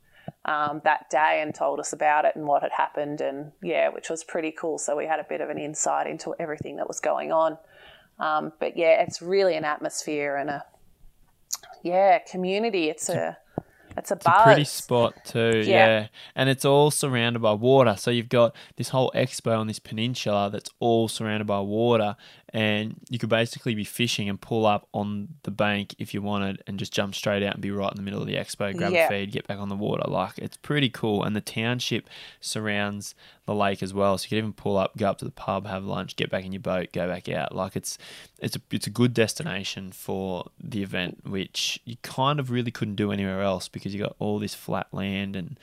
[0.45, 4.11] um, that day and told us about it and what had happened, and yeah, which
[4.11, 4.79] was pretty cool.
[4.79, 7.59] So we had a bit of an insight into everything that was going on.
[8.19, 10.65] Um, but yeah, it's really an atmosphere and a
[11.83, 12.89] yeah community.
[12.89, 13.39] It's a
[13.97, 15.87] it's a It's a pretty spot too, Yeah.
[15.87, 16.07] yeah.
[16.35, 17.95] And it's all surrounded by water.
[17.99, 22.17] So you've got this whole expo on this peninsula that's all surrounded by water.
[22.55, 26.63] And you could basically be fishing and pull up on the bank if you wanted
[26.67, 28.93] and just jump straight out and be right in the middle of the expo, grab
[28.93, 29.07] Yeah.
[29.07, 30.03] a feed, get back on the water.
[30.07, 31.25] Like it's pretty cool.
[31.25, 32.11] And the township
[32.43, 33.15] surrounds
[33.47, 34.19] the lake as well.
[34.19, 36.45] So you could even pull up, go up to the pub, have lunch, get back
[36.45, 37.55] in your boat, go back out.
[37.55, 37.97] Like it's
[38.39, 42.97] it's a it's a good destination for the event, which you kind of really couldn't
[42.97, 45.59] do anywhere else because you got all this flat land and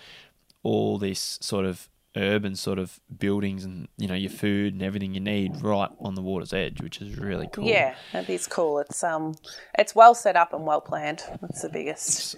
[0.64, 5.14] all this sort of urban sort of buildings and you know your food and everything
[5.14, 7.66] you need right on the water's edge, which is really cool.
[7.66, 8.80] Yeah, it is cool.
[8.80, 9.36] It's um,
[9.78, 11.24] it's well set up and well planned.
[11.42, 12.36] That's the biggest.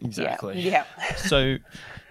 [0.00, 0.60] exactly.
[0.60, 0.84] Yeah.
[1.16, 1.56] so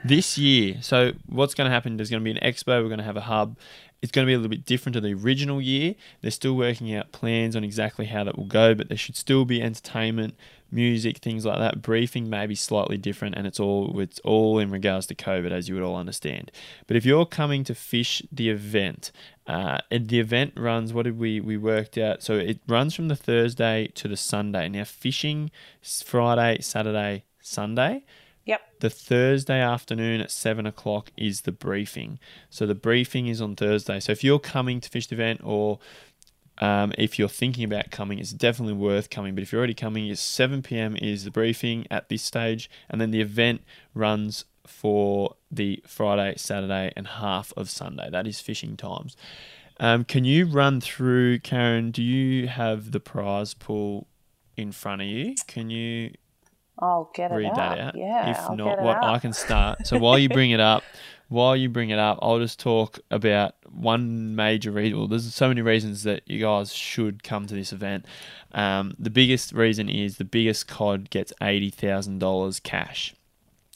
[0.04, 1.98] this year, so what's going to happen?
[1.98, 2.82] There's going to be an expo.
[2.82, 3.58] We're going to have a hub.
[4.02, 5.96] It's going to be a little bit different to the original year.
[6.22, 9.44] They're still working out plans on exactly how that will go, but there should still
[9.44, 10.36] be entertainment,
[10.72, 11.82] music, things like that.
[11.82, 15.68] Briefing may be slightly different, and it's all it's all in regards to COVID, as
[15.68, 16.52] you would all understand.
[16.88, 19.12] But if you're coming to fish the event,
[19.48, 20.94] uh, the event runs.
[20.94, 22.22] What did we we worked out?
[22.24, 24.70] So it runs from the Thursday to the Sunday.
[24.70, 25.52] Now fishing
[25.82, 28.04] Friday, Saturday, Sunday.
[28.46, 28.62] Yep.
[28.80, 32.18] The Thursday afternoon at seven o'clock is the briefing.
[32.50, 34.00] So the briefing is on Thursday.
[34.00, 35.78] So if you're coming to fish the event or
[36.60, 39.36] um, if you're thinking about coming, it's definitely worth coming.
[39.36, 40.96] But if you're already coming, it's 7 p.m.
[40.96, 43.62] is the briefing at this stage, and then the event
[43.94, 48.10] runs for the Friday, Saturday, and half of Sunday.
[48.12, 49.16] That is fishing times.
[49.80, 51.92] Um, can you run through, Karen?
[51.92, 54.08] Do you have the prize pool
[54.58, 55.36] in front of you?
[55.48, 56.12] Can you
[56.78, 57.96] I'll get it read that out.
[57.96, 58.30] Yeah.
[58.30, 59.04] if I'll not, what up.
[59.04, 59.86] I can start.
[59.86, 60.84] So while you bring it up,
[61.28, 64.98] while you bring it up, I'll just talk about one major reason.
[64.98, 68.06] Well, there's so many reasons that you guys should come to this event.
[68.52, 73.14] Um, the biggest reason is the biggest cod gets eighty thousand dollars cash.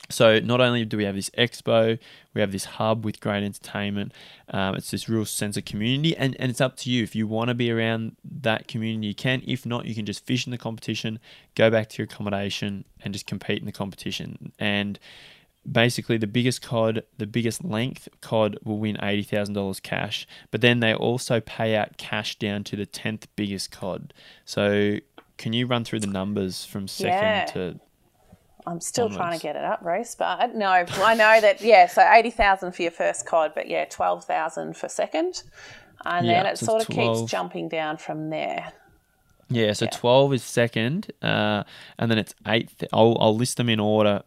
[0.10, 1.98] So not only do we have this expo,
[2.34, 4.12] we have this hub with great entertainment.
[4.50, 7.26] Um, it's this real sense of community, and, and it's up to you if you
[7.26, 9.08] want to be around that community.
[9.08, 9.42] You can.
[9.48, 11.20] If not, you can just fish in the competition,
[11.56, 14.52] go back to your accommodation, and just compete in the competition.
[14.60, 15.00] And
[15.70, 20.28] basically, the biggest cod, the biggest length cod, will win eighty thousand dollars cash.
[20.52, 24.14] But then they also pay out cash down to the tenth biggest cod.
[24.46, 24.98] So
[25.38, 27.46] can you run through the numbers from second Yeah.
[27.46, 27.80] to
[28.66, 32.02] I'm still trying to get it up, Rhys, but no, I know that, yeah, so
[32.02, 35.44] 80,000 for your first cod, but yeah, 12,000 for second.
[36.06, 38.72] And then it so sort of keeps jumping down from there.
[39.50, 39.92] Yeah, so Yeah.
[39.92, 41.64] 12 is second, uh,
[42.00, 42.84] and then it's eighth.
[42.94, 44.24] I'll, I'll list them in order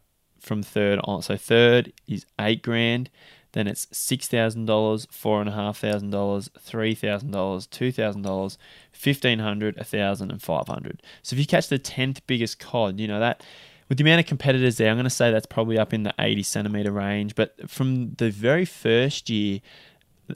[0.46, 1.22] from third on.
[1.22, 3.10] So third is eight grand,
[3.52, 7.90] then it's six thousand dollars, four and a half thousand dollars, three thousand dollars, two
[7.90, 8.56] thousand dollars,
[8.92, 11.02] fifteen hundred, a thousand, and five hundred.
[11.22, 13.42] So if you catch the tenth biggest cod, you know that
[13.88, 16.12] with the amount of competitors there, I'm going to say that's probably up in the
[16.18, 17.36] 80 centimeter range.
[17.36, 19.60] But from the very first year,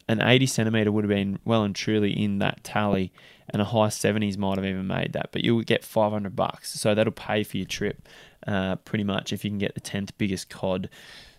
[0.09, 3.13] an 80 centimeter would have been well and truly in that tally,
[3.49, 5.31] and a high 70s might have even made that.
[5.33, 8.09] But you'll get 500 bucks, so that'll pay for your trip,
[8.47, 10.89] uh, pretty much if you can get the 10th biggest cod.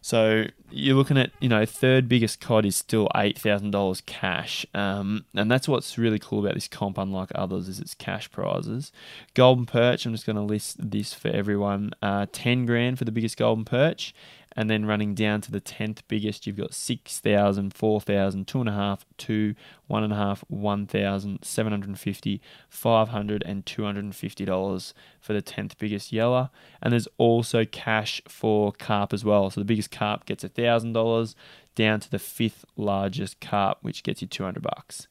[0.03, 4.65] So you're looking at, you know, third biggest cod is still eight thousand dollars cash,
[4.73, 8.91] um, and that's what's really cool about this comp, unlike others, is it's cash prizes.
[9.36, 13.11] Golden perch, I'm just going to list this for everyone: uh, ten grand for the
[13.11, 14.15] biggest golden perch,
[14.56, 19.56] and then running down to the 10th biggest, you've got 6,000, 4,000, 2.5, 2,
[19.90, 26.49] 1.5, 1,000, 750, 500, and $250 for the 10th biggest yeller.
[26.82, 29.49] And there's also cash for carp as well.
[29.49, 31.36] So the biggest carp gets $1,000
[31.76, 35.07] down to the fifth largest carp, which gets you 200 bucks,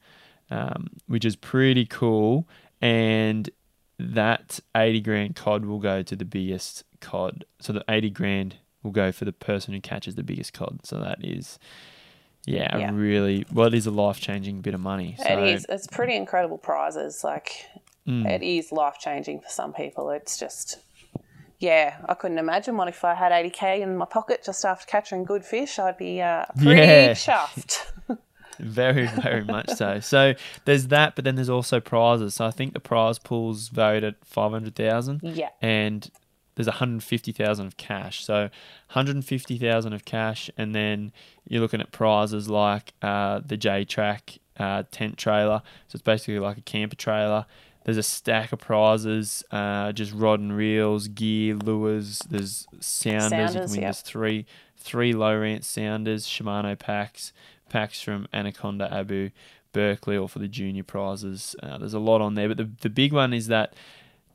[0.51, 2.47] um, which is pretty cool.
[2.79, 3.49] And
[3.97, 7.45] that 80 grand cod will go to the biggest cod.
[7.59, 10.79] So the 80 grand will go for the person who catches the biggest cod.
[10.85, 11.59] So that is,
[12.45, 12.91] yeah, Yeah.
[12.93, 15.15] really, well, it is a life changing bit of money.
[15.19, 15.65] So, it is.
[15.69, 17.23] It's pretty incredible prizes.
[17.23, 17.65] Like
[18.07, 18.27] Mm.
[18.27, 20.09] it is life changing for some people.
[20.09, 20.79] It's just.
[21.59, 25.23] Yeah, I couldn't imagine what if I had 80k in my pocket just after catching
[25.23, 25.77] good fish.
[25.77, 27.13] I'd be uh, pretty Yeah.
[27.13, 27.85] chuffed.
[28.57, 29.99] Very, very much so.
[29.99, 30.33] So
[30.65, 32.33] there's that, but then there's also prizes.
[32.33, 35.49] So I think the prize pool's valued at 500,000 yeah.
[35.61, 36.09] and
[36.55, 38.23] there's 150,000 of cash.
[38.25, 38.49] So
[38.93, 41.11] 150,000 of cash, and then
[41.47, 45.61] you're looking at prizes like uh, the J Track uh, tent trailer.
[45.87, 47.45] So it's basically like a camper trailer.
[47.83, 52.19] There's a stack of prizes, uh, just rod and reels, gear, lures.
[52.29, 53.31] There's sounders.
[53.31, 53.81] you can Sounders, win.
[53.81, 53.87] yep.
[53.87, 54.45] There's three
[54.77, 57.33] three Lowrance sounders, Shimano packs,
[57.69, 59.29] packs from Anaconda, Abu,
[59.73, 61.55] Berkley, or for the junior prizes.
[61.61, 63.73] Uh, there's a lot on there, but the the big one is that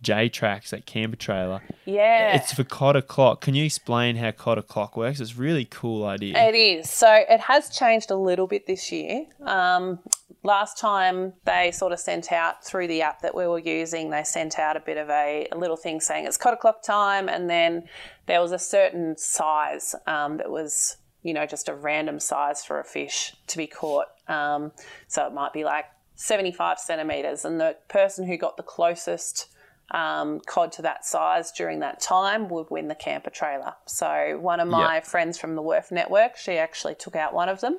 [0.03, 1.63] J Tracks, that camper trailer.
[1.85, 2.37] Yeah.
[2.37, 3.41] It's for Cod O'Clock.
[3.41, 5.21] Can you explain how Cod O'Clock works?
[5.21, 6.37] It's a really cool idea.
[6.49, 6.91] It is.
[6.91, 9.27] So it has changed a little bit this year.
[9.43, 10.01] Um,
[10.47, 14.23] last time they sort of sent out through the app that we were using, they
[14.23, 17.51] sent out a bit of a, a little thing saying it's cod o'clock time, and
[17.51, 17.87] then
[18.27, 22.79] there was a certain size um, that was, you know, just a random size for
[22.79, 24.07] a fish to be caught.
[24.29, 24.73] Um,
[25.09, 29.49] so it might be like 75 centimeters, and the person who got the closest
[29.93, 33.75] um, cod to that size during that time would win the camper trailer.
[33.87, 35.01] So one of my Yeah.
[35.01, 37.79] friends from the WIRF Network, she actually took out one of them.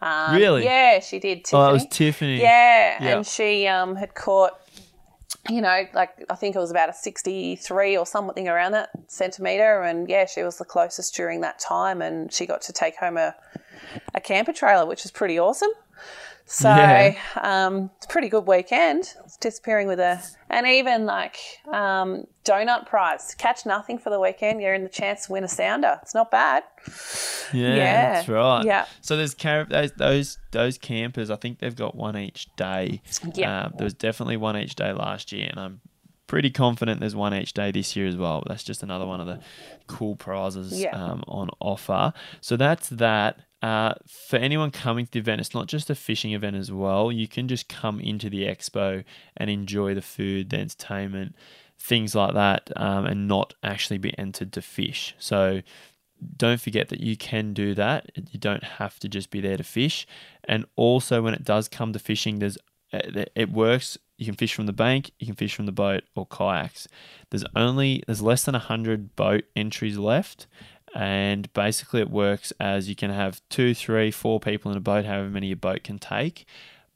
[0.00, 0.64] Um, Really?
[0.64, 1.44] Yeah, she did.
[1.44, 1.60] Tiffany.
[1.62, 2.40] oh, that was Tiffany.
[2.40, 3.16] Yeah, Yeah.
[3.16, 4.58] and she um, had caught,
[5.48, 9.82] you know, like I think it was about a 63 or something around that centimetre.
[9.82, 12.00] And yeah, she was the closest during that time.
[12.02, 13.34] And she got to take home a,
[14.14, 15.70] a camper trailer, which is pretty awesome.
[16.54, 17.14] So Yeah.
[17.40, 19.14] um, it's a pretty good weekend.
[19.24, 20.20] It's disappearing with a,
[20.50, 23.34] and even like um, donut prize.
[23.36, 24.60] Catch nothing for the weekend.
[24.60, 25.98] You're in the chance to win a sounder.
[26.02, 26.62] It's not bad.
[27.54, 28.12] Yeah, Yeah.
[28.14, 28.64] that's right.
[28.66, 28.84] Yeah.
[29.00, 31.30] So there's those those those campers.
[31.30, 33.00] I think they've got one each day.
[33.34, 33.62] Yeah.
[33.64, 35.80] Um, there was definitely one each day last year, and I'm
[36.32, 38.42] pretty confident there's one each day this year as well.
[38.46, 39.38] That's just another one of the
[39.86, 40.96] cool prizes Yeah.
[40.96, 42.14] um, on offer.
[42.40, 43.40] So that's that.
[43.60, 47.12] Uh, for anyone coming to the event, it's not just a fishing event as well.
[47.12, 49.04] You can just come into the expo
[49.36, 51.36] and enjoy the food, the entertainment,
[51.78, 55.14] things like that, um, and not actually be entered to fish.
[55.18, 55.60] So
[56.38, 58.10] don't forget that you can do that.
[58.30, 60.06] You don't have to just be there to fish.
[60.44, 62.56] And also, when it does come to fishing, there's
[62.92, 63.98] it it works.
[64.18, 66.86] You can fish from the bank, you can fish from the boat or kayaks.
[67.30, 70.46] There's only there's less than hundred boat entries left,
[70.94, 75.06] and basically it works as you can have two, three, four people in a boat,
[75.06, 76.46] however many your boat can take.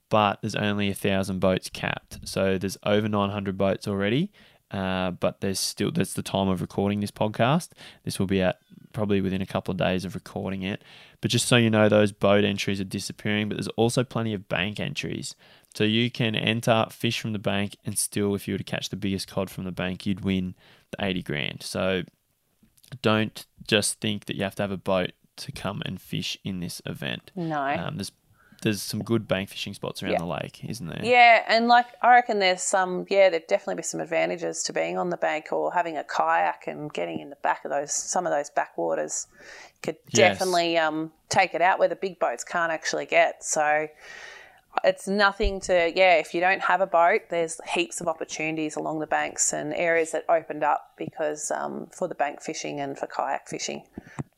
[0.09, 4.31] But there's only a thousand boats capped, so there's over 900 boats already.
[4.71, 7.71] Uh, but there's still that's the time of recording this podcast.
[8.05, 8.59] This will be at
[8.93, 10.83] probably within a couple of days of recording it.
[11.21, 13.49] But just so you know, those boat entries are disappearing.
[13.49, 15.35] But there's also plenty of bank entries,
[15.77, 18.89] so you can enter fish from the bank, and still, if you were to catch
[18.89, 20.55] the biggest cod from the bank, you'd win
[20.91, 21.63] the 80 grand.
[21.63, 22.03] So
[23.03, 26.61] don't just think that you have to have a boat to come and fish in
[26.61, 27.31] this event.
[27.35, 27.61] No.
[27.61, 28.13] Um, there's
[28.63, 30.19] there's some good bank fishing spots around Yeah.
[30.21, 31.01] the lake, isn't there?
[31.05, 34.97] Yeah, and like I reckon there's some yeah, there'd definitely be some advantages to being
[34.97, 38.25] on the bank or having a kayak and getting in the back of those some
[38.27, 39.27] of those backwaters.
[39.83, 40.39] Could Yes.
[40.39, 43.45] definitely um, take it out where the big boats can't actually get.
[43.45, 43.89] So
[44.85, 49.01] it's nothing to yeah, if you don't have a boat, there's heaps of opportunities along
[49.01, 53.07] the banks and areas that opened up because um, for the bank fishing and for
[53.07, 53.85] kayak fishing.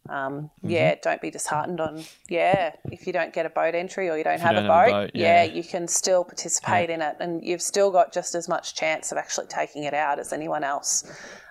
[0.08, 4.16] Um, Yeah, don't be disheartened on yeah if you don't get a boat entry or
[4.16, 4.92] you don't, have, don't a have a boat.
[4.92, 5.44] boat, yeah.
[5.44, 5.52] yeah.
[5.52, 9.18] you can still participate in it, and you've still got just as much chance of
[9.18, 11.04] actually taking it out as anyone else.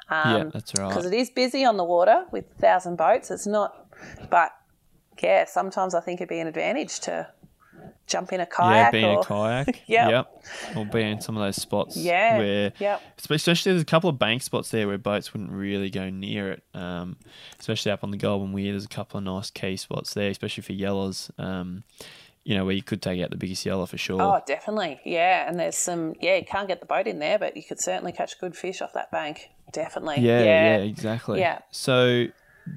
[0.09, 3.29] yeah, that's right because it is busy on the water with a thousand boats.
[3.29, 3.87] It's not,
[4.29, 4.51] but
[5.21, 7.27] yeah, sometimes I think it'd be an advantage to
[8.07, 8.85] jump in a kayak.
[8.85, 9.81] Yeah, being or, a kayak.
[9.87, 10.09] Yep.
[10.09, 10.43] Yep.
[10.77, 13.01] Or being in some of those spots Yeah, where yep.
[13.19, 16.63] especially there's a couple of bank spots there where boats wouldn't really go near it.
[16.73, 17.17] Um,
[17.59, 20.63] especially up on the Goulburn Weir, there's a couple of nice key spots there, especially
[20.63, 21.29] for yellows.
[21.37, 21.83] Um,
[22.43, 24.21] you know, where you could take out the biggest yellow for sure.
[24.21, 25.01] Oh, definitely.
[25.03, 25.49] Yeah.
[25.49, 28.13] And there's some, yeah, you can't get the boat in there, but you could certainly
[28.13, 29.49] catch good fish off that bank.
[29.73, 30.21] Definitely.
[30.21, 31.41] Yeah, yeah, exactly.
[31.41, 31.59] Yeah.
[31.71, 32.27] So,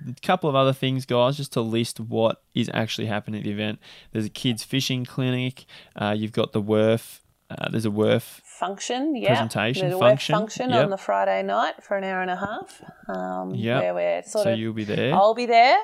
[0.08, 3.50] a couple of other things, guys, just to list what is actually happening at the
[3.50, 3.78] event.
[4.12, 5.64] There's a kids fishing clinic.
[5.96, 7.20] Uh, you've got the WIRF.
[7.50, 8.40] Uh, there's a WIRF.
[8.44, 9.28] Function, yeah.
[9.28, 10.84] Presentation, There's a function, work function yep.
[10.84, 12.82] on the Friday night for an hour and a half.
[13.08, 13.82] Um, Yep.
[13.82, 15.14] Where we're sort So of, you'll be there.
[15.14, 15.78] I'll be there.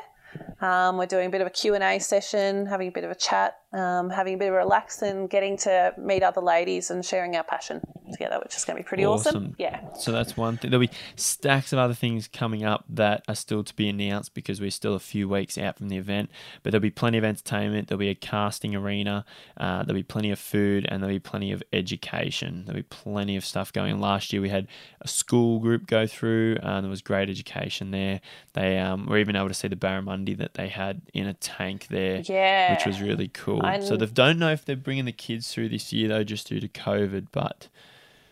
[0.60, 3.56] Um, we're doing a bit of a Q&A session, having a bit of a chat,
[3.76, 7.36] um, having a bit of a relax and getting to meet other ladies and sharing
[7.36, 7.80] our passion
[8.10, 9.36] together, which is going to be pretty awesome.
[9.36, 9.54] Awesome.
[9.58, 9.80] Yeah.
[9.94, 10.70] So that's one thing.
[10.70, 14.60] There'll be stacks of other things coming up that are still to be announced because
[14.60, 16.30] we're still a few weeks out from the event.
[16.62, 17.88] But there'll be plenty of entertainment.
[17.88, 19.24] There'll be a casting arena.
[19.56, 22.64] Uh, there'll be plenty of food, and there'll be plenty of education.
[22.64, 24.00] There'll be plenty of stuff going.
[24.00, 24.66] Last year we had
[25.00, 28.20] a school group go through, and there was great education there.
[28.54, 31.88] They um, were even able to see the barramundi that they had in a tank
[31.90, 32.72] there, Yeah.
[32.74, 33.65] which was really cool.
[33.66, 36.48] I so they don't know if they're bringing the kids through this year though, just
[36.48, 37.68] due to COVID, but.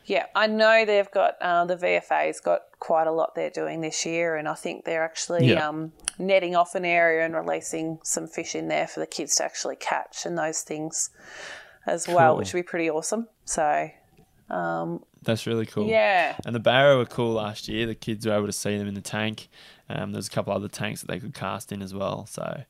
[0.07, 4.05] Yeah, I know they've got uh, the VFA's got quite a lot they're doing this
[4.05, 5.67] year, and I think they're actually Yeah.
[5.67, 9.45] um, netting off an area and releasing some fish in there for the kids to
[9.45, 11.09] actually catch and those things
[11.87, 13.29] as well, which would be pretty awesome.
[13.47, 13.91] So
[15.23, 15.89] That's really cool.
[15.89, 17.87] yeah, And the barrow were cool last year.
[17.87, 19.49] The kids were able to see them in the tank.
[19.89, 22.27] Um, there's a couple other tanks that they could cast in as well.
[22.27, 22.65] So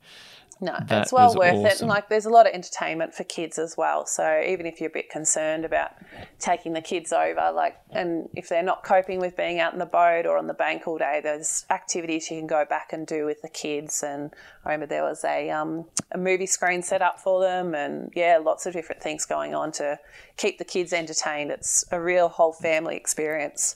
[0.61, 1.81] no, That it's well worth it.
[1.81, 4.05] And like, there's a lot of entertainment for kids as well.
[4.05, 5.91] So even if you're a bit concerned about
[6.39, 9.85] taking the kids over, like, and if they're not coping with being out in the
[9.85, 13.25] boat or on the bank all day, there's activities you can go back and do
[13.25, 14.01] with the kids.
[14.01, 14.31] And
[14.63, 18.37] I remember there was a um, a movie screen set up for them, and yeah,
[18.41, 19.99] lots of different things going on to
[20.37, 21.51] keep the kids entertained.
[21.51, 23.75] It's a real whole family experience.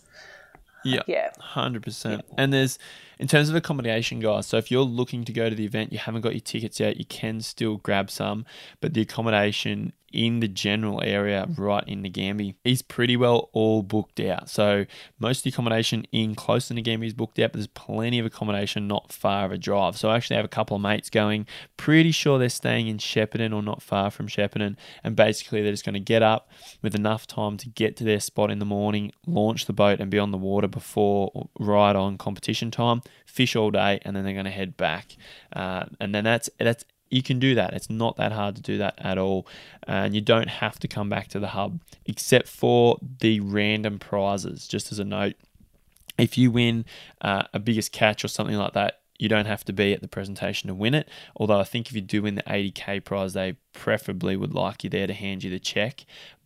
[0.86, 1.32] yeah, Yeah.
[1.40, 2.24] hundred percent.
[2.38, 2.80] And there's
[3.20, 4.48] in terms of accommodation, guys.
[4.48, 6.98] So if you're looking to go to the event, you haven't got your tickets yet,
[6.98, 8.46] you can still grab some.
[8.80, 14.20] But the accommodation in the general area right in Nagambie He's pretty well all booked
[14.20, 14.50] out.
[14.50, 14.86] So
[15.18, 18.26] most of the accommodation in close to Nagambie is booked out, but there's plenty of
[18.26, 19.98] accommodation not far of a drive.
[19.98, 21.48] So I actually have a couple of mates going.
[21.78, 25.86] Pretty sure they're staying in Shepparton or not far from Shepparton, and basically they're just
[25.86, 29.12] going to get up with enough time to get to their spot in the morning,
[29.26, 33.02] launch the boat, and be on the water before or right on competition time.
[33.26, 35.16] Fish all day, and then they're going to head back.
[35.54, 37.74] Uh, and then that's that's you can do that.
[37.74, 39.48] It's not that hard to do that at all.
[39.88, 44.68] And you don't have to come back to the hub, except for the random prizes.
[44.68, 45.36] Just as a note,
[46.18, 46.86] if you win
[47.22, 50.08] uh, a biggest catch or something like that, you don't have to be at the
[50.08, 51.10] presentation to win it.
[51.36, 54.90] Although I think if you do win the 80k prize, they preferably would like you
[54.90, 56.06] there to hand you the check.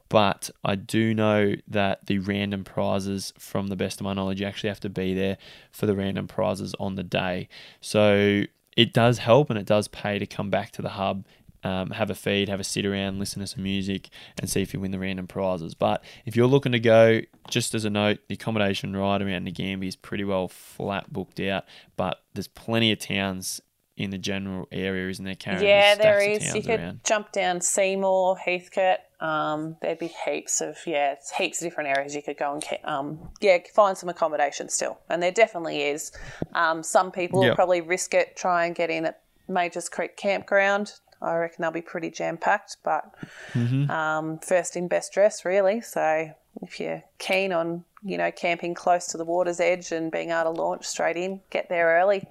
[0.09, 4.47] But I do know that the random prizes, from the best of my knowledge, you
[4.47, 5.37] actually have to be there
[5.71, 7.47] for the random prizes on the day.
[7.81, 8.43] So
[8.75, 11.25] it does help and it does pay to come back to the hub
[11.63, 14.73] um, have a feed, have a sit around, listen to some music, and see if
[14.73, 15.73] you win the random prizes.
[15.73, 19.87] But if you're looking to go, just as a note, the accommodation right around Nagambie
[19.87, 21.63] is pretty well flat booked out,
[21.95, 23.61] but there's plenty of towns
[23.95, 25.63] in the general area, isn't there, Karen?
[25.63, 26.55] Yeah, There's there is.
[26.55, 27.01] You could around.
[27.03, 28.99] jump down Seymour, Heathcote.
[29.23, 32.63] Um, there'd be heaps of yeah, it's heaps of different areas you could go and
[32.83, 36.11] um, yeah find some accommodation still, and there definitely is.
[36.53, 40.93] Um, some people will probably risk it, try and get in at Majors Creek Campground.
[41.21, 43.05] I reckon they'll be pretty jam packed, but
[43.53, 43.89] Mm-hmm.
[43.89, 45.79] um, first in best dress really.
[45.79, 46.31] So
[46.61, 50.53] if you're keen on you know camping close to the water's edge and being able
[50.53, 52.27] to launch straight in, get there early.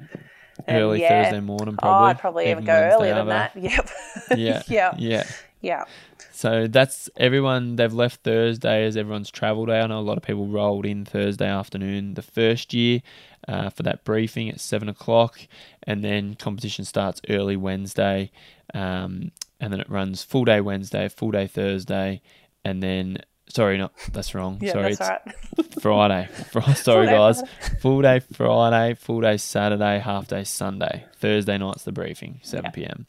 [0.66, 1.98] And, Early yeah, Thursday morning, probably.
[1.98, 2.04] Oh.
[2.04, 3.56] I'd probably even Even go Wednesday earlier than that.
[3.56, 3.90] Yep.
[4.36, 4.62] Yeah.
[4.68, 4.94] yeah.
[4.98, 5.24] Yeah.
[5.62, 5.84] Yeah.
[6.32, 7.76] So that's everyone.
[7.76, 9.80] They've left Thursday as everyone's travel day.
[9.80, 13.00] I know a lot of people rolled in Thursday afternoon the first year
[13.48, 15.38] uh, for that briefing at seven o'clock,
[15.84, 18.30] and then competition starts early Wednesday,
[18.74, 19.30] um,
[19.60, 22.20] and then it runs full day Wednesday, full day Thursday,
[22.64, 23.18] and then
[23.48, 24.58] sorry, not that's wrong.
[24.60, 25.10] Yeah, sorry, that's
[25.58, 25.82] it's right.
[25.82, 26.28] Friday.
[26.50, 27.42] Fri- Sorry, guys.
[27.80, 31.04] Full day Friday, full day Saturday, half day Sunday.
[31.18, 32.70] Thursday night's the briefing, 7 Yeah.
[32.70, 33.06] p.m.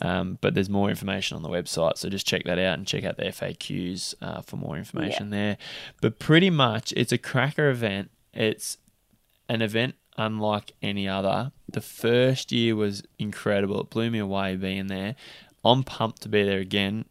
[0.00, 3.04] Um, but there's more information on the website, so just check that out and check
[3.04, 5.58] out the FAQs uh, for more information there.
[6.00, 8.10] But pretty much, it's a cracker event.
[8.32, 8.78] It's
[9.48, 11.50] an event unlike any other.
[11.68, 13.80] The first year was incredible.
[13.80, 15.16] It blew me away being there.
[15.64, 17.04] I'm pumped to be there again.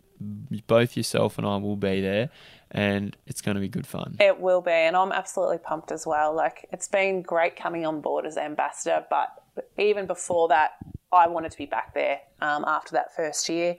[0.67, 2.29] Both yourself and I will be there,
[2.71, 4.17] and it's going to be good fun.
[4.19, 6.33] It will be, and I'm absolutely pumped as well.
[6.33, 9.29] Like it's been great coming on board as ambassador, but
[9.59, 10.71] But even before that,
[11.11, 13.77] I wanted to be back there um, after that first year.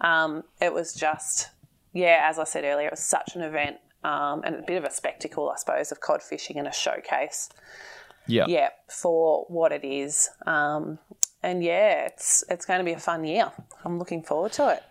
[0.00, 1.48] Um, it was just,
[1.92, 4.84] yeah, as I said earlier, it was such an event um, and a bit of
[4.84, 7.50] a spectacle, I suppose, of cod fishing and a showcase.
[8.26, 8.46] Yeah.
[8.48, 10.30] Yeah, for what it is.
[10.46, 10.98] Um,
[11.42, 13.50] and yeah, it's it's going to be a fun year.
[13.84, 14.82] I'm looking forward to it.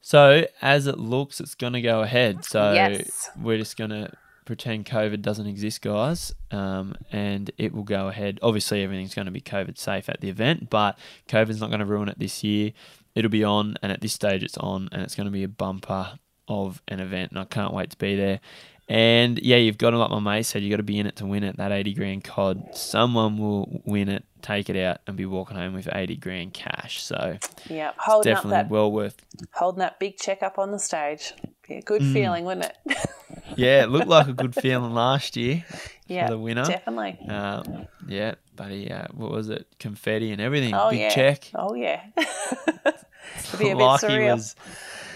[0.00, 2.44] So as it looks, it's going to go ahead.
[2.44, 3.30] So Yes.
[3.40, 4.12] we're just going to
[4.46, 8.38] pretend COVID doesn't exist, guys, um, and it will go ahead.
[8.42, 10.98] Obviously, everything's going to be COVID safe at the event, but
[11.28, 12.72] COVID's not going to ruin it this year.
[13.14, 15.48] It'll be on, and at this stage, it's on, and it's going to be a
[15.48, 16.18] bumper
[16.48, 18.40] of an event, and I can't wait to be there.
[18.88, 21.16] And yeah, you've got to, like my mate said, you've got to be in it
[21.16, 21.56] to win it.
[21.56, 25.74] That eighty grand cod, someone will win it, take it out, and be walking home
[25.74, 27.02] with eighty grand cash.
[27.02, 29.16] So Yeah, holding up definitely that well worth
[29.54, 31.32] holding that big check up on the stage.
[31.68, 31.84] Be a Mm.
[31.84, 32.96] good feeling, wouldn't it?
[33.56, 35.64] Yeah, it looked like a good feeling last year
[36.08, 36.64] yeah, for the winner.
[36.64, 37.18] definitely.
[37.28, 39.66] Um, yeah, buddy, uh, what was it?
[39.78, 40.74] Confetti and everything.
[40.74, 41.08] Oh Big yeah.
[41.10, 41.50] check.
[41.54, 42.02] Oh yeah.
[42.16, 44.34] It'd be a bit like he surreal.
[44.34, 44.56] was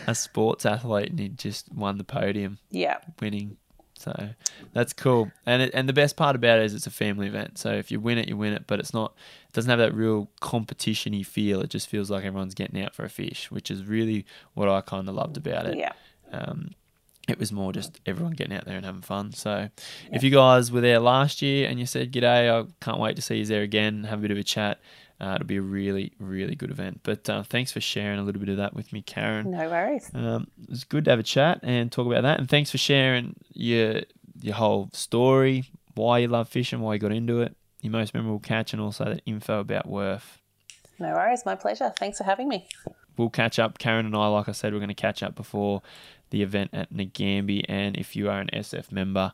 [0.06, 3.56] a sports athlete and he just won the podium, Yeah, winning.
[3.98, 4.31] So
[4.72, 5.31] that's cool.
[5.44, 7.59] And it, and the best part about it is it's a family event.
[7.59, 8.66] So if you win it, you win it.
[8.66, 9.14] But it's not.
[9.48, 11.60] It doesn't have that real competition-y feel.
[11.60, 14.24] It just feels like everyone's getting out for a fish, which is really
[14.55, 15.77] what I kind of loved about it.
[15.77, 15.93] yeah.
[16.32, 16.70] Um,
[17.28, 19.32] it was more just everyone getting out there and having fun.
[19.32, 19.69] So,
[20.12, 23.23] if you guys were there last year and you said g'day, I can't wait to
[23.23, 24.81] see you there again, have a bit of a chat.
[25.20, 27.01] Uh, it'll be a really, really good event.
[27.02, 29.51] But uh, thanks for sharing a little bit of that with me, Karen.
[29.51, 30.11] No worries.
[30.15, 32.39] Um, it was good to have a chat and talk about that.
[32.40, 34.01] And thanks for sharing your
[34.40, 38.40] your whole story, why you love fishing, why you got into it, your most memorable
[38.40, 40.23] catch, and also that info about WIRF.
[40.98, 41.43] No worries.
[41.44, 41.93] My pleasure.
[41.98, 42.66] Thanks for having me.
[43.19, 43.77] we'll catch up.
[43.78, 45.82] Karen and I, like I said, we're going to catch up before
[46.31, 47.65] the event at Nagambie.
[47.69, 49.32] And if you are an SF member,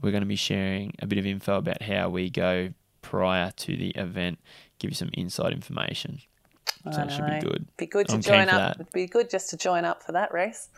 [0.00, 2.70] we're going to be sharing a bit of info about how we go
[3.02, 4.38] prior to the event,
[4.78, 6.20] give you some inside information.
[6.92, 7.66] So it should be good.
[7.78, 8.76] Be good to I'm join up.
[8.76, 8.80] that.
[8.80, 10.68] It'd be good just to join up for that race.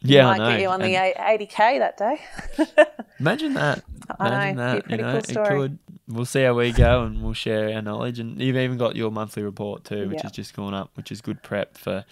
[0.00, 0.50] Yeah, Might I know.
[0.52, 2.20] get you on the And eight- 80k that day.
[3.20, 3.82] imagine that.
[4.20, 4.84] I know, Imagine be a that.
[4.84, 5.78] pretty you know, cool it could.
[6.06, 8.18] We'll see how we go, and we'll share our knowledge.
[8.18, 11.20] And you've even got your monthly report too, which has just gone up, which is
[11.22, 12.04] good prep for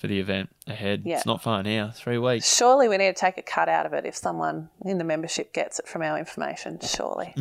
[0.00, 1.02] for the event ahead.
[1.04, 1.16] Yeah.
[1.16, 1.90] It's not far now.
[1.90, 2.56] Three weeks.
[2.56, 5.52] Surely we need to take a cut out of it if someone in the membership
[5.52, 6.78] gets it from our information.
[6.80, 7.34] Surely.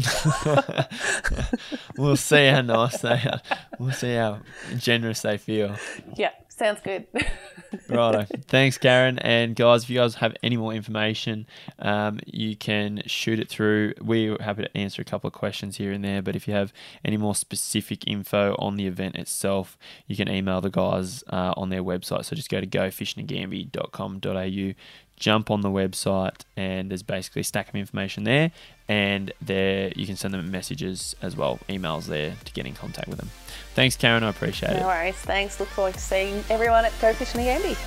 [1.98, 3.40] we'll see how nice they are.
[3.80, 4.41] We'll see how
[4.77, 5.77] generous they feel.
[6.18, 7.07] yeah, sounds good.
[7.90, 8.26] Righto.
[8.48, 9.18] Thanks, Karen.
[9.19, 11.48] And guys, if you guys have any more information,
[11.80, 13.94] um, you can shoot it through.
[14.02, 16.22] We're happy to answer a couple of questions here and there.
[16.22, 16.72] But if you have
[17.03, 19.76] any more specific info on the event itself,
[20.06, 22.26] you can email the guys uh, on their website.
[22.26, 24.73] So just go to gofishnagambie.com.au,
[25.19, 28.51] jump on the website, and there's basically a stack of information there.
[28.87, 33.07] And there you can send them messages as well, emails there to get in contact
[33.07, 33.29] with them.
[33.75, 34.23] Thanks, Karen.
[34.23, 34.79] I appreciate it.
[34.79, 35.15] no worries.
[35.15, 35.59] Thanks.
[35.59, 37.77] Look forward to seeing everyone at Go Fish Nagambie.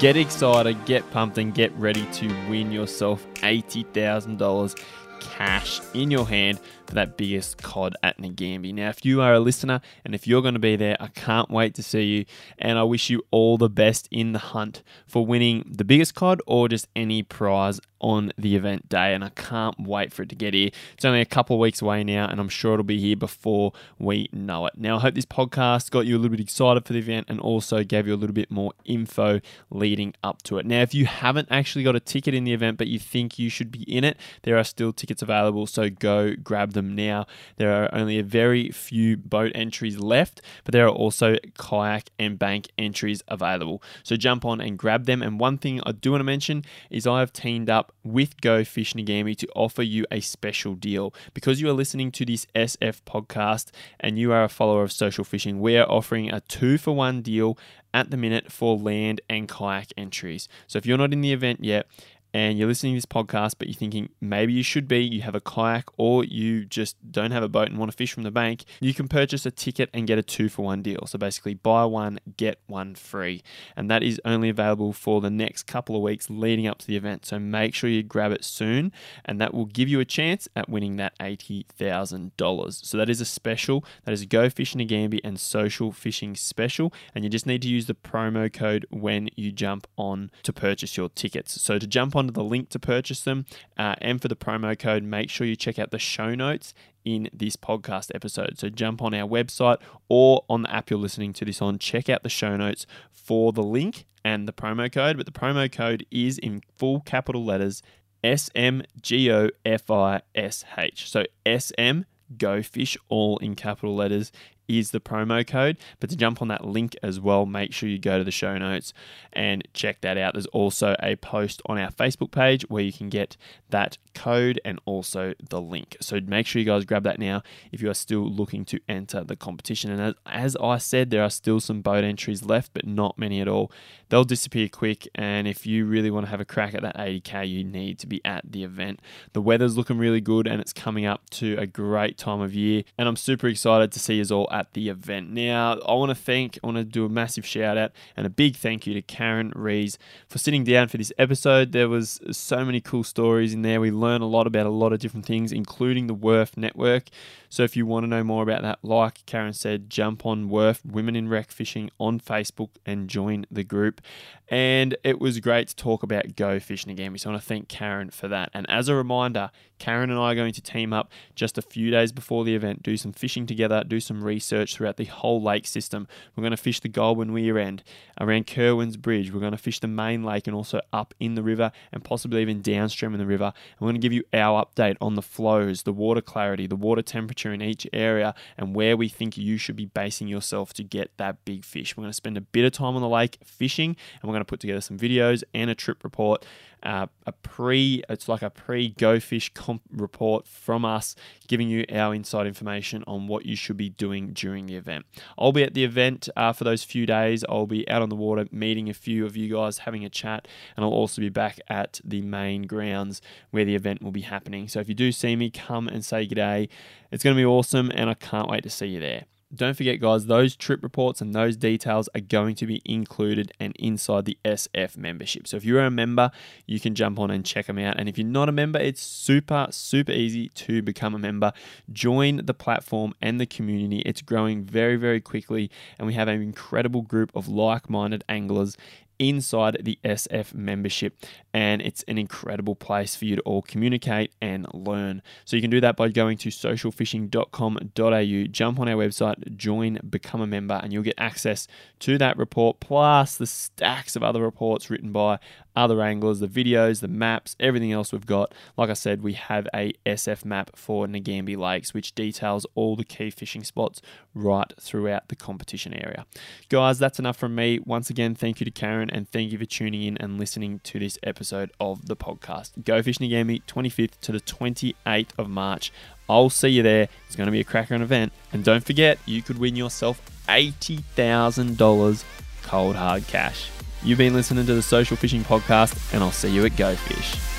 [0.00, 4.76] Get excited, get pumped, and get ready to win yourself $80,000
[5.20, 6.58] cash in your hand
[6.92, 8.74] for that biggest cod at Nagambie.
[8.74, 11.50] Now, if you are a listener and if you're going to be there, I can't
[11.50, 12.24] wait to see you.
[12.58, 16.42] And I wish you all the best in the hunt for winning the biggest cod
[16.46, 19.14] or just any prize on the event day.
[19.14, 20.70] And I can't wait for it to get here.
[20.92, 23.72] It's only a couple of weeks away now, and I'm sure it'll be here before
[23.98, 24.74] we know it.
[24.76, 27.40] Now, I hope this podcast got you a little bit excited for the event and
[27.40, 29.40] also gave you a little bit more info
[29.70, 30.66] leading up to it.
[30.66, 33.48] Now, if you haven't actually got a ticket in the event, but you think you
[33.48, 35.66] should be in it, there are still tickets available.
[35.66, 37.26] So go grab them now.
[37.56, 42.38] There are only a very few boat entries left, but there are also kayak and
[42.38, 43.82] bank entries available.
[44.02, 45.22] So jump on and grab them.
[45.22, 48.64] And one thing I do want to mention is I have teamed up with Go
[48.64, 51.14] Fish Nagambie to offer you a special deal.
[51.34, 55.24] Because you are listening to this SF podcast and you are a follower of social
[55.24, 57.58] fishing, we are offering a two for one deal
[57.94, 60.48] at the minute for land and kayak entries.
[60.66, 61.86] So if you're not in the event yet,
[62.34, 65.34] and you're listening to this podcast, but you're thinking maybe you should be, you have
[65.34, 68.30] a kayak, or you just don't have a boat and want to fish from the
[68.30, 71.06] bank, you can purchase a ticket and get a two for one deal.
[71.06, 73.42] So basically, buy one, get one free.
[73.76, 76.96] And that is only available for the next couple of weeks leading up to the
[76.96, 77.26] event.
[77.26, 78.92] So make sure you grab it soon,
[79.24, 82.84] and that will give you a chance at winning that $80,000.
[82.84, 83.84] So that is a special.
[84.04, 86.92] That is a Go Fishing Nagambie and Social Fishing Special.
[87.14, 90.96] And you just need to use the promo code when you jump on to purchase
[90.96, 91.60] your tickets.
[91.60, 93.44] So to jump onto the link to purchase them
[93.76, 96.72] uh, and for the promo code, make sure you check out the show notes
[97.04, 98.58] in this podcast episode.
[98.58, 99.78] So jump on our website
[100.08, 103.52] or on the app you're listening to this on, check out the show notes for
[103.52, 105.16] the link and the promo code.
[105.16, 107.82] But the promo code is in full capital letters
[108.22, 111.10] S M G O F I S H.
[111.10, 112.06] So S M
[112.38, 114.30] Go Fish, all in capital letters,
[114.78, 115.76] is the promo code.
[116.00, 118.56] But to jump on that link as well, make sure you go to the show
[118.58, 118.92] notes
[119.32, 120.34] and check that out.
[120.34, 123.36] There's also a post on our Facebook page where you can get
[123.70, 125.96] that code and also the link.
[126.00, 129.24] So make sure you guys grab that now if you are still looking to enter
[129.24, 129.90] the competition.
[129.90, 133.40] And as, as I said, there are still some boat entries left, but not many
[133.40, 133.70] at all.
[134.08, 135.08] They'll disappear quick.
[135.14, 138.06] And if you really want to have a crack at that 80k, you need to
[138.06, 139.00] be at the event.
[139.32, 142.84] The weather's looking really good and it's coming up to a great time of year.
[142.98, 145.30] And I'm super excited to see us all at the event.
[145.30, 148.30] Now, I want to thank, I want to do a massive shout out and a
[148.30, 149.98] big thank you to Karen Rees
[150.28, 151.72] for sitting down for this episode.
[151.72, 153.80] There was so many cool stories in there.
[153.80, 157.08] We learned a lot about a lot of different things, including the WIRF network.
[157.48, 160.84] So if you want to know more about that, like Karen said, jump on WIRF
[160.86, 164.00] Women in Rec Fishing on Facebook and join the group.
[164.48, 167.12] And it was great to talk about Go Fishing again.
[167.12, 168.50] We just want to thank Karen for that.
[168.54, 169.50] And as a reminder,
[169.82, 172.84] Karen and I are going to team up just a few days before the event,
[172.84, 176.06] do some fishing together, do some research throughout the whole lake system.
[176.36, 177.82] We're going to fish the Goulburn Weir End,
[178.20, 179.32] around Kirwan's Bridge.
[179.32, 182.42] We're going to fish the main lake and also up in the river and possibly
[182.42, 183.46] even downstream in the river.
[183.46, 186.76] And we're going to give you our update on the flows, the water clarity, the
[186.76, 190.84] water temperature in each area, and where we think you should be basing yourself to
[190.84, 191.96] get that big fish.
[191.96, 194.42] We're going to spend a bit of time on the lake fishing, and we're going
[194.42, 196.46] to put together some videos and a trip report
[196.82, 201.14] uh, a pre it's like a pre go fish comp report from us
[201.46, 205.06] giving you our inside information on what you should be doing during the event.
[205.38, 207.44] I'll be at the event uh, for those few days.
[207.48, 210.48] I'll be out on the water meeting a few of you guys having a chat
[210.76, 214.68] and i'll also be back at the main grounds where the event will be happening.
[214.68, 216.68] So if you do see me come and say g'day.
[217.10, 220.00] It's going to be awesome and i can't wait to see you there don't forget,
[220.00, 224.38] guys, those trip reports and those details are going to be included and inside the
[224.44, 225.46] SF membership.
[225.46, 226.30] So if you're a member,
[226.66, 227.98] you can jump on and check them out.
[227.98, 231.52] And if you're not a member, it's super, super easy to become a member.
[231.92, 234.00] Join the platform and the community.
[234.00, 238.76] It's growing very, very quickly, and we have an incredible group of like minded anglers
[239.22, 241.16] inside the SF membership.
[241.54, 245.22] And it's an incredible place for you to all communicate and learn.
[245.44, 250.40] So you can do that by going to socialfishing.com.au, jump on our website, join, become
[250.40, 251.68] a member, and you'll get access
[252.00, 255.38] to that report plus the stacks of other reports written by
[255.74, 258.54] other anglers, the videos, the maps, everything else we've got.
[258.76, 263.04] Like I said, we have a SF map for Nagambie Lakes, which details all the
[263.04, 264.02] key fishing spots
[264.34, 266.26] right throughout the competition area.
[266.68, 267.78] Guys, that's enough from me.
[267.84, 270.98] Once again, thank you to Karen and thank you for tuning in and listening to
[270.98, 272.84] this episode of the podcast.
[272.84, 275.92] Go Fish Nagambie, 25th to the 28th of March.
[276.28, 277.08] I'll see you there.
[277.26, 278.32] It's going to be a cracker event.
[278.52, 282.24] And don't forget, you could win yourself $80,000
[282.62, 283.70] cold hard cash.
[284.04, 287.51] You've been listening to the Social Fishing Podcast, and I'll see you at Go Fish.